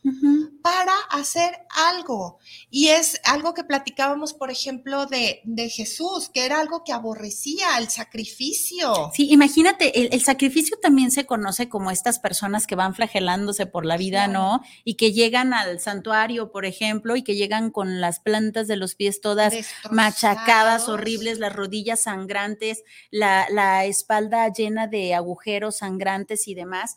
para 0.64 0.94
hacer 1.12 1.52
algo. 1.70 2.40
Y 2.72 2.88
es 2.88 3.22
algo 3.24 3.54
que 3.54 3.64
platicábamos, 3.64 4.34
por 4.34 4.50
ejemplo, 4.50 5.06
de, 5.06 5.42
de, 5.44 5.70
Jesús, 5.70 6.30
que 6.34 6.46
era 6.46 6.60
algo 6.60 6.84
que 6.84 6.94
aborrecía, 6.94 7.78
el 7.78 7.90
sacrificio. 7.90 9.12
Sí, 9.14 9.28
imagínate, 9.32 10.14
el, 10.14 10.22
sacrificio 10.22 10.78
también 10.82 11.12
se 11.12 11.26
conoce 11.26 11.70
como 11.70 11.92
estas 11.92 12.18
personas 12.20 12.66
que 12.66 12.76
van 12.76 12.96
flagelándose 12.96 13.66
por 13.66 13.86
la 13.86 13.98
vida, 13.98 14.28
¿no? 14.28 14.62
Y 14.84 14.96
que 14.96 15.14
llegan 15.14 15.54
al 15.54 15.80
santuario, 15.80 16.52
por 16.52 16.66
ejemplo, 16.66 17.16
y 17.16 17.24
que 17.24 17.36
llegan 17.36 17.70
con 17.70 18.02
las 18.02 18.20
plantas 18.20 18.68
de 18.68 18.78
los 18.78 18.96
pies 18.96 19.22
todas 19.22 19.54
machacadas, 19.92 20.90
horribles, 20.90 21.40
las 21.40 21.54
rodillas 21.54 22.04
sangrantes, 22.04 22.84
la, 23.12 23.48
la 23.50 23.86
espalda 23.86 24.52
llena 24.52 24.88
de 24.88 25.03
agujeros 25.12 25.78
sangrantes 25.78 26.48
y 26.48 26.56
demás, 26.56 26.96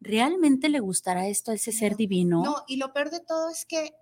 ¿realmente 0.00 0.68
le 0.68 0.80
gustará 0.80 1.26
esto 1.28 1.50
a 1.50 1.54
ese 1.54 1.72
ser 1.72 1.96
divino? 1.96 2.42
No, 2.44 2.64
y 2.68 2.76
lo 2.76 2.92
peor 2.92 3.10
de 3.10 3.20
todo 3.20 3.50
es 3.50 3.64
que 3.64 3.94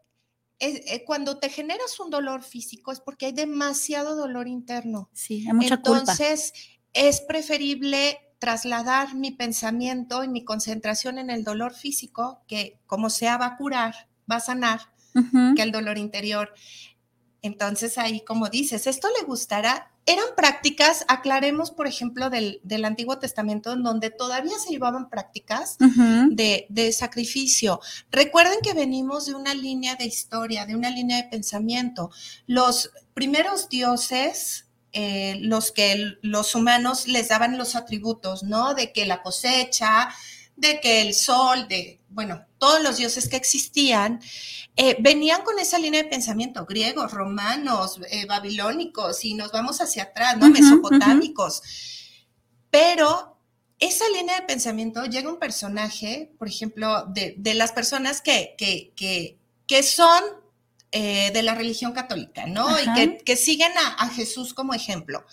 eh, 0.58 1.04
cuando 1.04 1.38
te 1.38 1.50
generas 1.50 2.00
un 2.00 2.10
dolor 2.10 2.42
físico 2.42 2.90
es 2.90 3.00
porque 3.00 3.26
hay 3.26 3.32
demasiado 3.32 4.16
dolor 4.16 4.48
interno. 4.48 5.10
Sí, 5.12 5.44
hay 5.46 5.52
mucha 5.52 5.74
Entonces, 5.74 6.52
es 6.92 7.20
preferible 7.20 8.18
trasladar 8.38 9.14
mi 9.14 9.30
pensamiento 9.30 10.24
y 10.24 10.28
mi 10.28 10.44
concentración 10.44 11.18
en 11.18 11.30
el 11.30 11.44
dolor 11.44 11.74
físico, 11.74 12.42
que 12.46 12.80
como 12.86 13.10
sea 13.10 13.36
va 13.36 13.46
a 13.46 13.56
curar, 13.56 14.08
va 14.30 14.36
a 14.36 14.40
sanar, 14.40 14.80
que 15.56 15.62
el 15.62 15.72
dolor 15.72 15.96
interior. 15.96 16.52
Entonces 17.40 17.96
ahí, 17.96 18.22
como 18.24 18.48
dices, 18.48 18.86
esto 18.86 19.08
le 19.18 19.26
gustará 19.26 19.95
eran 20.06 20.26
prácticas, 20.36 21.04
aclaremos, 21.08 21.72
por 21.72 21.88
ejemplo, 21.88 22.30
del, 22.30 22.84
Antiguo 22.84 23.18
Testamento, 23.18 23.72
en 23.72 23.82
donde 23.82 24.10
todavía 24.10 24.56
se 24.56 24.70
llevaban 24.70 25.10
prácticas 25.10 25.76
de, 25.78 26.92
sacrificio. 26.92 27.80
Recuerden 28.12 28.60
que 28.62 28.72
venimos 28.72 29.26
de 29.26 29.34
una 29.34 29.52
línea 29.52 29.96
de 29.96 30.06
historia, 30.06 30.64
de 30.64 30.76
una 30.76 30.90
línea 30.90 31.16
de 31.16 31.28
pensamiento. 31.28 32.10
Los 32.46 32.92
primeros 33.14 33.68
dioses, 33.68 34.68
eh, 34.92 35.38
los 35.40 35.72
que 35.72 36.16
los 36.22 36.54
humanos 36.54 37.08
les 37.08 37.28
daban 37.28 37.58
los 37.58 37.74
atributos, 37.74 38.44
¿no? 38.44 38.74
De 38.74 38.92
que 38.92 39.06
la 39.06 39.22
cosecha, 39.22 40.08
de 40.56 40.80
que 40.80 41.02
el 41.02 41.14
sol, 41.14 41.68
de, 41.68 42.00
bueno, 42.08 42.44
todos 42.58 42.82
los 42.82 42.96
dioses 42.96 43.28
que 43.28 43.36
existían, 43.36 44.20
eh, 44.74 44.96
venían 45.00 45.42
con 45.42 45.58
esa 45.58 45.78
línea 45.78 46.02
de 46.02 46.08
pensamiento, 46.08 46.66
griegos, 46.66 47.12
romanos, 47.12 48.00
eh, 48.10 48.26
babilónicos, 48.26 49.24
y 49.24 49.34
nos 49.34 49.52
vamos 49.52 49.80
hacia 49.80 50.04
atrás, 50.04 50.36
¿no? 50.38 50.48
Mesopotámicos. 50.50 51.62
Pero 52.70 53.36
esa 53.78 54.08
línea 54.10 54.40
de 54.40 54.46
pensamiento 54.46 55.04
llega 55.04 55.28
un 55.28 55.38
personaje, 55.38 56.32
por 56.38 56.48
ejemplo, 56.48 57.06
de, 57.06 57.36
las 57.54 57.72
personas 57.72 58.20
que, 58.22 58.54
que, 58.56 58.92
que, 58.96 59.38
que 59.66 59.82
son 59.82 60.22
eh, 60.92 61.30
de 61.32 61.42
la 61.42 61.54
religión 61.54 61.92
católica, 61.92 62.46
¿no? 62.46 62.68
Y 62.80 63.18
que, 63.24 63.36
siguen 63.36 63.72
a, 63.76 64.04
a, 64.04 64.08
Jesús 64.08 64.54
como 64.54 64.72
ejemplo. 64.72 65.26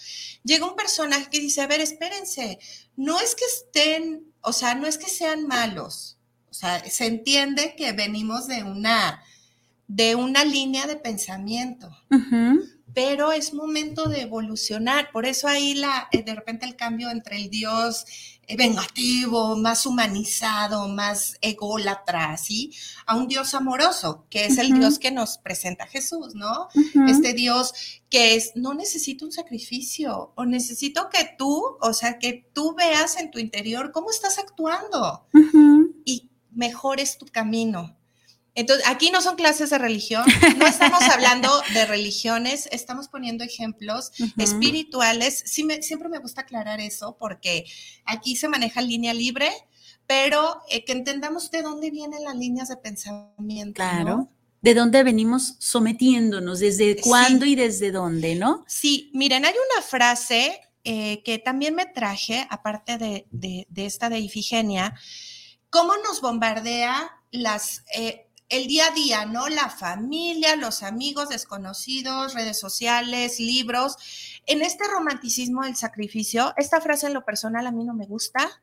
Llega 0.43 0.65
un 0.65 0.75
personaje 0.75 1.29
que 1.29 1.39
dice, 1.39 1.61
a 1.61 1.67
ver, 1.67 1.79
espérense, 1.79 2.59
no 2.97 3.19
es 3.19 3.35
que 3.35 3.45
estén, 3.45 4.32
o 4.43 4.53
sea, 4.53 4.75
no 4.75 4.87
es 4.87 4.97
que 4.97 5.09
sean 5.09 5.47
malos, 5.47 6.17
o 6.49 6.53
sea, 6.53 6.83
se 6.87 7.07
entiende 7.07 7.75
que 7.75 7.93
venimos 7.93 8.47
de 8.47 8.63
una, 8.63 9.23
de 9.87 10.15
una 10.15 10.43
línea 10.45 10.85
de 10.85 10.97
pensamiento, 10.97 11.89
pero 12.93 13.31
es 13.31 13.53
momento 13.53 14.07
de 14.07 14.21
evolucionar. 14.21 15.11
Por 15.11 15.25
eso 15.25 15.47
ahí 15.47 15.73
la, 15.73 16.07
eh, 16.11 16.23
de 16.23 16.35
repente 16.35 16.65
el 16.65 16.75
cambio 16.75 17.09
entre 17.09 17.37
el 17.37 17.49
Dios 17.49 18.05
eh, 18.45 18.57
vengativo, 18.57 19.55
más 19.55 19.85
humanizado, 19.85 20.87
más 20.89 21.37
ególatra, 21.41 22.35
¿sí? 22.37 22.71
A 23.05 23.15
un 23.15 23.27
Dios 23.27 23.53
amoroso, 23.53 24.27
que 24.29 24.45
es 24.45 24.57
el 24.57 24.73
Dios 24.73 24.99
que 24.99 25.11
nos 25.11 25.37
presenta 25.37 25.87
Jesús, 25.87 26.35
¿no? 26.35 26.67
Este 27.07 27.33
Dios 27.33 27.73
que 28.09 28.35
es, 28.35 28.51
no 28.55 28.73
necesito 28.73 29.25
un 29.25 29.31
sacrificio, 29.31 30.33
o 30.35 30.45
necesito 30.45 31.09
que 31.09 31.29
tú, 31.37 31.77
o 31.81 31.93
sea, 31.93 32.19
que 32.19 32.47
tú 32.53 32.75
veas 32.75 33.17
en 33.17 33.31
tu 33.31 33.39
interior 33.39 33.91
cómo 33.91 34.11
estás 34.11 34.37
actuando 34.37 35.25
y 36.05 36.29
mejores 36.51 37.17
tu 37.17 37.25
camino. 37.25 37.97
Entonces, 38.55 38.85
aquí 38.87 39.09
no 39.09 39.21
son 39.21 39.35
clases 39.35 39.71
de 39.71 39.79
religión, 39.79 40.23
no 40.57 40.67
estamos 40.67 41.01
hablando 41.03 41.49
de 41.73 41.85
religiones, 41.85 42.69
estamos 42.71 43.07
poniendo 43.07 43.43
ejemplos 43.43 44.11
espirituales. 44.37 45.43
Sí 45.45 45.67
siempre 45.81 46.09
me 46.09 46.19
gusta 46.19 46.41
aclarar 46.41 46.79
eso 46.79 47.17
porque 47.19 47.65
aquí 48.05 48.35
se 48.35 48.47
maneja 48.47 48.81
línea 48.81 49.13
libre, 49.13 49.49
pero 50.05 50.61
eh, 50.69 50.85
que 50.85 50.91
entendamos 50.91 51.49
de 51.49 51.61
dónde 51.63 51.89
vienen 51.89 52.23
las 52.23 52.35
líneas 52.35 52.69
de 52.69 52.77
pensamiento. 52.77 53.75
Claro. 53.75 54.29
De 54.61 54.73
dónde 54.73 55.03
venimos 55.03 55.55
sometiéndonos, 55.59 56.59
desde 56.59 57.01
cuándo 57.01 57.45
y 57.45 57.55
desde 57.55 57.91
dónde, 57.91 58.35
¿no? 58.35 58.63
Sí, 58.67 59.11
miren, 59.13 59.45
hay 59.45 59.53
una 59.53 59.81
frase 59.81 60.61
eh, 60.85 61.21
que 61.23 61.37
también 61.37 61.75
me 61.75 61.85
traje, 61.85 62.45
aparte 62.49 62.97
de, 62.97 63.25
de, 63.31 63.85
esta 63.85 64.09
de 64.09 64.19
Ifigenia, 64.19 64.93
cómo 65.69 65.93
nos 65.97 66.21
bombardea 66.21 67.11
las, 67.31 67.83
eh, 67.95 68.27
el 68.53 68.67
día 68.67 68.87
a 68.87 68.91
día, 68.91 69.25
¿no? 69.25 69.49
La 69.49 69.67
familia, 69.67 70.55
los 70.55 70.83
amigos 70.83 71.29
desconocidos, 71.29 72.35
redes 72.35 72.59
sociales, 72.59 73.39
libros. 73.39 74.41
En 74.45 74.61
este 74.61 74.83
romanticismo 74.87 75.63
del 75.63 75.75
sacrificio, 75.75 76.53
esta 76.55 76.79
frase 76.79 77.07
en 77.07 77.15
lo 77.15 77.25
personal 77.25 77.65
a 77.65 77.71
mí 77.71 77.83
no 77.83 77.95
me 77.95 78.05
gusta. 78.05 78.61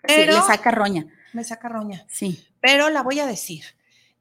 Pero 0.00 0.34
me 0.34 0.46
saca 0.46 0.70
roña. 0.70 1.06
Me 1.34 1.44
saca 1.44 1.68
roña. 1.68 2.06
Sí. 2.08 2.42
Pero 2.60 2.88
la 2.88 3.02
voy 3.02 3.20
a 3.20 3.26
decir. 3.26 3.64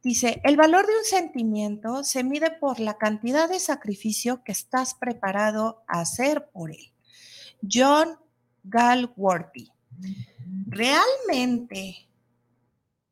Dice, 0.03 0.41
el 0.43 0.57
valor 0.57 0.85
de 0.85 0.97
un 0.97 1.05
sentimiento 1.05 2.03
se 2.03 2.23
mide 2.23 2.51
por 2.51 2.79
la 2.81 2.97
cantidad 2.97 3.49
de 3.49 3.59
sacrificio 3.59 4.43
que 4.43 4.51
estás 4.51 4.93
preparado 4.93 5.83
a 5.87 6.01
hacer 6.01 6.49
por 6.51 6.71
él. 6.71 6.91
John 7.61 8.19
Galworthy. 8.63 9.71
Realmente 10.67 12.06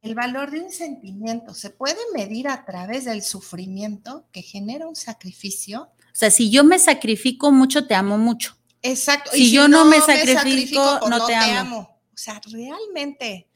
el 0.06 0.13
valor 0.13 0.52
de 0.52 0.62
un 0.62 0.72
sentimiento 0.72 1.56
se 1.56 1.72
puede 1.72 1.98
medir 2.13 2.48
a 2.48 2.63
través 2.63 3.06
del 3.06 3.24
sufrimiento 3.24 4.28
que 4.32 4.44
genera 4.44 4.88
un 4.88 4.96
sacrificio. 4.96 5.89
O 6.00 6.13
sea, 6.13 6.30
si 6.30 6.52
yo 6.52 6.63
me 6.63 6.78
sacrifico 6.78 7.52
mucho, 7.52 7.88
te 7.88 7.96
amo 7.96 8.20
mucho. 8.20 8.56
Exacto. 8.84 9.32
Si, 9.34 9.52
yo 9.52 9.68
no, 9.68 9.84
me 9.86 10.00
sacrifico, 10.00 10.98
pues 11.00 11.10
no, 11.10 11.26
te, 11.26 11.34
amo. 11.34 12.00
O 12.13 12.18
sea, 12.18 12.39
realmente, 12.52 13.50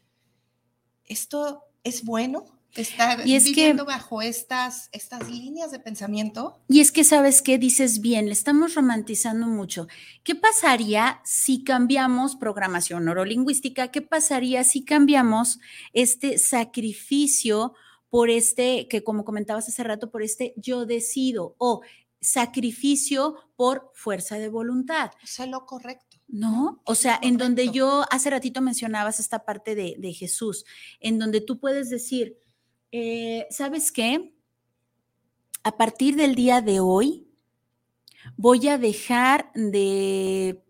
¿esto 1.06 1.66
es 1.84 2.04
bueno? 2.04 2.59
Estar 2.76 3.26
y 3.28 3.36
es 3.36 3.46
viviendo 3.46 3.86
bajo 3.86 4.22
estas, 4.22 4.90
estas 4.92 5.30
líneas 5.30 5.72
de 5.72 5.80
pensamiento. 5.80 6.62
Y 6.68 6.82
es 6.82 6.92
que, 6.92 7.04
¿sabes 7.04 7.42
qué? 7.42 7.58
Dices 7.58 8.02
bien, 8.02 8.28
le 8.28 8.32
estamos 8.32 8.76
romantizando 8.76 9.48
mucho. 9.48 9.88
¿Qué 10.24 10.36
pasaría 10.36 11.22
si 11.24 11.64
cambiamos 11.64 12.36
programación 12.36 13.06
neurolingüística? 13.06 13.90
¿Qué 13.90 14.02
pasaría 14.02 14.64
si 14.64 14.86
cambiamos 14.86 15.60
este 15.94 16.38
sacrificio 16.38 17.74
por 18.10 18.30
este, 18.30 18.88
que 18.88 19.04
como 19.04 19.26
comentabas 19.26 19.68
hace 19.68 19.84
rato, 19.84 20.12
por 20.12 20.24
este 20.24 20.54
yo 20.58 20.86
decido 20.86 21.56
o 21.58 21.82
sacrificio 22.22 23.36
por 23.56 23.92
fuerza 23.94 24.38
de 24.38 24.50
voluntad? 24.50 25.12
O 25.24 25.28
sea, 25.28 25.46
lo 25.46 25.66
correcto. 25.66 26.10
¿no? 26.32 26.80
O 26.86 26.94
sea, 26.94 27.20
en 27.24 27.38
donde 27.38 27.70
yo 27.72 28.06
hace 28.12 28.30
ratito 28.30 28.62
mencionabas 28.62 29.20
esta 29.20 29.46
parte 29.46 29.74
de, 29.74 29.96
de, 29.98 30.14
Jesús, 30.14 30.64
en 31.00 31.18
donde 31.18 31.42
tú 31.42 31.60
puedes 31.60 31.90
decir, 31.90 32.38
eh, 32.91 33.47
¿sabes 33.49 33.91
qué? 33.91 34.34
A 35.63 35.78
partir 35.78 36.15
del 36.15 36.36
día 36.36 36.62
de 36.62 36.80
hoy, 36.80 37.28
voy 38.38 38.67
a 38.67 38.78
dejar 38.78 39.52
de, 39.54 40.63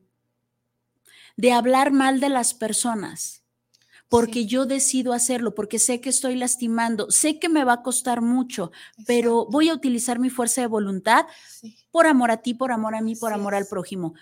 de 1.38 1.52
hablar 1.52 1.92
mal 1.92 2.20
de 2.20 2.30
las 2.30 2.54
personas. 2.54 3.44
porque 4.10 4.48
yo 4.48 4.66
decido 4.66 5.14
hacerlo, 5.14 5.54
porque 5.54 5.78
sé 5.80 6.02
que 6.02 6.10
estoy 6.10 6.36
lastimando, 6.36 7.12
sé 7.12 7.40
que 7.40 7.48
me 7.48 7.64
va 7.64 7.74
a 7.74 7.84
costar 7.84 8.22
mucho, 8.22 8.72
pero 9.06 9.46
voy 9.52 9.70
a 9.70 9.74
utilizar 9.76 10.18
mi 10.20 10.32
fuerza 10.32 10.62
de 10.62 10.68
voluntad 10.68 11.28
por 11.92 12.08
amor 12.08 12.32
a 12.32 12.38
ti, 12.38 12.56
por 12.56 12.72
amor 12.72 12.96
a 12.96 13.02
mí, 13.02 13.16
por 13.16 13.34
amor 13.34 13.54
al 13.56 13.68
prójimo. 13.68 14.16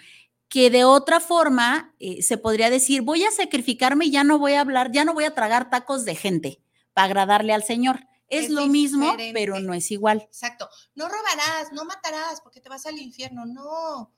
Que 0.50 0.70
de 0.70 0.84
otra 0.84 1.20
forma 1.22 1.94
eh, 2.00 2.22
se 2.22 2.38
podría 2.38 2.70
decir, 2.70 3.02
voy 3.02 3.24
a 3.24 3.32
sacrificarme 3.32 4.06
y 4.06 4.12
ya 4.12 4.24
no 4.26 4.40
voy 4.40 4.54
a 4.54 4.62
hablar, 4.62 4.92
ya 4.92 5.06
no 5.06 5.14
voy 5.14 5.24
a 5.24 5.34
tragar 5.34 5.70
tacos 5.70 6.04
de 6.06 6.16
gente 6.16 6.60
para 6.98 7.06
agradarle 7.06 7.54
al 7.54 7.64
Señor. 7.64 8.08
Es, 8.28 8.50
lo 8.50 8.66
mismo, 8.66 9.16
pero 9.32 9.60
no 9.60 9.76
es 9.76 9.92
igual. 9.92 10.24
Exacto. 10.24 10.68
No 10.96 11.08
robarás, 11.08 11.72
no 11.72 11.86
matarás 11.86 12.42
porque 12.42 12.60
te 12.60 12.70
vas 12.70 12.88
al 12.88 12.98
infierno. 12.98 13.46
No, 13.46 14.12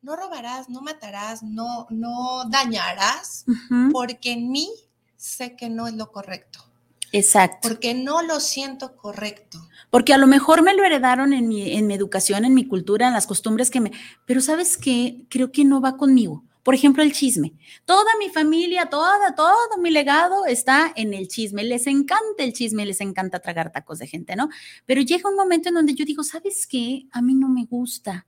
no 0.00 0.16
robarás, 0.16 0.70
no 0.70 0.80
matarás, 0.80 1.42
no, 1.42 1.86
no 1.90 2.44
dañarás, 2.48 3.44
porque 3.92 4.32
en 4.32 4.50
mí 4.50 4.70
sé 5.14 5.56
que 5.56 5.68
no 5.68 5.86
es 5.86 5.92
lo 5.92 6.10
correcto. 6.10 6.64
Exacto. 7.12 7.68
Porque 7.68 7.92
no 7.92 8.22
lo 8.22 8.40
siento 8.40 8.96
correcto. 8.96 9.68
Porque 9.90 10.14
a 10.14 10.18
lo 10.18 10.26
mejor 10.26 10.62
me 10.62 10.72
lo 10.72 10.84
heredaron 10.84 11.34
en 11.34 11.48
mi, 11.48 11.76
en 11.76 11.86
mi 11.86 11.92
educación, 11.92 12.46
en 12.46 12.54
mi 12.54 12.66
cultura, 12.66 13.08
en 13.08 13.12
las 13.12 13.26
costumbres 13.26 13.70
que 13.70 13.82
me... 13.82 13.92
Pero 14.24 14.40
sabes 14.40 14.78
qué, 14.78 15.26
creo 15.28 15.52
que 15.52 15.66
no 15.66 15.82
va 15.82 15.98
conmigo. 15.98 16.44
Por 16.62 16.74
ejemplo, 16.74 17.02
el 17.02 17.12
chisme. 17.12 17.54
Toda 17.84 18.10
mi 18.18 18.28
familia, 18.28 18.86
toda, 18.86 19.34
todo 19.34 19.78
mi 19.80 19.90
legado 19.90 20.46
está 20.46 20.92
en 20.94 21.12
el 21.12 21.28
chisme. 21.28 21.64
Les 21.64 21.86
encanta 21.86 22.44
el 22.44 22.52
chisme, 22.52 22.86
les 22.86 23.00
encanta 23.00 23.40
tragar 23.40 23.72
tacos 23.72 23.98
de 23.98 24.06
gente, 24.06 24.36
¿no? 24.36 24.48
Pero 24.86 25.00
llega 25.00 25.28
un 25.28 25.36
momento 25.36 25.68
en 25.68 25.74
donde 25.74 25.94
yo 25.94 26.04
digo, 26.04 26.22
¿sabes 26.22 26.66
qué? 26.66 27.06
A 27.10 27.20
mí 27.20 27.34
no 27.34 27.48
me 27.48 27.64
gusta. 27.64 28.26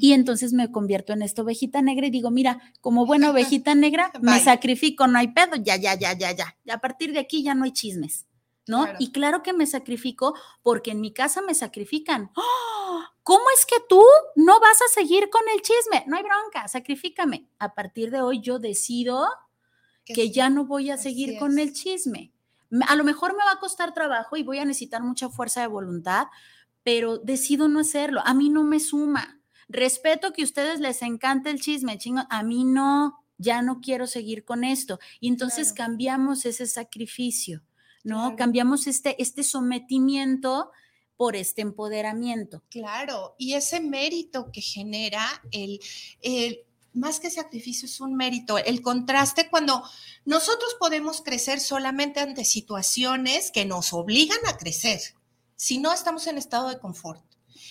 Y 0.00 0.12
entonces 0.12 0.52
me 0.52 0.70
convierto 0.70 1.12
en 1.12 1.22
esta 1.22 1.42
ovejita 1.42 1.82
negra 1.82 2.06
y 2.06 2.10
digo, 2.10 2.30
mira, 2.30 2.60
como 2.80 3.06
buena 3.06 3.30
ovejita 3.30 3.74
negra, 3.74 4.12
me 4.20 4.38
sacrifico, 4.38 5.06
no 5.06 5.18
hay 5.18 5.28
pedo, 5.28 5.56
ya, 5.56 5.76
ya, 5.76 5.98
ya, 5.98 6.16
ya, 6.16 6.32
ya. 6.32 6.56
A 6.72 6.78
partir 6.78 7.12
de 7.12 7.18
aquí 7.18 7.42
ya 7.42 7.54
no 7.54 7.64
hay 7.64 7.72
chismes. 7.72 8.26
¿No? 8.66 8.86
Y 8.98 9.12
claro 9.12 9.42
que 9.42 9.52
me 9.52 9.66
sacrifico 9.66 10.34
porque 10.62 10.92
en 10.92 11.00
mi 11.00 11.12
casa 11.12 11.42
me 11.42 11.54
sacrifican. 11.54 12.30
¡Oh! 12.34 13.02
¿Cómo 13.22 13.44
es 13.56 13.64
que 13.66 13.76
tú 13.88 14.02
no 14.36 14.60
vas 14.60 14.80
a 14.82 14.92
seguir 14.92 15.30
con 15.30 15.42
el 15.54 15.62
chisme? 15.62 16.04
No 16.06 16.16
hay 16.16 16.22
bronca, 16.22 16.68
sacrifícame. 16.68 17.48
A 17.58 17.74
partir 17.74 18.10
de 18.10 18.20
hoy 18.20 18.40
yo 18.40 18.58
decido 18.58 19.26
que, 20.04 20.30
ya 20.30 20.50
no 20.50 20.66
voy 20.66 20.90
a 20.90 20.98
seguir 20.98 21.38
con 21.38 21.58
el 21.58 21.72
chisme. 21.72 22.32
A 22.86 22.96
lo 22.96 23.04
mejor 23.04 23.32
me 23.32 23.44
va 23.44 23.52
a 23.52 23.60
costar 23.60 23.94
trabajo 23.94 24.36
y 24.36 24.42
voy 24.42 24.58
a 24.58 24.64
necesitar 24.64 25.02
mucha 25.02 25.30
fuerza 25.30 25.62
de 25.62 25.68
voluntad, 25.68 26.26
pero 26.82 27.18
decido 27.18 27.68
no 27.68 27.80
hacerlo. 27.80 28.20
A 28.24 28.34
mí 28.34 28.50
no 28.50 28.62
me 28.62 28.80
suma. 28.80 29.40
Respeto 29.68 30.32
que 30.32 30.42
a 30.42 30.44
ustedes 30.44 30.80
les 30.80 31.00
encante 31.00 31.50
el 31.50 31.60
chisme, 31.60 31.96
chingo. 31.96 32.24
A 32.28 32.42
mí 32.42 32.64
no, 32.64 33.24
ya 33.38 33.62
no 33.62 33.80
quiero 33.80 34.06
seguir 34.06 34.44
con 34.44 34.64
esto. 34.64 34.98
Y 35.20 35.28
entonces 35.28 35.72
cambiamos 35.72 36.44
ese 36.44 36.66
sacrificio. 36.66 37.62
¿No? 38.04 38.36
Cambiamos 38.36 38.86
este, 38.86 39.20
este 39.20 39.42
sometimiento 39.42 40.70
por 41.16 41.36
este 41.36 41.62
empoderamiento. 41.62 42.62
Claro, 42.70 43.34
y 43.38 43.54
ese 43.54 43.80
mérito 43.80 44.50
que 44.52 44.60
genera 44.60 45.26
el, 45.50 45.80
más 46.92 47.20
que 47.20 47.30
sacrificio 47.30 47.86
es 47.86 48.00
un 48.00 48.14
mérito, 48.14 48.58
el 48.58 48.82
contraste 48.82 49.48
cuando 49.48 49.82
nosotros 50.24 50.76
podemos 50.78 51.22
crecer 51.22 51.60
solamente 51.60 52.20
ante 52.20 52.44
situaciones 52.44 53.50
que 53.50 53.64
nos 53.64 53.92
obligan 53.92 54.38
a 54.46 54.56
crecer, 54.56 55.00
si 55.56 55.78
no 55.78 55.92
estamos 55.92 56.26
en 56.26 56.38
estado 56.38 56.68
de 56.68 56.78
confort. 56.78 57.24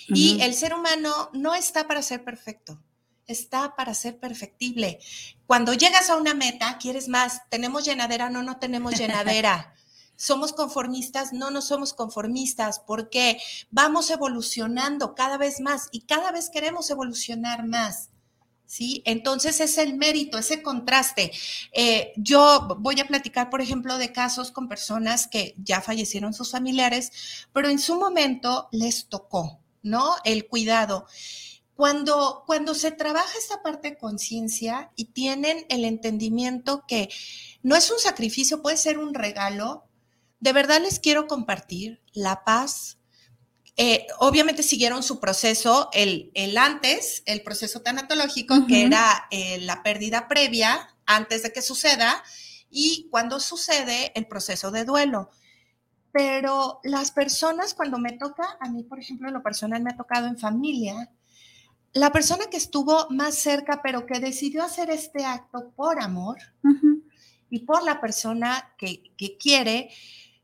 Y 0.07 0.41
el 0.41 0.53
ser 0.53 0.73
humano 0.73 1.29
no 1.33 1.55
está 1.55 1.87
para 1.87 2.01
ser 2.01 2.23
perfecto, 2.23 2.81
está 3.27 3.75
para 3.75 3.93
ser 3.93 4.19
perfectible. 4.19 4.99
Cuando 5.45 5.73
llegas 5.73 6.09
a 6.09 6.17
una 6.17 6.33
meta, 6.33 6.77
quieres 6.77 7.07
más, 7.07 7.41
tenemos 7.49 7.85
llenadera, 7.85 8.29
no, 8.29 8.43
no 8.43 8.57
tenemos 8.57 8.93
llenadera. 8.97 9.73
Somos 10.23 10.53
conformistas, 10.53 11.33
no, 11.33 11.51
no 11.51 11.61
somos 11.61 11.93
conformistas, 11.93 12.79
porque 12.79 13.39
vamos 13.71 14.09
evolucionando 14.09 15.15
cada 15.15 15.37
vez 15.37 15.59
más 15.59 15.89
y 15.91 16.01
cada 16.01 16.31
vez 16.31 16.49
queremos 16.49 16.89
evolucionar 16.89 17.67
más. 17.67 18.09
¿Sí? 18.65 19.03
Entonces 19.05 19.59
es 19.59 19.77
el 19.77 19.95
mérito, 19.97 20.37
ese 20.37 20.63
contraste. 20.63 21.31
Eh, 21.73 22.13
yo 22.15 22.75
voy 22.79 22.99
a 23.01 23.05
platicar, 23.05 23.49
por 23.51 23.61
ejemplo, 23.61 23.97
de 23.97 24.13
casos 24.13 24.49
con 24.49 24.69
personas 24.69 25.27
que 25.27 25.53
ya 25.57 25.81
fallecieron 25.81 26.33
sus 26.33 26.51
familiares, 26.51 27.11
pero 27.51 27.67
en 27.67 27.77
su 27.77 27.99
momento 27.99 28.69
les 28.71 29.09
tocó, 29.09 29.59
¿no? 29.83 30.15
El 30.23 30.47
cuidado. 30.47 31.05
Cuando, 31.75 32.43
cuando 32.47 32.73
se 32.73 32.91
trabaja 32.91 33.37
esta 33.37 33.61
parte 33.61 33.91
de 33.91 33.97
conciencia 33.97 34.91
y 34.95 35.05
tienen 35.05 35.65
el 35.69 35.85
entendimiento 35.85 36.85
que 36.87 37.09
no 37.61 37.75
es 37.75 37.91
un 37.91 37.99
sacrificio, 37.99 38.61
puede 38.61 38.77
ser 38.77 38.97
un 38.97 39.13
regalo, 39.13 39.83
de 40.43 40.51
verdad 40.51 40.81
les 40.81 40.99
quiero 40.99 41.25
compartir 41.25 42.01
la 42.11 42.43
paz. 42.43 42.97
Eh, 43.77 44.05
obviamente 44.19 44.61
siguieron 44.61 45.01
su 45.01 45.21
proceso, 45.21 45.89
el, 45.93 46.31
el, 46.33 46.57
antes, 46.57 47.23
el 47.25 47.43
proceso 47.43 47.81
tanatológico, 47.81 48.67
que 48.67 48.83
era 48.83 49.25
eh, 49.31 49.59
la 49.61 49.83
pérdida 49.83 50.27
previa 50.27 50.93
antes 51.05 51.43
de 51.43 51.53
que 51.53 51.61
suceda, 51.61 52.21
y 52.69 53.07
cuando 53.09 53.39
sucede 53.39 54.11
el 54.15 54.27
proceso 54.27 54.69
de 54.69 54.83
duelo. 54.83 55.29
Pero 56.11 56.81
las 56.83 57.11
personas, 57.11 57.73
cuando 57.73 57.97
me 57.97 58.11
toca, 58.11 58.57
a 58.59 58.69
mí, 58.69 58.83
por 58.83 58.99
ejemplo, 58.99 59.29
en 59.29 59.35
lo 59.35 59.43
personal 59.43 59.81
me 59.81 59.91
ha 59.91 59.97
tocado 59.97 60.27
en 60.27 60.37
familia, 60.37 61.09
la 61.93 62.11
persona 62.11 62.47
que 62.51 62.57
estuvo 62.57 63.07
más 63.11 63.35
cerca, 63.35 63.81
pero 63.81 64.05
que 64.05 64.19
decidió 64.19 64.63
hacer 64.63 64.89
este 64.89 65.23
acto 65.23 65.71
por 65.73 66.01
amor 66.01 66.37
y 67.49 67.59
por 67.59 67.81
la 67.83 68.01
persona 68.01 68.73
que, 68.77 69.03
que 69.15 69.37
quiere, 69.37 69.89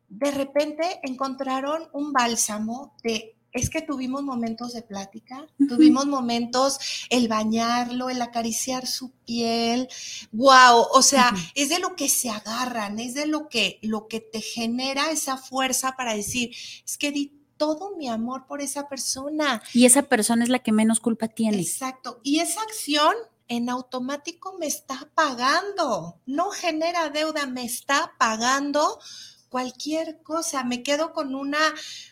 de 0.09 0.31
repente 0.31 0.99
encontraron 1.03 1.87
un 1.93 2.11
bálsamo 2.11 2.95
de 3.03 3.35
es 3.51 3.69
que 3.69 3.81
tuvimos 3.81 4.23
momentos 4.23 4.73
de 4.73 4.81
plática, 4.81 5.47
tuvimos 5.67 6.05
momentos 6.05 6.79
el 7.09 7.27
bañarlo, 7.27 8.09
el 8.09 8.21
acariciar 8.21 8.85
su 8.85 9.11
piel, 9.25 9.87
wow, 10.31 10.85
o 10.93 11.01
sea, 11.01 11.33
es 11.55 11.69
de 11.69 11.79
lo 11.79 11.95
que 11.95 12.09
se 12.09 12.29
agarran, 12.29 12.99
es 12.99 13.15
de 13.15 13.25
lo 13.25 13.49
que 13.49 13.79
lo 13.81 14.07
que 14.07 14.19
te 14.19 14.41
genera 14.41 15.09
esa 15.11 15.37
fuerza 15.37 15.95
para 15.95 16.13
decir, 16.13 16.51
es 16.85 16.97
que 16.97 17.11
di 17.11 17.33
todo 17.57 17.95
mi 17.97 18.07
amor 18.07 18.45
por 18.45 18.61
esa 18.61 18.87
persona. 18.87 19.61
Y 19.73 19.85
esa 19.85 20.03
persona 20.03 20.43
es 20.43 20.49
la 20.49 20.59
que 20.59 20.71
menos 20.71 20.99
culpa 20.99 21.27
tiene. 21.27 21.59
Exacto, 21.59 22.19
y 22.23 22.39
esa 22.39 22.61
acción 22.61 23.13
en 23.47 23.69
automático 23.69 24.55
me 24.59 24.67
está 24.67 25.09
pagando, 25.15 26.19
no 26.27 26.51
genera 26.51 27.09
deuda, 27.09 27.47
me 27.47 27.65
está 27.65 28.13
pagando 28.19 28.99
cualquier 29.49 30.21
cosa, 30.23 30.63
me 30.63 30.83
quedo 30.83 31.13
con 31.13 31.35
una 31.35 31.59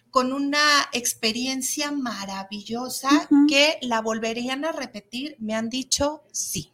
con 0.10 0.34
una 0.34 0.60
experiencia 0.94 1.92
maravillosa 1.92 3.10
que 3.48 3.78
la 3.82 4.02
volverían 4.02 4.66
a 4.66 4.72
repetir, 4.72 5.36
me 5.40 5.54
han 5.54 5.70
dicho 5.70 6.24
sí. 6.32 6.74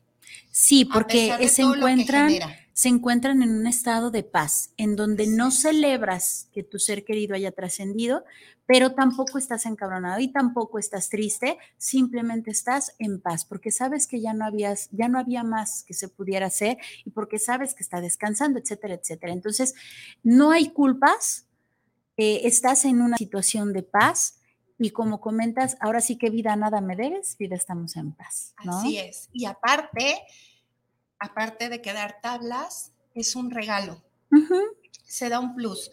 Sí, 0.49 0.86
porque 0.86 1.49
se 1.49 1.63
encuentran, 1.63 2.32
se 2.74 2.90
encuentran 2.90 3.44
en 3.44 3.52
un 3.52 3.68
estado 3.68 4.12
de 4.12 4.24
paz, 4.24 4.72
en 4.78 4.96
donde 4.96 5.28
no 5.28 5.52
celebras 5.52 6.50
que 6.52 6.64
tu 6.64 6.80
ser 6.80 7.06
querido 7.06 7.36
haya 7.36 7.52
trascendido, 7.52 8.26
pero 8.66 8.94
tampoco 8.94 9.38
estás 9.38 9.66
encabronado 9.66 10.20
y 10.20 10.30
tampoco 10.30 10.80
estás 10.80 11.10
triste, 11.10 11.58
simplemente 11.78 12.50
estás 12.50 12.96
en 12.98 13.22
paz, 13.22 13.46
porque 13.46 13.72
sabes 13.72 14.08
que 14.08 14.22
ya 14.22 14.34
no 14.34 14.46
habías, 14.46 14.90
ya 14.92 15.08
no 15.08 15.20
había 15.20 15.44
más 15.44 15.84
que 15.84 15.94
se 15.94 16.08
pudiera 16.08 16.48
hacer 16.48 16.78
y 17.06 17.12
porque 17.12 17.40
sabes 17.40 17.76
que 17.76 17.84
está 17.84 18.02
descansando, 18.02 18.60
etcétera, 18.60 18.96
etcétera. 18.96 19.34
Entonces, 19.34 19.76
no 20.24 20.52
hay 20.52 20.70
culpas, 20.70 21.46
eh, 22.18 22.42
estás 22.46 22.86
en 22.86 23.02
una 23.02 23.18
situación 23.18 23.74
de 23.74 23.84
paz 23.84 24.40
y 24.80 24.90
como 24.92 25.22
comentas, 25.22 25.78
ahora 25.80 26.02
sí 26.02 26.18
que 26.18 26.30
vida 26.30 26.56
nada 26.56 26.82
me 26.82 26.96
debes, 26.96 27.38
vida 27.38 27.56
estamos 27.56 27.96
en 27.96 28.14
paz. 28.14 28.54
Así 28.58 28.98
es. 28.98 29.30
Y 29.32 29.46
aparte, 29.46 30.24
aparte 31.24 31.70
de 31.70 31.82
quedar 31.82 32.20
tablas, 32.22 32.92
es 33.16 33.36
un 33.38 33.50
regalo. 33.50 34.04
Se 35.06 35.30
da 35.30 35.40
un 35.40 35.56
plus. 35.56 35.90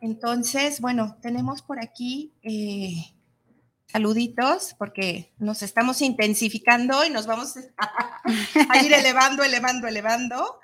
Entonces, 0.00 0.80
bueno, 0.80 1.18
tenemos 1.20 1.60
por 1.60 1.80
aquí 1.80 2.32
eh, 2.42 3.16
saluditos 3.86 4.76
porque 4.78 5.32
nos 5.38 5.62
estamos 5.62 6.00
intensificando 6.02 7.04
y 7.04 7.10
nos 7.10 7.26
vamos 7.26 7.56
a, 7.76 8.82
ir 8.84 8.92
elevando, 8.92 9.42
elevando, 9.42 9.88
elevando. 9.88 10.60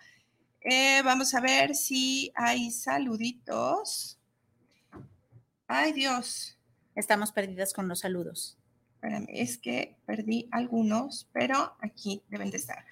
Eh, 0.61 1.03
vamos 1.03 1.35
a 1.35 1.41
ver 1.41 1.75
si 1.75 2.33
hay 2.37 2.71
saluditos. 2.71 4.21
Ay, 5.67 5.93
Dios. 5.93 6.57
Estamos 6.95 7.33
perdidas 7.33 7.73
con 7.73 7.89
los 7.89 7.99
saludos. 8.01 8.57
Espérame, 9.07 9.27
es 9.29 9.59
que 9.59 9.97
perdí 10.05 10.49
algunos, 10.51 11.29
pero 11.33 11.77
aquí 11.81 12.23
deben 12.29 12.51
de 12.51 12.57
estar. 12.57 12.85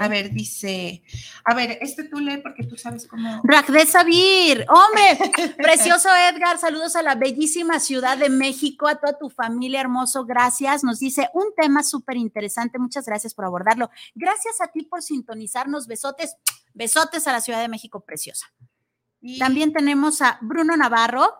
A 0.00 0.08
ver, 0.08 0.32
dice, 0.32 1.02
a 1.44 1.54
ver, 1.54 1.78
este 1.80 2.04
tú 2.04 2.18
lee 2.18 2.38
porque 2.38 2.64
tú 2.64 2.76
sabes 2.76 3.06
cómo. 3.06 3.42
de 3.42 3.86
Sabir, 3.86 4.66
hombre, 4.68 5.54
precioso 5.56 6.08
Edgar, 6.08 6.58
saludos 6.58 6.96
a 6.96 7.02
la 7.02 7.14
bellísima 7.14 7.80
Ciudad 7.80 8.16
de 8.16 8.30
México, 8.30 8.88
a 8.88 8.96
toda 8.96 9.18
tu 9.18 9.28
familia 9.28 9.80
hermoso, 9.80 10.24
gracias. 10.24 10.84
Nos 10.84 11.00
dice 11.00 11.28
un 11.34 11.54
tema 11.56 11.82
súper 11.82 12.16
interesante, 12.16 12.78
muchas 12.78 13.06
gracias 13.06 13.34
por 13.34 13.44
abordarlo. 13.44 13.90
Gracias 14.14 14.60
a 14.60 14.68
ti 14.68 14.82
por 14.82 15.02
sintonizarnos, 15.02 15.86
besotes, 15.86 16.36
besotes 16.72 17.26
a 17.26 17.32
la 17.32 17.40
Ciudad 17.40 17.60
de 17.60 17.68
México 17.68 18.00
preciosa. 18.00 18.46
También 19.38 19.72
tenemos 19.72 20.22
a 20.22 20.38
Bruno 20.40 20.76
Navarro, 20.76 21.34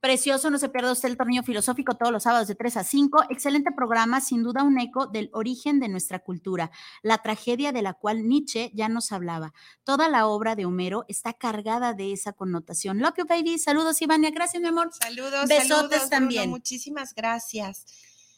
Precioso, 0.00 0.48
no 0.48 0.58
se 0.58 0.70
pierda 0.70 0.92
usted 0.92 1.10
el 1.10 1.18
torneo 1.18 1.42
filosófico 1.42 1.94
todos 1.94 2.10
los 2.10 2.22
sábados 2.22 2.48
de 2.48 2.54
3 2.54 2.78
a 2.78 2.84
5. 2.84 3.24
Excelente 3.28 3.70
programa, 3.70 4.22
sin 4.22 4.42
duda 4.42 4.62
un 4.62 4.78
eco 4.80 5.06
del 5.06 5.28
origen 5.34 5.78
de 5.78 5.88
nuestra 5.88 6.20
cultura, 6.20 6.70
la 7.02 7.18
tragedia 7.18 7.70
de 7.70 7.82
la 7.82 7.92
cual 7.92 8.26
Nietzsche 8.26 8.70
ya 8.74 8.88
nos 8.88 9.12
hablaba. 9.12 9.52
Toda 9.84 10.08
la 10.08 10.26
obra 10.26 10.56
de 10.56 10.64
Homero 10.64 11.04
está 11.08 11.34
cargada 11.34 11.92
de 11.92 12.12
esa 12.12 12.32
connotación. 12.32 12.98
Love 12.98 13.18
you, 13.18 13.26
baby. 13.26 13.58
Saludos, 13.58 14.00
Ivania. 14.00 14.30
Gracias, 14.30 14.62
mi 14.62 14.68
amor. 14.68 14.90
Saludos. 14.92 15.46
Besotes 15.46 16.08
también. 16.08 16.48
Muchísimas 16.48 17.14
gracias. 17.14 17.84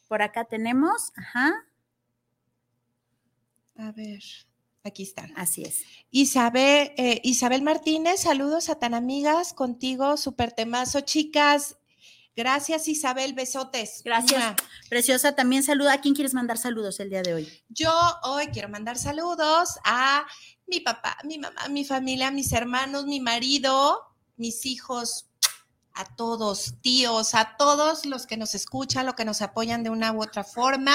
Por 0.09 0.21
acá 0.21 0.45
tenemos, 0.45 1.13
ajá. 1.17 1.65
A 3.77 3.93
ver. 3.93 4.23
Aquí 4.85 5.05
están. 5.05 5.33
Así 5.37 5.63
es. 5.63 5.83
Isabel, 6.11 6.93
eh, 6.97 7.21
Isabel 7.23 7.63
Martínez, 7.63 8.21
saludos 8.21 8.69
a 8.69 8.77
tan 8.77 8.95
amigas 8.95 9.53
contigo, 9.53 10.17
súper 10.17 10.53
temazo, 10.53 11.01
chicas. 11.03 11.77
Gracias, 12.35 12.89
Isabel, 12.89 13.35
besotes. 13.35 14.03
Gracias. 14.05 14.57
Preciosa, 14.89 15.37
también 15.37 15.63
saluda. 15.63 15.93
¿A 15.93 16.01
quién 16.01 16.15
quieres 16.15 16.35
mandar 16.35 16.59
saludos 16.59 16.99
el 16.99 17.11
día 17.11 17.23
de 17.23 17.35
hoy? 17.35 17.63
Yo 17.69 17.93
hoy 18.25 18.47
quiero 18.49 18.69
mandar 18.69 18.99
saludos 18.99 19.79
a 19.85 20.27
mi 20.67 20.81
papá, 20.81 21.17
mi 21.25 21.39
mamá, 21.39 21.69
mi 21.69 21.85
familia, 21.85 22.31
mis 22.31 22.53
hermanos, 22.53 23.07
mi 23.07 23.21
marido, 23.21 24.01
mis 24.37 24.65
hijos, 24.67 25.27
a 25.95 26.05
todos, 26.17 26.75
tíos, 26.81 27.35
a 27.35 27.57
todos 27.57 28.07
los 28.07 28.27
que 28.27 28.37
nos 28.37 28.55
escuchan, 28.55 29.07
los 29.07 29.15
que 29.15 29.25
nos 29.27 29.43
apoyan 29.43 29.83
de 29.83 29.91
una 29.91 30.13
u 30.13 30.23
otra 30.23 30.43
forma. 30.43 30.95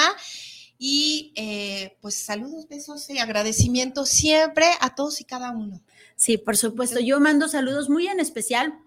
Y 0.78 1.32
eh, 1.34 1.98
pues 2.00 2.14
saludos, 2.14 2.68
besos 2.68 3.10
y 3.10 3.18
agradecimiento 3.18 4.06
siempre 4.06 4.66
a 4.80 4.94
todos 4.94 5.20
y 5.20 5.24
cada 5.24 5.50
uno. 5.50 5.82
Sí, 6.14 6.38
por 6.38 6.56
supuesto. 6.56 7.00
Yo 7.00 7.18
mando 7.20 7.48
saludos 7.48 7.90
muy 7.90 8.06
en 8.06 8.20
especial 8.20 8.78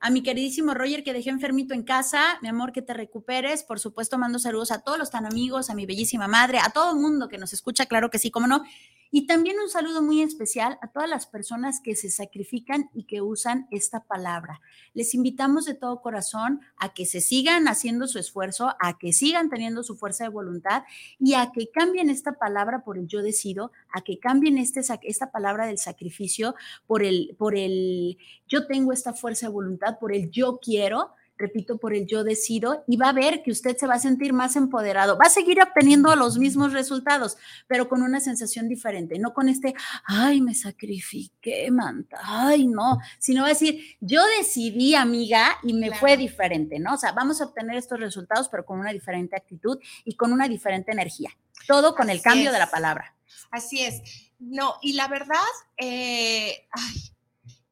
a 0.00 0.10
mi 0.10 0.22
queridísimo 0.22 0.74
Roger 0.74 1.02
que 1.04 1.12
dejé 1.12 1.30
enfermito 1.30 1.74
en 1.74 1.82
casa, 1.82 2.38
mi 2.42 2.48
amor, 2.48 2.72
que 2.72 2.82
te 2.82 2.94
recuperes. 2.94 3.62
Por 3.62 3.80
supuesto, 3.80 4.18
mando 4.18 4.38
saludos 4.38 4.70
a 4.70 4.80
todos 4.80 4.98
los 4.98 5.10
tan 5.10 5.26
amigos, 5.26 5.70
a 5.70 5.74
mi 5.74 5.86
bellísima 5.86 6.28
madre, 6.28 6.58
a 6.58 6.70
todo 6.70 6.92
el 6.92 7.00
mundo 7.00 7.28
que 7.28 7.38
nos 7.38 7.52
escucha, 7.52 7.86
claro 7.86 8.10
que 8.10 8.18
sí, 8.18 8.30
cómo 8.30 8.46
no. 8.46 8.64
Y 9.10 9.26
también 9.26 9.56
un 9.60 9.68
saludo 9.68 10.02
muy 10.02 10.22
especial 10.22 10.78
a 10.82 10.88
todas 10.88 11.08
las 11.08 11.26
personas 11.26 11.80
que 11.80 11.96
se 11.96 12.10
sacrifican 12.10 12.90
y 12.94 13.04
que 13.04 13.22
usan 13.22 13.66
esta 13.70 14.00
palabra. 14.00 14.60
Les 14.94 15.14
invitamos 15.14 15.64
de 15.64 15.74
todo 15.74 16.02
corazón 16.02 16.60
a 16.76 16.92
que 16.94 17.06
se 17.06 17.20
sigan 17.20 17.68
haciendo 17.68 18.08
su 18.08 18.18
esfuerzo, 18.18 18.74
a 18.80 18.98
que 18.98 19.12
sigan 19.12 19.48
teniendo 19.48 19.82
su 19.82 19.96
fuerza 19.96 20.24
de 20.24 20.30
voluntad 20.30 20.84
y 21.18 21.34
a 21.34 21.52
que 21.52 21.70
cambien 21.70 22.10
esta 22.10 22.32
palabra 22.32 22.84
por 22.84 22.98
el 22.98 23.06
yo 23.06 23.22
decido, 23.22 23.72
a 23.92 24.02
que 24.02 24.18
cambien 24.18 24.58
este, 24.58 24.80
esta 25.02 25.30
palabra 25.30 25.66
del 25.66 25.78
sacrificio 25.78 26.54
por 26.86 27.02
el, 27.02 27.34
por 27.38 27.56
el 27.56 28.18
yo 28.48 28.66
tengo 28.66 28.92
esta 28.92 29.12
fuerza 29.12 29.46
de 29.46 29.52
voluntad, 29.52 29.98
por 29.98 30.12
el 30.12 30.30
yo 30.30 30.58
quiero 30.60 31.12
repito, 31.38 31.78
por 31.78 31.94
el 31.94 32.06
yo 32.06 32.24
decido 32.24 32.84
y 32.86 32.96
va 32.96 33.10
a 33.10 33.12
ver 33.12 33.42
que 33.42 33.50
usted 33.50 33.76
se 33.76 33.86
va 33.86 33.94
a 33.94 33.98
sentir 33.98 34.32
más 34.32 34.56
empoderado. 34.56 35.18
Va 35.18 35.26
a 35.26 35.30
seguir 35.30 35.60
obteniendo 35.60 36.14
los 36.16 36.38
mismos 36.38 36.72
resultados, 36.72 37.36
pero 37.66 37.88
con 37.88 38.02
una 38.02 38.20
sensación 38.20 38.68
diferente, 38.68 39.18
no 39.18 39.34
con 39.34 39.48
este, 39.48 39.74
ay, 40.04 40.40
me 40.40 40.54
sacrifiqué, 40.54 41.70
manta, 41.70 42.18
ay, 42.22 42.66
no, 42.66 42.98
sino 43.18 43.42
va 43.42 43.48
a 43.48 43.50
decir, 43.50 43.96
yo 44.00 44.22
decidí, 44.38 44.94
amiga, 44.94 45.58
y 45.62 45.74
me 45.74 45.94
fue 45.94 46.16
diferente, 46.16 46.78
¿no? 46.78 46.94
O 46.94 46.98
sea, 46.98 47.12
vamos 47.12 47.40
a 47.40 47.46
obtener 47.46 47.76
estos 47.76 48.00
resultados, 48.00 48.48
pero 48.48 48.64
con 48.64 48.78
una 48.78 48.92
diferente 48.92 49.36
actitud 49.36 49.78
y 50.04 50.16
con 50.16 50.32
una 50.32 50.48
diferente 50.48 50.92
energía. 50.92 51.30
Todo 51.66 51.94
con 51.94 52.10
el 52.10 52.22
cambio 52.22 52.52
de 52.52 52.58
la 52.58 52.70
palabra. 52.70 53.14
Así 53.50 53.82
es. 53.82 54.32
No, 54.38 54.76
y 54.82 54.92
la 54.92 55.08
verdad, 55.08 55.36
eh, 55.76 56.68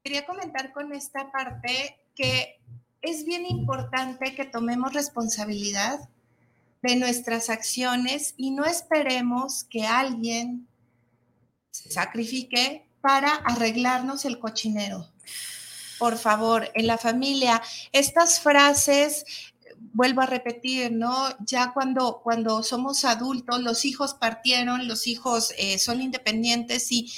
quería 0.02 0.26
comentar 0.26 0.72
con 0.72 0.92
esta 0.92 1.30
parte 1.30 1.98
que 2.14 2.60
es 3.04 3.24
bien 3.24 3.46
importante 3.46 4.34
que 4.34 4.44
tomemos 4.44 4.92
responsabilidad 4.92 6.08
de 6.82 6.96
nuestras 6.96 7.50
acciones 7.50 8.34
y 8.36 8.50
no 8.50 8.64
esperemos 8.64 9.64
que 9.64 9.86
alguien 9.86 10.66
se 11.70 11.90
sacrifique 11.90 12.86
para 13.00 13.34
arreglarnos 13.34 14.24
el 14.24 14.38
cochinero. 14.38 15.08
Por 15.98 16.18
favor, 16.18 16.70
en 16.74 16.86
la 16.86 16.98
familia, 16.98 17.62
estas 17.92 18.40
frases, 18.40 19.24
vuelvo 19.92 20.22
a 20.22 20.26
repetir, 20.26 20.92
¿no? 20.92 21.28
Ya 21.40 21.72
cuando, 21.72 22.20
cuando 22.22 22.62
somos 22.62 23.04
adultos, 23.04 23.60
los 23.60 23.84
hijos 23.84 24.14
partieron, 24.14 24.88
los 24.88 25.06
hijos 25.06 25.52
eh, 25.58 25.78
son 25.78 26.00
independientes 26.00 26.90
y 26.90 27.12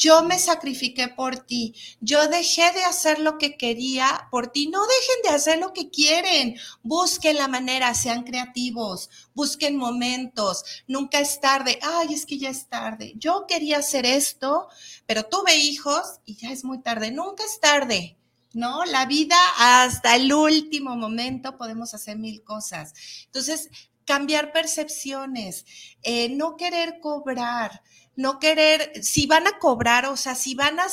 yo 0.00 0.24
me 0.24 0.38
sacrifiqué 0.38 1.08
por 1.08 1.40
ti, 1.40 1.74
yo 2.00 2.26
dejé 2.26 2.72
de 2.72 2.84
hacer 2.84 3.18
lo 3.18 3.36
que 3.36 3.58
quería 3.58 4.28
por 4.30 4.48
ti, 4.48 4.68
no 4.68 4.80
dejen 4.80 5.22
de 5.24 5.28
hacer 5.28 5.58
lo 5.58 5.74
que 5.74 5.90
quieren, 5.90 6.56
busquen 6.82 7.36
la 7.36 7.48
manera, 7.48 7.94
sean 7.94 8.22
creativos, 8.22 9.10
busquen 9.34 9.76
momentos, 9.76 10.64
nunca 10.88 11.20
es 11.20 11.38
tarde, 11.38 11.78
ay, 11.82 12.14
es 12.14 12.24
que 12.24 12.38
ya 12.38 12.48
es 12.48 12.66
tarde, 12.66 13.12
yo 13.16 13.44
quería 13.46 13.76
hacer 13.78 14.06
esto, 14.06 14.68
pero 15.04 15.24
tuve 15.24 15.54
hijos 15.56 16.20
y 16.24 16.36
ya 16.36 16.50
es 16.50 16.64
muy 16.64 16.80
tarde, 16.80 17.10
nunca 17.12 17.44
es 17.44 17.60
tarde. 17.60 18.16
¿no? 18.52 18.84
La 18.84 19.06
vida 19.06 19.36
hasta 19.58 20.16
el 20.16 20.32
último 20.32 20.96
momento 20.96 21.56
podemos 21.56 21.94
hacer 21.94 22.18
mil 22.18 22.42
cosas. 22.42 22.94
Entonces, 23.26 23.70
cambiar 24.04 24.50
percepciones, 24.50 25.64
eh, 26.02 26.30
no 26.30 26.56
querer 26.56 26.98
cobrar, 27.00 27.80
no 28.16 28.38
querer, 28.38 28.92
si 29.02 29.26
van 29.26 29.46
a 29.46 29.58
cobrar, 29.58 30.06
o 30.06 30.16
sea, 30.16 30.34
si 30.34 30.54
van 30.54 30.78
a, 30.80 30.86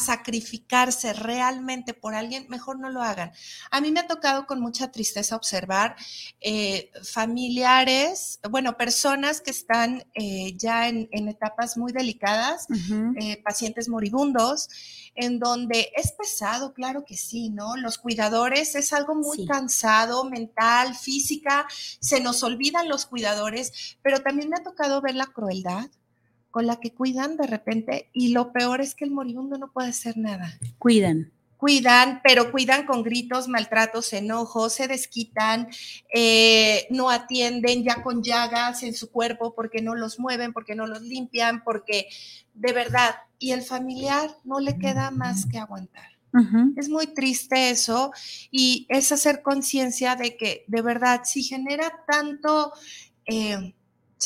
sacrificarse 0.00 1.12
realmente 1.12 1.94
por 1.94 2.16
alguien, 2.16 2.46
mejor 2.48 2.76
no 2.80 2.90
lo 2.90 3.02
hagan. 3.02 3.30
A 3.70 3.80
mí 3.80 3.92
me 3.92 4.00
ha 4.00 4.08
tocado 4.08 4.44
con 4.44 4.58
mucha 4.58 4.90
tristeza 4.90 5.36
observar 5.36 5.94
eh, 6.40 6.90
familiares, 7.04 8.40
bueno, 8.50 8.76
personas 8.76 9.40
que 9.40 9.52
están 9.52 10.04
eh, 10.14 10.56
ya 10.56 10.88
en, 10.88 11.08
etapas 11.28 11.76
muy 11.76 11.92
delicadas, 11.92 12.66
eh, 13.20 13.40
pacientes 13.44 13.88
moribundos, 13.88 14.68
en 15.14 15.38
donde 15.38 15.92
es 15.96 16.10
pesado, 16.10 16.74
claro 16.74 17.04
que 17.04 17.16
sí, 17.16 17.50
¿no? 17.50 17.76
Los 17.76 17.96
cuidadores 17.98 18.74
es 18.74 18.92
algo 18.92 19.14
muy 19.14 19.46
cansado, 19.46 20.24
mental, 20.24 20.96
física, 20.96 21.64
se 22.00 22.18
nos 22.20 22.42
olvidan 22.42 22.88
los 22.88 23.06
cuidadores, 23.06 23.96
pero 24.02 24.20
también 24.20 24.48
me 24.48 24.56
ha 24.56 24.64
tocado 24.64 25.00
ver 25.00 25.14
la 25.14 25.26
crueldad 25.26 25.88
con 26.56 26.66
la 26.66 26.80
que 26.80 26.94
cuidan 26.94 27.36
de 27.36 27.46
repente 27.46 28.08
y 28.14 28.28
lo 28.28 28.50
peor 28.50 28.80
es 28.80 28.94
que 28.94 29.04
el 29.04 29.10
moribundo 29.10 29.58
no 29.58 29.70
puede 29.70 29.90
hacer 29.90 30.16
nada. 30.16 30.58
Cuidan. 30.78 31.30
Cuidan, 31.58 32.22
pero 32.24 32.50
cuidan 32.50 32.86
con 32.86 33.02
gritos, 33.02 33.46
maltratos, 33.46 34.10
enojos, 34.14 34.72
se 34.72 34.88
desquitan, 34.88 35.68
eh, 36.14 36.86
no 36.88 37.10
atienden 37.10 37.84
ya 37.84 38.02
con 38.02 38.22
llagas 38.22 38.82
en 38.84 38.94
su 38.94 39.10
cuerpo 39.10 39.54
porque 39.54 39.82
no 39.82 39.94
los 39.94 40.18
mueven, 40.18 40.54
porque 40.54 40.74
no 40.74 40.86
los 40.86 41.02
limpian, 41.02 41.62
porque 41.62 42.08
de 42.54 42.72
verdad, 42.72 43.16
y 43.38 43.50
el 43.50 43.60
familiar 43.60 44.30
no 44.44 44.58
le 44.58 44.78
queda 44.78 45.10
más 45.10 45.44
que 45.44 45.58
aguantar. 45.58 46.08
Es 46.76 46.88
muy 46.88 47.08
triste 47.08 47.68
eso 47.68 48.12
y 48.50 48.86
es 48.88 49.12
hacer 49.12 49.42
conciencia 49.42 50.16
de 50.16 50.38
que 50.38 50.64
de 50.68 50.80
verdad 50.80 51.20
si 51.24 51.42
genera 51.42 51.92
tanto 52.06 52.72
eh, 53.26 53.74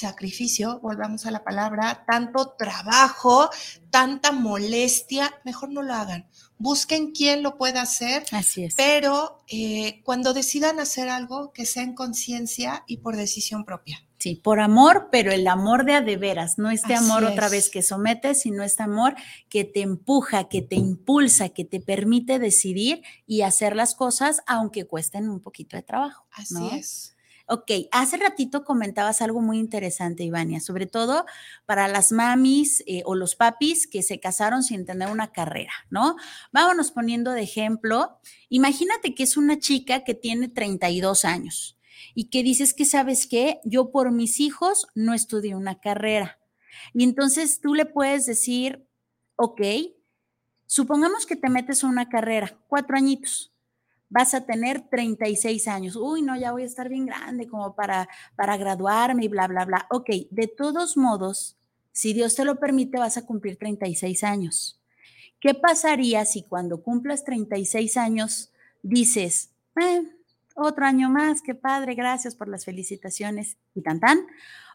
sacrificio, 0.01 0.81
volvamos 0.81 1.27
a 1.27 1.31
la 1.31 1.45
palabra, 1.45 2.05
tanto 2.07 2.55
trabajo, 2.59 3.51
tanta 3.91 4.33
molestia, 4.33 5.33
mejor 5.45 5.71
no 5.71 5.83
lo 5.83 5.95
hagan. 5.95 6.29
Busquen 6.59 7.13
quién 7.13 7.43
lo 7.43 7.57
pueda 7.57 7.83
hacer. 7.83 8.25
Así 8.33 8.65
es. 8.65 8.75
Pero 8.75 9.43
eh, 9.49 10.03
cuando 10.05 10.33
decidan 10.35 10.81
hacer 10.81 11.09
algo, 11.09 11.53
que 11.53 11.67
sea 11.67 11.83
en 11.83 11.95
conciencia 11.95 12.85
y 12.87 12.99
por 12.99 13.17
decisión 13.17 13.65
propia. 13.65 14.05
Sí, 14.21 14.35
por 14.35 14.61
amor, 14.61 15.09
pero 15.11 15.33
el 15.33 15.47
amor 15.47 15.87
de 15.87 15.95
a 15.95 16.03
de 16.03 16.19
veras, 16.19 16.59
no 16.59 16.71
este 16.71 16.95
amor 16.95 17.25
otra 17.25 17.49
vez 17.49 17.71
que 17.71 17.83
somete, 17.83 18.35
sino 18.35 18.63
este 18.63 18.83
amor 18.83 19.15
que 19.49 19.65
te 19.65 19.81
empuja, 19.81 20.51
que 20.51 20.61
te 20.61 20.77
impulsa, 20.77 21.49
que 21.49 21.65
te 21.65 21.81
permite 21.81 22.39
decidir 22.39 23.03
y 23.27 23.41
hacer 23.41 23.75
las 23.75 23.95
cosas 23.95 24.43
aunque 24.47 24.87
cuesten 24.87 25.31
un 25.31 25.41
poquito 25.41 25.79
de 25.79 25.83
trabajo. 25.83 26.27
Así 26.33 26.69
es. 26.75 27.17
Ok, 27.53 27.73
hace 27.91 28.17
ratito 28.17 28.63
comentabas 28.63 29.21
algo 29.23 29.41
muy 29.41 29.59
interesante, 29.59 30.23
Ivania, 30.23 30.61
sobre 30.61 30.87
todo 30.87 31.27
para 31.67 31.89
las 31.89 32.13
mamis 32.13 32.85
eh, 32.87 33.03
o 33.07 33.17
los 33.17 33.35
papis 33.35 33.89
que 33.89 34.05
se 34.05 34.21
casaron 34.21 34.63
sin 34.63 34.87
tener 34.87 35.09
una 35.09 35.33
carrera, 35.33 35.73
¿no? 35.91 36.15
Vámonos 36.53 36.93
poniendo 36.93 37.33
de 37.33 37.43
ejemplo. 37.43 38.21
Imagínate 38.51 39.17
que 39.17 39.25
es 39.25 39.37
una 39.37 39.59
chica 39.59 40.05
que 40.05 40.15
tiene 40.15 40.47
32 40.47 41.25
años 41.25 41.77
y 42.15 42.31
que 42.31 42.45
dices 42.45 42.73
que, 42.73 42.85
¿sabes 42.85 43.27
qué? 43.27 43.59
Yo 43.65 43.91
por 43.91 44.13
mis 44.13 44.39
hijos 44.39 44.87
no 44.95 45.13
estudié 45.13 45.57
una 45.57 45.81
carrera. 45.81 46.39
Y 46.95 47.03
entonces 47.03 47.61
tú 47.61 47.75
le 47.75 47.85
puedes 47.85 48.27
decir, 48.27 48.87
ok, 49.35 49.61
supongamos 50.67 51.27
que 51.27 51.35
te 51.35 51.51
metes 51.51 51.83
a 51.83 51.89
una 51.89 52.09
carrera, 52.09 52.57
cuatro 52.69 52.97
añitos, 52.97 53.50
vas 54.11 54.35
a 54.35 54.45
tener 54.45 54.83
36 54.91 55.69
años. 55.69 55.97
Uy, 55.97 56.21
no, 56.21 56.37
ya 56.37 56.53
voy 56.53 56.65
a 56.65 56.67
estar 56.67 56.89
bien 56.89 57.07
grande 57.07 57.49
como 57.49 57.75
para, 57.75 58.09
para 58.37 58.57
graduarme 58.57 59.25
y 59.25 59.29
bla, 59.29 59.47
bla, 59.47 59.65
bla. 59.65 59.87
Ok, 59.91 60.11
de 60.31 60.49
todos 60.49 60.97
modos, 60.97 61.57
si 61.93 62.13
Dios 62.13 62.35
te 62.35 62.45
lo 62.45 62.57
permite, 62.57 62.99
vas 62.99 63.17
a 63.17 63.25
cumplir 63.25 63.57
36 63.57 64.25
años. 64.25 64.81
¿Qué 65.41 65.55
pasaría 65.55 66.25
si 66.27 66.43
cuando 66.43 66.83
cumplas 66.83 67.25
36 67.25 67.97
años 67.97 68.53
dices, 68.83 69.51
eh, 69.81 70.03
otro 70.55 70.85
año 70.85 71.09
más, 71.09 71.41
qué 71.41 71.55
padre, 71.55 71.95
gracias 71.95 72.35
por 72.35 72.49
las 72.49 72.65
felicitaciones 72.65 73.57
y 73.75 73.81
tan 73.81 74.01
tan? 74.01 74.27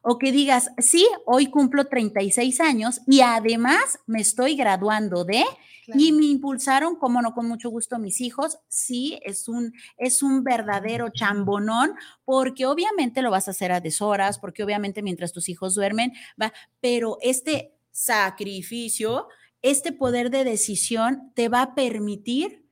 O 0.07 0.19
que 0.19 0.31
digas, 0.31 0.69
sí, 0.77 1.07
hoy 1.25 1.47
cumplo 1.47 1.85
36 1.85 2.61
años 2.61 3.01
y 3.07 3.21
además 3.21 3.97
me 4.05 4.21
estoy 4.21 4.55
graduando 4.55 5.25
de 5.25 5.43
y 5.87 6.11
me 6.11 6.25
impulsaron, 6.25 6.95
como 6.95 7.23
no, 7.23 7.33
con 7.33 7.47
mucho 7.47 7.71
gusto 7.71 7.97
mis 7.97 8.21
hijos. 8.21 8.59
Sí, 8.67 9.19
es 9.23 9.47
un, 9.47 9.73
es 9.97 10.21
un 10.21 10.43
verdadero 10.43 11.09
chambonón, 11.09 11.95
porque 12.23 12.67
obviamente 12.67 13.23
lo 13.23 13.31
vas 13.31 13.47
a 13.47 13.51
hacer 13.51 13.71
a 13.71 13.81
deshoras, 13.81 14.37
porque 14.37 14.63
obviamente 14.63 15.01
mientras 15.01 15.33
tus 15.33 15.49
hijos 15.49 15.73
duermen, 15.73 16.13
va, 16.39 16.53
pero 16.79 17.17
este 17.21 17.73
sacrificio, 17.91 19.27
este 19.63 19.91
poder 19.91 20.29
de 20.29 20.43
decisión 20.43 21.31
te 21.33 21.49
va 21.49 21.63
a 21.63 21.73
permitir 21.73 22.64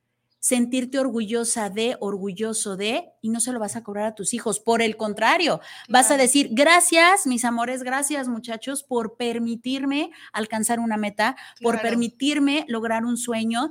sentirte 0.44 1.00
orgullosa 1.00 1.70
de, 1.70 1.96
orgulloso 2.02 2.76
de, 2.76 3.14
y 3.22 3.30
no 3.30 3.40
se 3.40 3.54
lo 3.54 3.62
vas 3.62 3.78
a 3.78 3.84
cobrar 3.84 4.08
a 4.08 4.14
tus 4.14 4.34
hijos. 4.34 4.60
Por 4.60 4.82
el 4.82 4.98
contrario, 4.98 5.62
vas 5.88 6.12
a 6.12 6.18
decir, 6.18 6.50
gracias, 6.52 7.26
mis 7.26 7.46
amores, 7.46 7.82
gracias 7.82 8.28
muchachos, 8.28 8.84
por 8.84 9.16
permitirme 9.16 10.12
alcanzar 10.34 10.82
una 10.82 10.98
meta, 10.98 11.38
por 11.62 11.82
permitirme 11.82 12.66
lograr 12.68 13.06
un 13.06 13.16
sueño, 13.16 13.70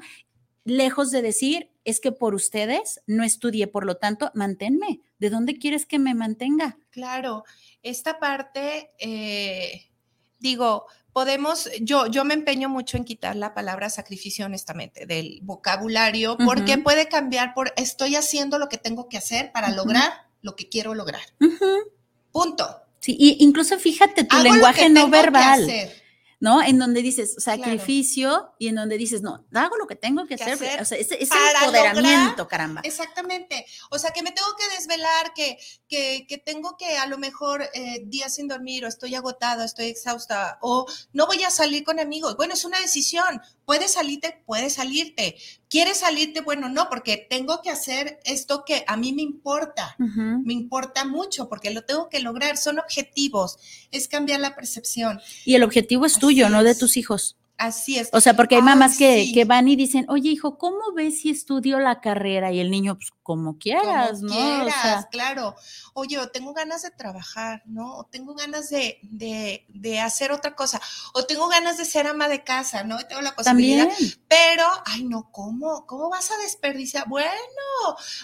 lejos 0.64 1.11
de 1.11 1.20
decir, 1.20 1.70
es 1.85 2.01
que 2.01 2.11
por 2.11 2.35
ustedes 2.35 3.03
no 3.07 3.23
estudié, 3.23 3.66
por 3.66 3.85
lo 3.85 3.99
tanto, 3.99 4.31
manténme. 4.33 5.03
¿De 5.18 5.29
dónde 5.29 5.59
quieres 5.59 5.85
que 5.85 5.99
me 5.99 6.14
mantenga? 6.14 6.79
Claro, 6.89 7.45
esta 7.83 8.18
parte, 8.18 8.93
eh, 8.99 9.91
digo, 10.39 10.87
podemos, 11.12 11.68
yo, 11.80 12.06
yo 12.06 12.24
me 12.24 12.34
empeño 12.34 12.68
mucho 12.68 12.96
en 12.96 13.04
quitar 13.04 13.36
la 13.36 13.54
palabra 13.54 13.90
sacrificio 13.90 14.46
honestamente 14.46 15.06
del 15.06 15.40
vocabulario 15.42 16.36
porque 16.38 16.78
puede 16.78 17.08
cambiar 17.08 17.54
por 17.54 17.72
estoy 17.76 18.16
haciendo 18.16 18.58
lo 18.58 18.68
que 18.68 18.78
tengo 18.78 19.08
que 19.08 19.18
hacer 19.18 19.52
para 19.52 19.70
lograr 19.70 20.26
lo 20.40 20.56
que 20.56 20.68
quiero 20.68 20.94
lograr. 20.94 21.22
Punto. 22.32 22.78
Sí, 23.00 23.16
y 23.18 23.36
incluso 23.40 23.78
fíjate 23.78 24.24
tu 24.24 24.38
lenguaje 24.38 24.88
no 24.88 25.08
verbal. 25.08 25.68
¿No? 26.43 26.61
En 26.61 26.76
donde 26.76 27.03
dices 27.03 27.36
sacrificio 27.38 28.53
y 28.59 28.66
en 28.66 28.74
donde 28.74 28.99
dices, 28.99 29.22
no, 29.22 29.47
hago 29.55 29.76
lo 29.76 29.86
que 29.86 29.95
tengo 29.95 30.26
que, 30.26 30.34
hacer. 30.34 30.82
O 30.82 30.84
sea, 30.84 30.99
ese, 30.99 31.16
empoderamiento, 31.22 32.49
caramba. 32.49 32.80
Exactamente. 32.82 33.64
O 33.93 33.99
sea, 34.01 34.11
que 34.11 34.24
me 34.24 34.32
tengo 34.32 34.49
que 34.59 34.74
desvelar, 34.74 35.34
que, 35.34 35.57
que, 35.86 36.26
que 36.28 36.38
tengo 36.38 36.76
que 36.76 36.99
a 36.99 37.07
lo 37.07 37.16
mejor 37.16 37.62
eh, 37.74 38.03
días 38.07 38.34
sin 38.34 38.49
dormir 38.49 38.84
o 38.84 38.88
estoy 38.88 39.14
agotado, 39.14 39.62
estoy 39.62 39.84
exhausta 39.86 40.59
o 40.62 40.84
no 41.12 41.28
voy 41.28 41.45
a 41.45 41.51
salir 41.51 41.84
con 41.84 42.01
amigos. 42.01 42.36
Bueno, 42.36 42.55
es 42.55 42.64
una 42.64 42.80
decisión. 42.80 43.40
Puedes 43.64 43.92
salirte, 43.92 44.42
puedes 44.44 44.74
salirte. 44.74 45.36
¿Quieres 45.68 45.98
salirte? 45.98 46.40
Bueno, 46.40 46.68
no, 46.68 46.88
porque 46.88 47.26
tengo 47.28 47.62
que 47.62 47.70
hacer 47.70 48.20
esto 48.24 48.64
que 48.66 48.84
a 48.86 48.96
mí 48.96 49.12
me 49.12 49.22
importa. 49.22 49.96
Me 49.98 50.52
importa 50.52 51.04
mucho 51.04 51.48
porque 51.48 51.70
lo 51.70 51.82
tengo 51.82 52.08
que 52.08 52.20
lograr. 52.20 52.56
Son 52.56 52.78
objetivos. 52.78 53.58
Es 53.90 54.08
cambiar 54.08 54.40
la 54.40 54.54
percepción. 54.54 55.20
Y 55.44 55.54
el 55.54 55.62
objetivo 55.62 56.06
es 56.06 56.18
tuyo, 56.18 56.48
no 56.48 56.64
de 56.64 56.74
tus 56.74 56.96
hijos. 56.96 57.36
Así 57.62 57.96
es. 57.96 58.08
O 58.12 58.20
sea, 58.20 58.34
porque 58.34 58.56
hay 58.56 58.62
mamás 58.62 58.98
que, 58.98 59.30
que, 59.32 59.44
van 59.44 59.68
y 59.68 59.76
dicen, 59.76 60.04
oye, 60.08 60.30
hijo, 60.30 60.58
¿cómo 60.58 60.92
ves 60.96 61.20
si 61.20 61.30
estudio 61.30 61.78
la 61.78 62.00
carrera? 62.00 62.50
Y 62.50 62.58
el 62.58 62.72
niño, 62.72 62.96
pues, 62.96 63.12
como 63.22 63.56
quieras, 63.56 64.18
como 64.20 64.34
¿no? 64.34 64.64
Quieras, 64.64 65.06
claro. 65.12 65.54
Oye, 65.94 66.18
tengo 66.32 66.54
ganas 66.54 66.82
de 66.82 66.90
trabajar, 66.90 67.62
¿no? 67.66 67.98
O 67.98 68.04
tengo 68.04 68.34
ganas 68.34 68.68
de, 68.68 68.98
de, 69.02 69.64
de, 69.68 70.00
hacer 70.00 70.32
otra 70.32 70.56
cosa. 70.56 70.80
O 71.14 71.24
tengo 71.24 71.46
ganas 71.46 71.78
de 71.78 71.84
ser 71.84 72.08
ama 72.08 72.26
de 72.26 72.42
casa, 72.42 72.82
¿no? 72.82 72.98
tengo 73.06 73.22
la 73.22 73.36
posibilidad. 73.36 73.88
También. 73.88 74.12
Pero, 74.26 74.64
ay, 74.86 75.04
no, 75.04 75.30
¿cómo? 75.30 75.86
¿Cómo 75.86 76.10
vas 76.10 76.32
a 76.32 76.36
desperdiciar? 76.38 77.08
Bueno, 77.08 77.30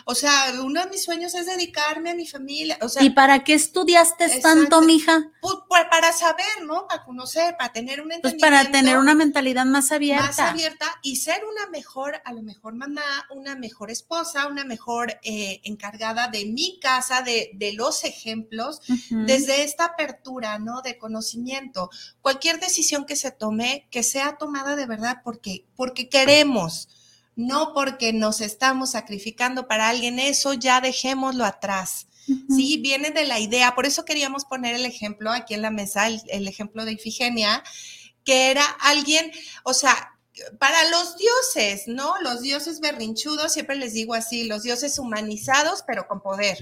o 0.04 0.14
sea, 0.16 0.52
uno 0.60 0.82
de 0.82 0.90
mis 0.90 1.04
sueños 1.04 1.32
es 1.34 1.46
dedicarme 1.46 2.10
a 2.10 2.14
mi 2.16 2.26
familia. 2.26 2.76
O 2.80 2.88
sea, 2.88 3.04
¿Y 3.04 3.10
para 3.10 3.44
qué 3.44 3.54
estudiaste 3.54 4.40
tanto, 4.40 4.80
mija? 4.80 5.30
Pues, 5.40 5.54
pues, 5.68 5.84
para 5.88 6.12
saber, 6.12 6.64
¿no? 6.64 6.88
Para 6.88 7.04
conocer, 7.04 7.56
para 7.56 7.72
tener 7.72 8.00
un 8.00 8.10
entendimiento. 8.10 8.28
Pues 8.30 8.40
para 8.40 8.70
tener 8.72 8.98
una 8.98 9.14
mentalidad 9.28 9.66
más 9.66 9.92
abierta. 9.92 10.26
Más 10.26 10.38
abierta 10.38 10.86
y 11.02 11.16
ser 11.16 11.40
una 11.44 11.70
mejor, 11.70 12.20
a 12.24 12.32
lo 12.32 12.42
mejor 12.42 12.74
mamá, 12.74 13.02
una 13.30 13.54
mejor 13.54 13.90
esposa, 13.90 14.46
una 14.46 14.64
mejor 14.64 15.18
eh, 15.22 15.60
encargada 15.64 16.28
de 16.28 16.46
mi 16.46 16.78
casa, 16.80 17.22
de, 17.22 17.50
de 17.54 17.72
los 17.74 18.04
ejemplos, 18.04 18.80
desde 19.10 19.62
esta 19.62 19.84
apertura, 19.86 20.58
¿no? 20.58 20.82
De 20.82 20.98
conocimiento. 20.98 21.90
Cualquier 22.20 22.58
decisión 22.58 23.04
que 23.04 23.16
se 23.16 23.30
tome, 23.30 23.86
que 23.90 24.02
sea 24.02 24.36
tomada 24.38 24.76
de 24.76 24.86
verdad 24.86 25.20
porque, 25.22 25.64
porque 25.76 26.08
queremos 26.08 26.88
no 27.38 27.72
porque 27.72 28.12
nos 28.12 28.40
estamos 28.40 28.90
sacrificando 28.90 29.68
para 29.68 29.88
alguien, 29.88 30.18
eso 30.18 30.54
ya 30.54 30.80
dejémoslo 30.80 31.44
atrás. 31.44 32.08
Sí, 32.54 32.78
viene 32.82 33.10
de 33.10 33.24
la 33.24 33.38
idea, 33.38 33.76
por 33.76 33.86
eso 33.86 34.04
queríamos 34.04 34.44
poner 34.44 34.74
el 34.74 34.84
ejemplo 34.84 35.30
aquí 35.30 35.54
en 35.54 35.62
la 35.62 35.70
mesa, 35.70 36.08
el, 36.08 36.20
el 36.28 36.48
ejemplo 36.48 36.84
de 36.84 36.92
Ifigenia, 36.92 37.62
que 38.28 38.50
era 38.50 38.66
alguien, 38.80 39.32
o 39.62 39.72
sea, 39.72 40.18
para 40.58 40.90
los 40.90 41.16
dioses, 41.16 41.88
¿no? 41.88 42.20
Los 42.20 42.42
dioses 42.42 42.78
berrinchudos, 42.78 43.54
siempre 43.54 43.74
les 43.74 43.94
digo 43.94 44.12
así, 44.12 44.44
los 44.44 44.64
dioses 44.64 44.98
humanizados, 44.98 45.82
pero 45.86 46.06
con 46.06 46.20
poder. 46.20 46.58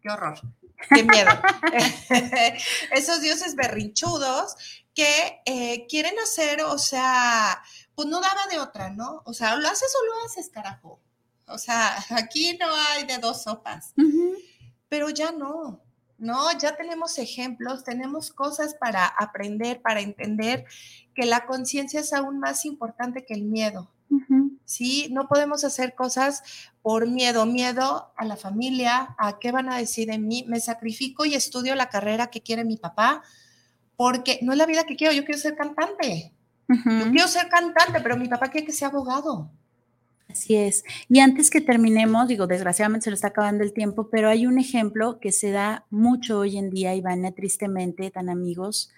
Qué 0.00 0.08
horror, 0.08 0.40
qué 0.88 1.02
miedo. 1.02 1.28
Esos 2.92 3.20
dioses 3.20 3.54
berrinchudos 3.54 4.56
que 4.94 5.42
eh, 5.44 5.86
quieren 5.90 6.18
hacer, 6.20 6.62
o 6.62 6.78
sea, 6.78 7.62
pues 7.94 8.08
no 8.08 8.22
daba 8.22 8.46
de 8.46 8.58
otra, 8.58 8.88
¿no? 8.88 9.20
O 9.26 9.34
sea, 9.34 9.56
lo 9.56 9.68
haces 9.68 9.92
o 9.94 10.06
lo 10.06 10.24
haces, 10.24 10.48
carajo. 10.48 11.00
O 11.48 11.58
sea, 11.58 12.02
aquí 12.16 12.56
no 12.58 12.74
hay 12.74 13.04
de 13.04 13.18
dos 13.18 13.42
sopas. 13.42 13.92
Pero 14.88 15.10
ya 15.10 15.32
no. 15.32 15.82
¿No? 16.20 16.52
Ya 16.58 16.76
tenemos 16.76 17.18
ejemplos, 17.18 17.84
tenemos 17.84 18.30
cosas 18.32 18.74
para 18.74 19.06
aprender, 19.06 19.80
para 19.82 20.00
entender 20.00 20.64
que 21.14 21.26
la 21.26 21.46
conciencia 21.46 22.00
es 22.00 22.12
aún 22.12 22.38
más 22.38 22.64
importante 22.64 23.24
que 23.24 23.34
el 23.34 23.42
miedo. 23.42 23.90
Sí, 24.64 25.08
no 25.10 25.28
podemos 25.28 25.64
hacer 25.64 25.94
cosas 25.94 26.42
por 26.82 27.08
miedo, 27.08 27.46
miedo 27.46 28.12
a 28.16 28.24
la 28.24 28.36
familia, 28.36 29.14
a 29.18 29.38
qué 29.38 29.50
van 29.50 29.68
a 29.68 29.78
decir 29.78 30.08
de 30.08 30.18
mí. 30.18 30.44
Me 30.46 30.60
sacrifico 30.60 31.24
y 31.24 31.34
estudio 31.34 31.74
la 31.74 31.88
carrera 31.88 32.28
que 32.28 32.40
quiere 32.40 32.64
mi 32.64 32.76
papá, 32.76 33.22
porque 33.96 34.38
no 34.42 34.52
es 34.52 34.58
la 34.58 34.66
vida 34.66 34.84
que 34.84 34.96
quiero, 34.96 35.12
yo 35.12 35.24
quiero 35.24 35.40
ser 35.40 35.56
cantante. 35.56 36.32
Yo 36.68 37.10
quiero 37.10 37.26
ser 37.26 37.48
cantante, 37.48 38.00
pero 38.00 38.16
mi 38.16 38.28
papá 38.28 38.48
quiere 38.48 38.66
que 38.66 38.72
sea 38.72 38.88
abogado. 38.88 39.50
Así 40.30 40.54
es. 40.54 40.84
Y 41.08 41.18
antes 41.18 41.50
que 41.50 41.60
terminemos, 41.60 42.28
digo, 42.28 42.46
desgraciadamente 42.46 43.04
se 43.04 43.10
lo 43.10 43.14
está 43.14 43.28
acabando 43.28 43.64
el 43.64 43.72
tiempo, 43.72 44.08
pero 44.10 44.28
hay 44.28 44.46
un 44.46 44.58
ejemplo 44.58 45.18
que 45.18 45.32
se 45.32 45.50
da 45.50 45.86
mucho 45.90 46.38
hoy 46.38 46.56
en 46.56 46.70
día, 46.70 46.94
Ivana, 46.94 47.32
tristemente, 47.32 48.10
tan 48.12 48.28
amigos, 48.28 48.92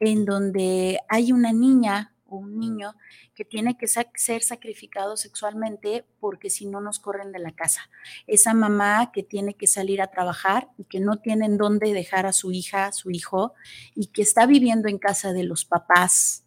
en 0.00 0.24
donde 0.24 0.98
hay 1.08 1.32
una 1.32 1.52
niña 1.52 2.14
o 2.24 2.36
un 2.36 2.58
niño 2.58 2.94
que 3.34 3.44
tiene 3.44 3.76
que 3.76 3.86
ser 3.86 4.42
sacrificado 4.42 5.18
sexualmente 5.18 6.06
porque 6.18 6.48
si 6.48 6.64
no 6.64 6.80
nos 6.80 6.98
corren 6.98 7.32
de 7.32 7.38
la 7.38 7.52
casa. 7.52 7.90
Esa 8.26 8.54
mamá 8.54 9.10
que 9.12 9.22
tiene 9.22 9.52
que 9.54 9.66
salir 9.66 10.00
a 10.00 10.10
trabajar 10.10 10.70
y 10.78 10.84
que 10.84 11.00
no 11.00 11.18
tiene 11.18 11.44
en 11.44 11.58
dónde 11.58 11.92
dejar 11.92 12.24
a 12.24 12.32
su 12.32 12.50
hija, 12.50 12.92
su 12.92 13.10
hijo, 13.10 13.52
y 13.94 14.06
que 14.06 14.22
está 14.22 14.46
viviendo 14.46 14.88
en 14.88 14.98
casa 14.98 15.34
de 15.34 15.44
los 15.44 15.66
papás 15.66 16.41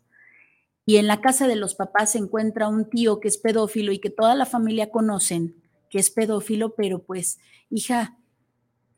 y 0.86 0.98
en 0.98 1.08
la 1.08 1.22
casa 1.22 1.48
de 1.48 1.56
los 1.56 1.76
papás 1.76 2.12
se 2.12 2.20
encuentra 2.20 2.68
un 2.68 2.90
tío 2.90 3.20
que 3.20 3.28
es 3.28 3.38
pedófilo 3.38 3.92
y 3.92 4.00
que 4.00 4.10
toda 4.10 4.36
la 4.36 4.46
familia 4.46 4.92
conocen 4.92 5.56
que 5.90 6.00
es 6.00 6.12
pedófilo, 6.12 6.76
pero 6.76 7.04
pues, 7.04 7.40
hija, 7.70 8.18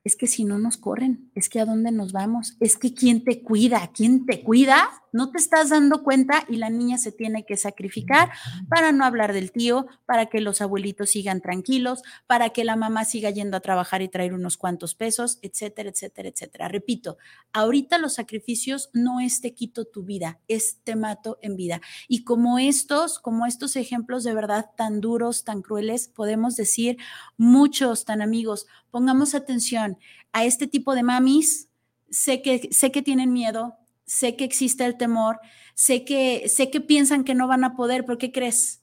es 0.04 0.16
que 0.16 0.26
si 0.26 0.46
no 0.46 0.58
nos 0.58 0.78
corren, 0.78 1.32
es 1.36 1.50
que 1.50 1.60
a 1.60 1.66
dónde 1.66 1.92
nos 1.92 2.12
vamos, 2.12 2.56
es 2.60 2.78
que 2.78 2.94
quién 2.94 3.24
te 3.24 3.44
cuida, 3.44 3.92
quién 3.94 4.26
te 4.26 4.42
cuida, 4.42 4.90
no 5.18 5.32
te 5.32 5.40
estás 5.40 5.70
dando 5.70 6.04
cuenta 6.04 6.46
y 6.48 6.58
la 6.58 6.70
niña 6.70 7.00
se 7.00 7.12
tiene 7.12 7.44
que 7.44 7.58
sacrificar 7.58 8.30
para 8.70 8.92
no 8.92 9.04
hablar 9.04 9.34
del 9.34 9.52
tío, 9.52 9.88
para 10.06 10.28
que 10.28 10.42
los 10.42 10.62
abuelitos 10.62 11.10
sigan 11.10 11.42
tranquilos, 11.42 12.04
para 12.28 12.52
que 12.52 12.64
la 12.64 12.76
mamá 12.76 13.04
siga 13.04 13.32
yendo 13.32 13.58
a 13.58 13.62
trabajar 13.62 14.04
y 14.04 14.10
traer 14.10 14.34
unos 14.34 14.58
cuantos 14.58 14.94
pesos, 14.94 15.40
etcétera, 15.42 15.90
etcétera, 15.90 16.30
etcétera. 16.30 16.68
Repito, 16.68 17.18
ahorita 17.52 17.98
los 17.98 18.14
sacrificios 18.14 18.92
no 18.94 19.20
es 19.20 19.42
te 19.42 19.56
quito 19.56 19.86
tu 19.86 20.04
vida, 20.04 20.40
es 20.48 20.82
te 20.84 20.96
mato 20.96 21.40
en 21.42 21.56
vida. 21.56 21.82
Y 22.08 22.24
como 22.24 22.60
estos, 22.60 23.18
como 23.18 23.48
estos 23.48 23.76
ejemplos 23.76 24.24
de 24.24 24.36
verdad 24.36 24.70
tan 24.78 25.02
duros, 25.02 25.44
tan 25.44 25.64
crueles, 25.64 26.10
podemos 26.10 26.56
decir 26.56 26.98
muchos 27.38 28.06
tan 28.06 28.22
amigos, 28.22 28.68
pongamos 28.92 29.34
atención 29.34 29.98
a 30.32 30.46
este 30.46 30.68
tipo 30.68 30.94
de 30.94 31.02
mamis, 31.02 31.70
sé 32.12 32.44
que, 32.44 32.70
sé 32.72 32.92
que 32.92 33.02
tienen 33.02 33.34
miedo, 33.34 33.78
sé 34.08 34.36
que 34.36 34.46
existe 34.46 34.86
el 34.86 34.98
temor, 34.98 35.40
sé 35.76 36.04
que, 36.04 36.50
sé 36.50 36.72
que 36.72 36.82
piensan 36.82 37.24
que 37.24 37.36
no 37.36 37.48
van 37.48 37.64
a 37.64 37.76
poder, 37.76 38.06
pero 38.06 38.18
¿qué 38.18 38.32
crees? 38.32 38.82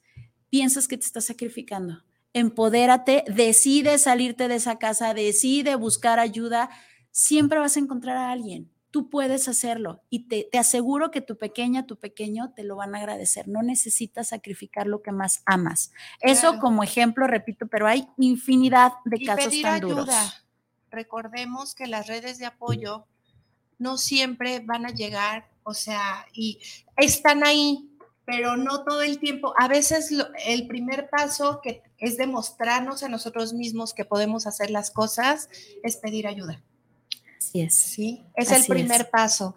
Piensas 0.50 0.86
que 0.86 0.96
te 0.96 1.04
estás 1.04 1.24
sacrificando. 1.24 2.04
Empodérate, 2.34 3.24
decide 3.26 3.98
salirte 3.98 4.46
de 4.46 4.56
esa 4.56 4.78
casa, 4.78 5.14
decide 5.14 5.74
buscar 5.74 6.20
ayuda. 6.20 6.70
Siempre 7.10 7.58
vas 7.58 7.76
a 7.76 7.80
encontrar 7.80 8.16
a 8.16 8.30
alguien. 8.30 8.70
Tú 8.90 9.10
puedes 9.10 9.48
hacerlo 9.48 10.02
y 10.08 10.28
te, 10.28 10.48
te 10.52 10.58
aseguro 10.58 11.10
que 11.10 11.20
tu 11.20 11.36
pequeña, 11.36 11.86
tu 11.86 11.96
pequeño 11.96 12.52
te 12.52 12.62
lo 12.62 12.76
van 12.76 12.94
a 12.94 12.98
agradecer. 12.98 13.48
No 13.48 13.62
necesitas 13.62 14.28
sacrificar 14.28 14.86
lo 14.86 15.02
que 15.02 15.10
más 15.10 15.42
amas. 15.46 15.90
Eso 16.20 16.60
como 16.60 16.84
ejemplo, 16.84 17.26
repito, 17.26 17.66
pero 17.66 17.88
hay 17.88 18.06
infinidad 18.18 18.92
de 19.04 19.16
y 19.20 19.26
casos 19.26 19.48
pedir 19.48 19.62
tan 19.62 19.74
ayuda. 19.74 19.94
duros. 19.94 20.44
Recordemos 20.90 21.74
que 21.74 21.88
las 21.88 22.06
redes 22.06 22.38
de 22.38 22.46
apoyo 22.46 23.06
no 23.78 23.98
siempre 23.98 24.60
van 24.60 24.86
a 24.86 24.90
llegar, 24.90 25.48
o 25.62 25.74
sea, 25.74 26.26
y 26.32 26.58
están 26.96 27.44
ahí, 27.44 27.88
pero 28.26 28.56
no 28.56 28.84
todo 28.84 29.02
el 29.02 29.18
tiempo. 29.18 29.52
A 29.58 29.68
veces 29.68 30.10
lo- 30.10 30.28
el 30.46 30.66
primer 30.66 31.08
paso 31.10 31.60
que 31.62 31.82
es 31.98 32.16
demostrarnos 32.16 33.02
a 33.02 33.08
nosotros 33.08 33.52
mismos 33.52 33.92
que 33.94 34.04
podemos 34.04 34.46
hacer 34.46 34.70
las 34.70 34.90
cosas 34.90 35.48
es 35.82 35.96
pedir 35.96 36.26
ayuda. 36.26 36.62
Así 37.38 37.60
es. 37.60 37.74
Sí, 37.74 38.24
es 38.34 38.50
Así 38.50 38.62
el 38.62 38.66
primer 38.66 39.02
es. 39.02 39.06
paso. 39.08 39.54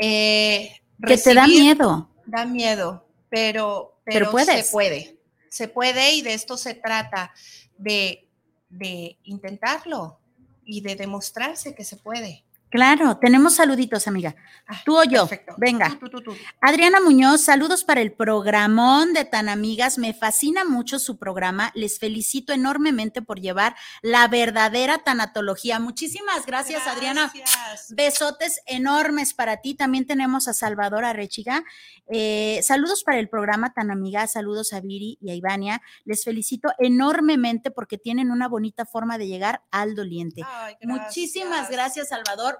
Eh, 0.00 0.70
Que 1.06 1.16
te 1.16 1.34
da 1.34 1.46
miedo. 1.46 2.10
Da 2.26 2.44
miedo, 2.44 3.06
pero, 3.30 3.96
Pero 4.04 4.30
pero, 4.32 4.44
se 4.62 4.70
puede. 4.70 5.16
Se 5.48 5.66
puede 5.68 6.14
y 6.14 6.22
de 6.22 6.34
esto 6.34 6.56
se 6.56 6.74
trata, 6.74 7.32
de, 7.78 8.28
de 8.68 9.18
intentarlo 9.24 10.20
y 10.64 10.80
de 10.82 10.94
demostrarse 10.94 11.74
que 11.74 11.84
se 11.84 11.96
puede. 11.96 12.44
Claro, 12.70 13.18
tenemos 13.18 13.56
saluditos, 13.56 14.06
amiga. 14.06 14.36
Ah, 14.68 14.80
Tú 14.84 14.96
o 14.96 15.02
yo. 15.02 15.26
perfecto. 15.26 15.54
Venga. 15.58 15.90
Tú, 15.98 16.08
tú, 16.08 16.10
tú, 16.10 16.22
tú. 16.22 16.36
Adriana 16.60 17.00
Muñoz, 17.00 17.40
saludos 17.40 17.82
para 17.82 18.00
el 18.00 18.12
programón 18.12 19.12
de 19.12 19.24
Tan 19.24 19.48
Amigas. 19.48 19.98
Me 19.98 20.14
fascina 20.14 20.64
mucho 20.64 21.00
su 21.00 21.18
programa. 21.18 21.72
Les 21.74 21.98
felicito 21.98 22.52
enormemente 22.52 23.22
por 23.22 23.40
llevar 23.40 23.74
la 24.02 24.28
verdadera 24.28 24.98
tanatología. 24.98 25.80
Muchísimas 25.80 26.46
gracias, 26.46 26.86
Adriana. 26.86 27.32
Gracias. 27.34 27.92
Besotes 27.94 28.60
enormes 28.66 29.34
para 29.34 29.56
ti. 29.56 29.74
También 29.74 30.06
tenemos 30.06 30.46
a 30.46 30.54
Salvador 30.54 31.04
Arrechiga. 31.04 31.64
Eh, 32.06 32.60
saludos 32.62 33.02
para 33.02 33.18
el 33.18 33.28
programa 33.28 33.72
Tan 33.72 33.90
Amiga. 33.90 34.28
Saludos 34.28 34.72
a 34.72 34.80
Viri 34.80 35.18
y 35.20 35.30
a 35.30 35.34
Ivania. 35.34 35.82
Les 36.04 36.22
felicito 36.22 36.72
enormemente 36.78 37.72
porque 37.72 37.98
tienen 37.98 38.30
una 38.30 38.46
bonita 38.46 38.86
forma 38.86 39.18
de 39.18 39.26
llegar 39.26 39.62
al 39.72 39.96
doliente. 39.96 40.42
Ay, 40.46 40.76
Muchísimas 40.82 41.68
gracias, 41.68 42.10
Salvador. 42.10 42.59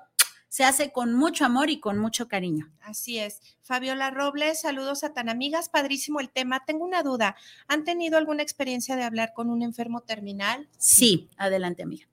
Se 0.51 0.65
hace 0.65 0.91
con 0.91 1.15
mucho 1.15 1.45
amor 1.45 1.71
y 1.71 1.79
con 1.79 1.97
mucho 1.99 2.27
cariño. 2.27 2.73
Así 2.83 3.19
es. 3.21 3.41
Fabiola 3.63 4.11
Robles, 4.11 4.61
saludos 4.61 5.05
a 5.05 5.15
tan 5.15 5.29
amigas. 5.29 5.69
Padrísimo 5.69 6.19
el 6.19 6.29
tema. 6.29 6.65
Tengo 6.67 6.85
una 6.85 7.05
duda. 7.05 7.37
¿Han 7.69 7.85
tenido 7.85 8.19
alguna 8.19 8.43
experiencia 8.43 8.97
de 8.97 9.05
hablar 9.05 9.33
con 9.33 9.49
un 9.49 9.63
enfermo 9.63 10.01
terminal? 10.01 10.69
Sí, 10.77 11.31
adelante, 11.37 11.85
amiga. 11.85 12.09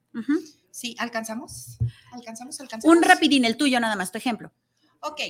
Sí, 0.70 0.94
¿alcanzamos? 1.00 1.78
¿Alcanzamos? 2.12 2.60
¿Alcanzamos? 2.60 2.96
Un 2.96 3.02
rapidín, 3.02 3.44
el 3.44 3.56
tuyo 3.56 3.80
nada 3.80 3.96
más, 3.96 4.12
tu 4.12 4.18
ejemplo. 4.18 4.52
Ok, 5.00 5.20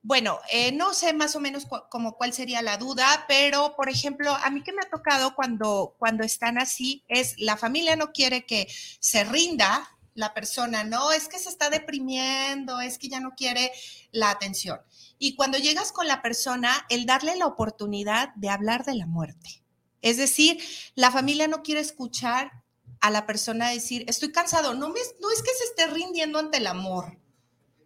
bueno, 0.00 0.38
eh, 0.50 0.72
no 0.72 0.94
sé 0.94 1.12
más 1.12 1.36
o 1.36 1.40
menos 1.40 1.66
cu- 1.66 1.82
como 1.90 2.16
cuál 2.16 2.32
sería 2.32 2.62
la 2.62 2.78
duda, 2.78 3.26
pero 3.28 3.74
por 3.76 3.90
ejemplo, 3.90 4.34
a 4.34 4.48
mí 4.50 4.62
que 4.62 4.72
me 4.72 4.80
ha 4.80 4.88
tocado 4.88 5.34
cuando, 5.34 5.94
cuando 5.98 6.24
están 6.24 6.56
así, 6.56 7.04
es 7.08 7.38
la 7.38 7.58
familia 7.58 7.96
no 7.96 8.12
quiere 8.12 8.46
que 8.46 8.66
se 9.00 9.24
rinda 9.24 9.86
la 10.16 10.34
persona, 10.34 10.82
no, 10.82 11.12
es 11.12 11.28
que 11.28 11.38
se 11.38 11.48
está 11.48 11.70
deprimiendo, 11.70 12.80
es 12.80 12.98
que 12.98 13.08
ya 13.08 13.20
no 13.20 13.34
quiere 13.36 13.70
la 14.10 14.30
atención. 14.30 14.80
Y 15.18 15.36
cuando 15.36 15.58
llegas 15.58 15.92
con 15.92 16.08
la 16.08 16.22
persona, 16.22 16.86
el 16.88 17.06
darle 17.06 17.36
la 17.36 17.46
oportunidad 17.46 18.34
de 18.34 18.48
hablar 18.48 18.84
de 18.84 18.94
la 18.94 19.06
muerte. 19.06 19.62
Es 20.02 20.16
decir, 20.16 20.58
la 20.94 21.10
familia 21.10 21.48
no 21.48 21.62
quiere 21.62 21.80
escuchar 21.80 22.64
a 23.00 23.10
la 23.10 23.26
persona 23.26 23.70
decir, 23.70 24.04
estoy 24.08 24.32
cansado, 24.32 24.74
no, 24.74 24.88
me, 24.88 25.00
no 25.20 25.30
es 25.30 25.42
que 25.42 25.50
se 25.58 25.64
esté 25.64 25.86
rindiendo 25.88 26.38
ante 26.38 26.58
el 26.58 26.66
amor, 26.66 27.18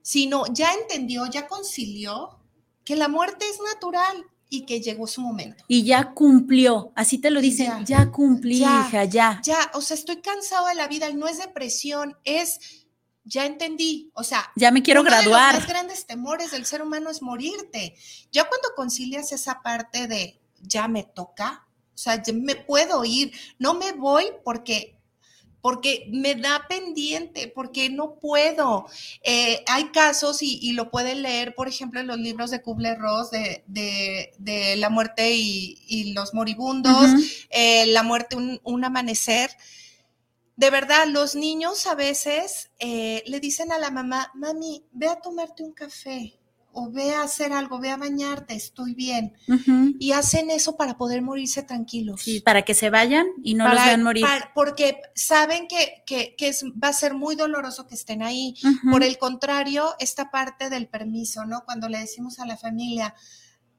sino 0.03 0.45
ya 0.53 0.73
entendió, 0.73 1.27
ya 1.27 1.49
concilió 1.49 2.41
que 2.85 2.97
la 2.97 3.09
muerte 3.09 3.45
es 3.49 3.59
natural 3.61 4.25
y 4.53 4.67
que 4.67 4.81
llegó 4.81 5.07
su 5.07 5.21
momento. 5.23 5.65
Y 5.69 5.85
ya 5.85 6.13
cumplió, 6.13 6.93
así 6.97 7.19
te 7.19 7.31
lo 7.31 7.41
dicen, 7.41 7.67
Ya. 7.67 7.85
ya, 8.05 8.11
cumplí, 8.11 8.59
Ya. 8.59 8.85
hija, 8.87 9.05
ya. 9.05 9.41
Ya, 9.45 9.71
o 9.75 9.81
sea, 9.81 9.95
estoy 9.95 10.21
cansado 10.21 10.67
de 10.67 10.75
la 10.75 10.89
vida 10.89 11.09
y 11.09 11.15
no 11.15 11.29
es 11.29 11.39
depresión, 11.39 12.17
es, 12.25 12.59
ya 13.25 13.47
entendí, 13.47 14.11
o 14.13 14.25
sea, 14.25 14.51
Ya 14.57 14.71
me 14.73 14.83
quiero 14.83 15.03
uno 15.03 15.11
de 15.11 15.17
los 15.17 15.25
graduar. 15.27 15.55
más 15.55 15.67
grandes 15.69 16.05
temores 16.07 16.51
del 16.51 16.67
ser 16.67 16.83
humano 16.83 17.11
es 17.11 17.23
morirte. 17.23 17.95
Ya 18.33 18.49
cuando 18.49 18.69
concilias 18.75 19.31
esa 19.33 19.63
parte 19.63 20.09
de, 20.09 20.41
ya 20.61 20.89
me 20.89 21.05
toca, 21.05 21.67
o 21.95 21.99
sea, 21.99 22.21
ya 22.23 22.33
me 22.33 22.57
puedo 22.57 23.05
ir, 23.05 23.33
no 23.59 23.75
me 23.75 23.93
voy 23.93 24.25
porque 24.45 25.00
porque 25.61 26.07
me 26.11 26.35
da 26.35 26.67
pendiente, 26.69 27.49
porque 27.49 27.91
no 27.91 28.15
puedo. 28.15 28.87
Eh, 29.23 29.63
hay 29.67 29.91
casos, 29.91 30.43
y, 30.43 30.59
y, 30.63 30.73
lo 30.73 30.91
pueden 30.91 31.23
leer, 31.23 31.55
por 31.55 31.69
ejemplo, 31.69 32.01
en 32.01 32.07
los 32.07 32.19
libros 32.19 32.51
de 32.51 32.63
Kubler-Ross, 32.63 33.31
de, 33.31 33.65
de, 33.67 34.33
de, 34.39 34.77
la 34.77 34.91
muerte 34.91 35.33
y, 35.33 35.79
y 35.87 36.13
los 36.13 36.35
moribundos, 36.35 36.93
uh 36.93 37.17
-huh. 37.17 37.47
eh, 37.51 37.87
la 37.87 38.03
muerte, 38.03 38.37
un, 38.37 38.61
un, 38.65 38.85
amanecer. 38.85 39.51
De 40.57 40.71
verdad, 40.71 41.07
los 41.07 41.35
niños 41.35 41.87
a 41.87 41.95
veces 41.95 42.71
eh, 42.79 43.23
le 43.27 43.41
dicen 43.41 43.73
a 43.73 43.79
la 43.79 43.91
mamá, 43.91 44.31
mami, 44.35 44.85
ve 44.93 45.09
a 45.09 45.21
tomarte 45.21 45.63
un 45.63 45.73
café 45.73 46.40
o 46.73 46.91
ve 46.91 47.15
a 47.15 47.23
hacer 47.23 47.53
algo, 47.53 47.81
ve 47.81 47.91
a 47.91 47.97
bañarte, 47.97 48.55
estoy 48.55 48.95
bien. 48.95 49.35
Uh 49.49 49.53
-huh. 49.55 49.97
Y 49.99 50.13
hacen 50.13 50.51
eso 50.51 50.77
para 50.77 50.97
poder 50.97 51.23
morirse 51.23 51.63
tranquilos. 51.63 52.23
Sí, 52.23 52.41
para 52.41 52.63
que 52.63 52.75
se 52.75 52.91
vayan 52.91 53.27
y 53.43 53.55
no 53.55 53.65
para, 53.65 53.75
los 53.77 53.85
vean 53.87 54.03
morir. 54.03 54.25
Para, 54.25 54.53
porque 54.55 55.01
saben 55.15 55.67
que, 55.69 56.03
que, 56.07 56.35
que 56.37 56.49
es, 56.49 56.65
va 56.65 56.89
a 56.89 56.93
ser 56.93 57.15
muy 57.15 57.37
doloroso 57.37 57.87
que 57.87 57.95
estén 57.95 58.23
ahí. 58.23 58.55
Uh 58.63 58.69
-huh. 58.69 58.91
Por 58.91 59.03
el 59.03 59.19
contrario, 59.19 59.95
esta 59.99 60.31
parte 60.31 60.71
del 60.71 60.89
permiso, 60.89 61.45
¿no? 61.45 61.65
Cuando 61.65 61.89
le 61.89 61.99
decimos 61.99 62.39
a 62.39 62.47
la 62.47 62.57
familia, 62.57 63.15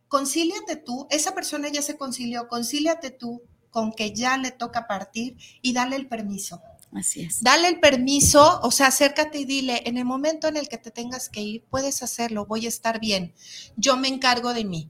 concíliate 0.08 0.76
tú, 0.76 1.08
esa 1.10 1.34
persona 1.34 1.70
ya 1.70 1.82
se 1.82 1.98
concilió, 1.98 2.48
concíliate 2.48 3.12
tú 3.12 3.42
con 3.70 3.94
que 3.94 4.14
ya 4.14 4.38
le 4.38 4.52
toca 4.52 4.86
partir 4.86 5.38
y 5.62 5.74
dale 5.74 5.96
el 5.96 6.08
permiso. 6.08 6.62
Así 6.94 7.22
es. 7.22 7.42
Dale 7.42 7.70
el 7.70 7.80
permiso, 7.80 8.60
o 8.64 8.72
sea, 8.72 8.88
acércate 8.88 9.40
y 9.40 9.46
dile, 9.46 9.84
en 9.86 9.98
el 9.98 10.06
momento 10.06 10.48
en 10.48 10.58
el 10.58 10.68
que 10.68 10.78
te 10.78 10.92
tengas 10.92 11.30
que 11.30 11.42
ir, 11.42 11.64
puedes 11.70 12.04
hacerlo, 12.04 12.46
voy 12.46 12.66
a 12.66 12.70
estar 12.70 13.00
bien. 13.00 13.34
Yo 13.78 13.96
me 13.96 14.10
encargo 14.10 14.54
de 14.54 14.66
mí. 14.66 14.90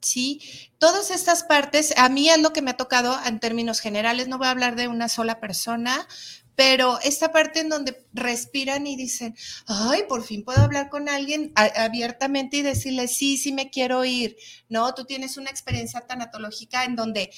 Sí, 0.00 0.40
todas 0.78 1.10
estas 1.10 1.42
partes, 1.42 1.92
a 1.96 2.08
mí 2.08 2.30
es 2.30 2.40
lo 2.40 2.52
que 2.52 2.62
me 2.62 2.70
ha 2.70 2.76
tocado 2.76 3.18
en 3.26 3.40
términos 3.40 3.80
generales, 3.80 4.28
no 4.28 4.38
voy 4.38 4.46
a 4.46 4.50
hablar 4.50 4.76
de 4.76 4.88
una 4.88 5.08
sola 5.08 5.40
persona, 5.40 6.06
pero 6.54 6.98
esta 7.00 7.32
parte 7.32 7.60
en 7.60 7.68
donde 7.68 8.06
respiran 8.12 8.86
y 8.86 8.96
dicen, 8.96 9.36
ay, 9.66 10.04
por 10.08 10.24
fin 10.24 10.42
puedo 10.44 10.60
hablar 10.62 10.88
con 10.88 11.08
alguien 11.08 11.52
abiertamente 11.54 12.58
y 12.58 12.62
decirle, 12.62 13.08
sí, 13.08 13.36
sí 13.36 13.52
me 13.52 13.68
quiero 13.68 14.04
ir, 14.04 14.36
¿no? 14.68 14.94
Tú 14.94 15.04
tienes 15.04 15.36
una 15.36 15.50
experiencia 15.50 16.00
tanatológica 16.00 16.84
en 16.84 16.96
donde 16.96 17.30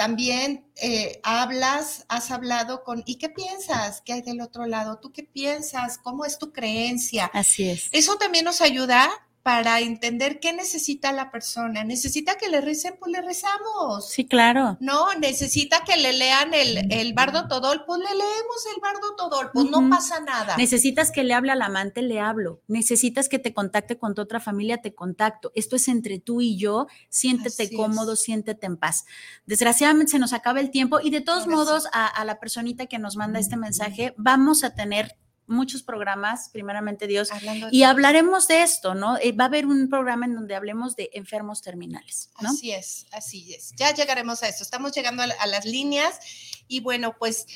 también 0.00 0.64
eh, 0.76 1.20
hablas, 1.24 2.06
has 2.08 2.30
hablado 2.30 2.84
con, 2.84 3.02
¿y 3.04 3.16
qué 3.16 3.28
piensas? 3.28 4.00
¿Qué 4.00 4.14
hay 4.14 4.22
del 4.22 4.40
otro 4.40 4.64
lado? 4.64 4.98
¿Tú 4.98 5.12
qué 5.12 5.24
piensas? 5.24 5.98
¿Cómo 5.98 6.24
es 6.24 6.38
tu 6.38 6.54
creencia? 6.54 7.30
Así 7.34 7.68
es. 7.68 7.90
Eso 7.92 8.16
también 8.16 8.46
nos 8.46 8.62
ayuda 8.62 9.10
para 9.42 9.80
entender 9.80 10.38
qué 10.38 10.52
necesita 10.52 11.12
la 11.12 11.30
persona. 11.30 11.82
¿Necesita 11.84 12.36
que 12.36 12.48
le 12.48 12.60
recen? 12.60 12.94
Pues 12.98 13.10
le 13.12 13.22
rezamos. 13.22 14.08
Sí, 14.10 14.26
claro. 14.26 14.76
No, 14.80 15.14
necesita 15.14 15.82
que 15.84 15.96
le 15.96 16.12
lean 16.12 16.52
el, 16.52 16.92
el 16.92 17.14
bardo 17.14 17.48
todol, 17.48 17.84
pues 17.86 18.00
le 18.00 18.10
leemos 18.10 18.66
el 18.74 18.80
bardo 18.82 19.14
todol, 19.16 19.50
pues 19.52 19.64
uh 19.64 19.68
-huh. 19.68 19.82
no 19.82 19.90
pasa 19.90 20.20
nada. 20.20 20.56
Necesitas 20.56 21.10
que 21.10 21.24
le 21.24 21.32
hable 21.34 21.52
al 21.52 21.62
amante, 21.62 22.02
le 22.02 22.20
hablo. 22.20 22.60
Necesitas 22.68 23.28
que 23.28 23.38
te 23.38 23.54
contacte 23.54 23.96
con 23.98 24.14
tu 24.14 24.22
otra 24.22 24.40
familia, 24.40 24.82
te 24.82 24.94
contacto. 24.94 25.52
Esto 25.54 25.76
es 25.76 25.88
entre 25.88 26.18
tú 26.18 26.40
y 26.40 26.58
yo, 26.58 26.86
siéntete 27.08 27.64
Así 27.64 27.76
cómodo, 27.76 28.12
es. 28.12 28.22
siéntete 28.22 28.66
en 28.66 28.76
paz. 28.76 29.04
Desgraciadamente 29.46 30.12
se 30.12 30.18
nos 30.18 30.32
acaba 30.32 30.60
el 30.60 30.70
tiempo 30.70 31.00
y 31.02 31.10
de 31.10 31.20
todos 31.22 31.46
modos 31.46 31.88
a, 31.92 32.06
a 32.06 32.24
la 32.24 32.38
personita 32.40 32.86
que 32.86 32.98
nos 32.98 33.16
manda 33.16 33.38
este 33.38 33.56
mensaje, 33.56 34.14
vamos 34.16 34.64
a 34.64 34.74
tener 34.74 35.16
muchos 35.50 35.82
programas, 35.82 36.48
primeramente 36.50 37.06
Dios, 37.06 37.28
y 37.70 37.82
hablaremos 37.82 38.48
de 38.48 38.62
esto, 38.62 38.94
¿no? 38.94 39.18
Eh, 39.18 39.32
va 39.32 39.44
a 39.44 39.46
haber 39.48 39.66
un 39.66 39.88
programa 39.88 40.26
en 40.26 40.34
donde 40.34 40.54
hablemos 40.54 40.96
de 40.96 41.10
enfermos 41.12 41.60
terminales, 41.60 42.30
¿no? 42.40 42.50
Así 42.50 42.72
es, 42.72 43.06
así 43.12 43.54
es. 43.54 43.72
Ya 43.76 43.92
llegaremos 43.92 44.42
a 44.42 44.48
eso. 44.48 44.62
Estamos 44.62 44.92
llegando 44.92 45.22
a, 45.22 45.46
las 45.46 45.64
líneas 45.64 46.18
y 46.68 46.80
bueno, 46.80 47.16
pues, 47.18 47.46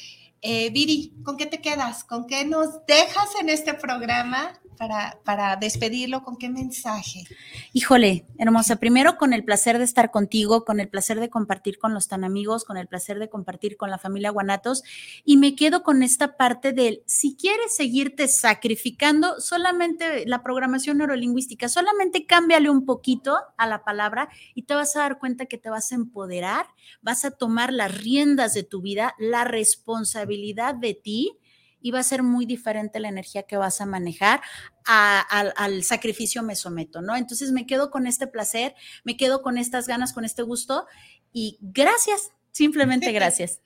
eh, 0.43 0.71
Viri, 0.71 1.15
¿con 1.25 1.37
qué 1.37 1.47
te 1.47 1.61
quedas? 1.61 2.05
¿Con 2.05 2.27
qué 2.27 2.45
nos 2.45 2.85
dejas 2.87 3.29
en 3.41 3.49
este 3.49 3.75
programa? 3.75 4.61
Para, 4.77 5.57
despedirlo, 5.57 6.23
¿con 6.23 6.37
qué 6.37 6.49
mensaje? 6.49 7.25
Híjole, 7.73 8.27
hermosa, 8.39 8.77
primero 8.77 9.17
con 9.17 9.33
el 9.33 9.45
placer 9.45 9.79
de 9.79 9.85
estar 9.85 10.11
contigo, 10.11 10.65
con 10.65 10.81
el 10.81 10.89
placer 10.89 11.21
de 11.21 11.31
compartir 11.31 11.79
con 11.79 11.95
los 11.95 12.09
tan 12.09 12.25
amigos, 12.25 12.65
con 12.65 12.77
el 12.77 12.87
placer 12.87 13.19
de 13.19 13.29
compartir 13.29 13.77
con 13.77 13.91
la 13.91 13.99
familia 13.99 14.31
Guanatos 14.31 14.83
y 15.25 15.37
me 15.37 15.55
quedo 15.55 15.83
con 15.83 16.03
esta 16.03 16.37
parte 16.37 16.73
del, 16.73 17.03
si 17.07 17.37
quieres 17.37 17.75
seguirte 17.75 18.29
sacrificando, 18.29 19.41
solamente 19.41 20.27
la 20.27 20.43
programación 20.43 20.99
neurolingüística, 20.99 21.69
solamente 21.69 22.27
cámbiale 22.27 22.71
un 22.71 22.85
poquito 22.85 23.37
a 23.57 23.67
la 23.67 23.85
palabra 23.85 24.29
y 24.55 24.63
te 24.63 24.75
vas 24.75 24.97
a 24.97 25.01
dar 25.01 25.19
cuenta 25.19 25.47
que 25.47 25.59
te 25.59 25.71
vas 25.71 25.93
a 25.93 25.95
empoderar, 25.95 26.67
vas 27.03 27.25
a 27.25 27.31
tomar 27.31 27.73
las 27.73 27.97
riendas 27.97 28.55
de 28.55 28.63
tu 28.63 28.81
vida, 28.81 29.15
la 29.19 29.45
responsabilidad 29.45 30.75
de 30.75 30.95
ti 30.95 31.39
y 31.85 31.91
va 31.91 31.99
a 31.99 32.03
ser 32.03 32.23
muy 32.23 32.47
diferente 32.47 32.99
la 32.99 33.11
energía 33.11 33.43
que 33.43 33.59
vas 33.59 33.83
a 33.83 33.85
manejar 33.87 34.41
al 34.87 35.85
sacrificio 35.85 36.43
me 36.43 36.57
someto, 36.57 37.03
¿no? 37.03 37.15
Entonces 37.15 37.53
me 37.53 37.67
quedo 37.67 37.91
con 37.91 38.07
este 38.07 38.27
placer, 38.27 38.75
me 39.05 39.19
quedo 39.19 39.43
con 39.43 39.59
estas 39.59 39.87
ganas, 39.87 40.15
con 40.15 40.25
este 40.25 40.41
gusto 40.41 40.87
y 41.31 41.59
gracias, 41.61 42.31
simplemente 42.53 43.13
gracias. 43.13 43.61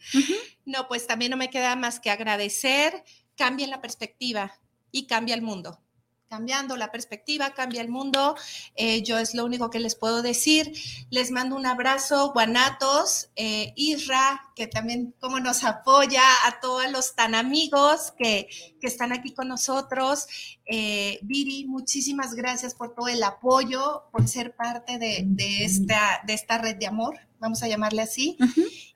No, 0.64 0.88
pues 0.88 1.06
también 1.06 1.30
no 1.30 1.36
me 1.36 1.48
queda 1.48 1.76
más 1.76 2.00
que 2.00 2.10
agradecer, 2.10 3.04
cambia 3.36 3.68
la 3.68 3.80
perspectiva 3.80 4.52
y 4.90 5.06
cambia 5.06 5.36
el 5.36 5.42
mundo 5.42 5.80
cambiando 6.28 6.76
la 6.76 6.92
perspectiva, 6.92 7.54
cambia 7.54 7.80
el 7.80 7.88
mundo. 7.88 8.36
Eh, 8.76 9.02
yo 9.02 9.18
es 9.18 9.34
lo 9.34 9.44
único 9.44 9.70
que 9.70 9.80
les 9.80 9.94
puedo 9.94 10.22
decir. 10.22 10.72
Les 11.10 11.30
mando 11.30 11.56
un 11.56 11.66
abrazo, 11.66 12.32
Guanatos, 12.32 13.30
eh, 13.36 13.72
Isra, 13.76 14.50
que 14.54 14.66
también 14.66 15.14
como 15.20 15.40
nos 15.40 15.64
apoya, 15.64 16.22
a 16.46 16.60
todos 16.60 16.90
los 16.90 17.14
tan 17.14 17.34
amigos 17.34 18.12
que, 18.18 18.48
están 18.80 19.12
aquí 19.12 19.34
con 19.34 19.48
nosotros. 19.48 20.26
Eh, 20.64 21.18
Viri, 21.22 21.66
muchísimas 21.66 22.34
gracias 22.34 22.74
por 22.74 22.94
todo 22.94 23.08
el 23.08 23.22
apoyo, 23.22 24.04
por 24.10 24.26
ser 24.26 24.56
parte 24.56 24.98
de, 24.98 25.26
esta, 25.64 26.22
de 26.26 26.32
esta 26.32 26.58
red 26.58 26.76
de 26.76 26.86
amor 26.86 27.20
vamos 27.40 27.62
a 27.62 27.68
llamarle 27.68 28.02
así. 28.02 28.36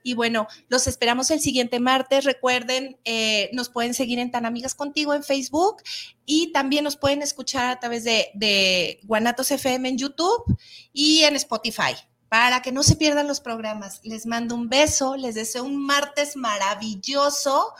Y 0.03 0.13
bueno, 0.13 0.47
los 0.67 0.85
esperamos 0.87 1.31
el 1.31 1.39
siguiente 1.39 1.79
martes. 1.79 2.25
Recuerden, 2.25 2.97
eh, 3.05 3.49
nos 3.53 3.69
pueden 3.69 3.93
seguir 3.93 4.19
en 4.19 4.31
Tan 4.31 4.45
Amigas 4.45 4.75
Contigo 4.75 5.13
en 5.13 5.23
Facebook 5.23 5.77
y 6.25 6.51
también 6.51 6.83
nos 6.83 6.97
pueden 6.97 7.21
escuchar 7.21 7.69
a 7.69 7.79
través 7.79 8.03
de, 8.03 8.29
de 8.33 8.99
Guanatos 9.03 9.49
FM 9.49 9.89
en 9.89 9.97
YouTube 9.97 10.43
y 10.91 11.23
en 11.23 11.35
Spotify. 11.37 11.95
Para 12.27 12.61
que 12.61 12.71
no 12.71 12.83
se 12.83 12.95
pierdan 12.95 13.27
los 13.27 13.39
programas, 13.39 14.01
les 14.03 14.25
mando 14.25 14.55
un 14.55 14.67
beso, 14.67 15.15
les 15.15 15.35
deseo 15.35 15.63
un 15.63 15.77
martes 15.77 16.35
maravilloso, 16.35 17.73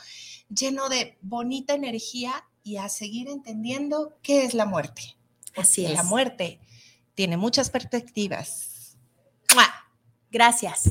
lleno 0.48 0.88
de 0.88 1.18
bonita 1.20 1.74
energía 1.74 2.32
y 2.62 2.76
a 2.78 2.88
seguir 2.88 3.28
entendiendo 3.28 4.14
qué 4.22 4.44
es 4.44 4.54
la 4.54 4.64
muerte. 4.64 5.16
Así 5.56 5.84
es. 5.84 5.92
La 5.92 6.04
muerte 6.04 6.60
tiene 7.14 7.36
muchas 7.36 7.68
perspectivas. 7.70 8.74
Gracias. 10.34 10.90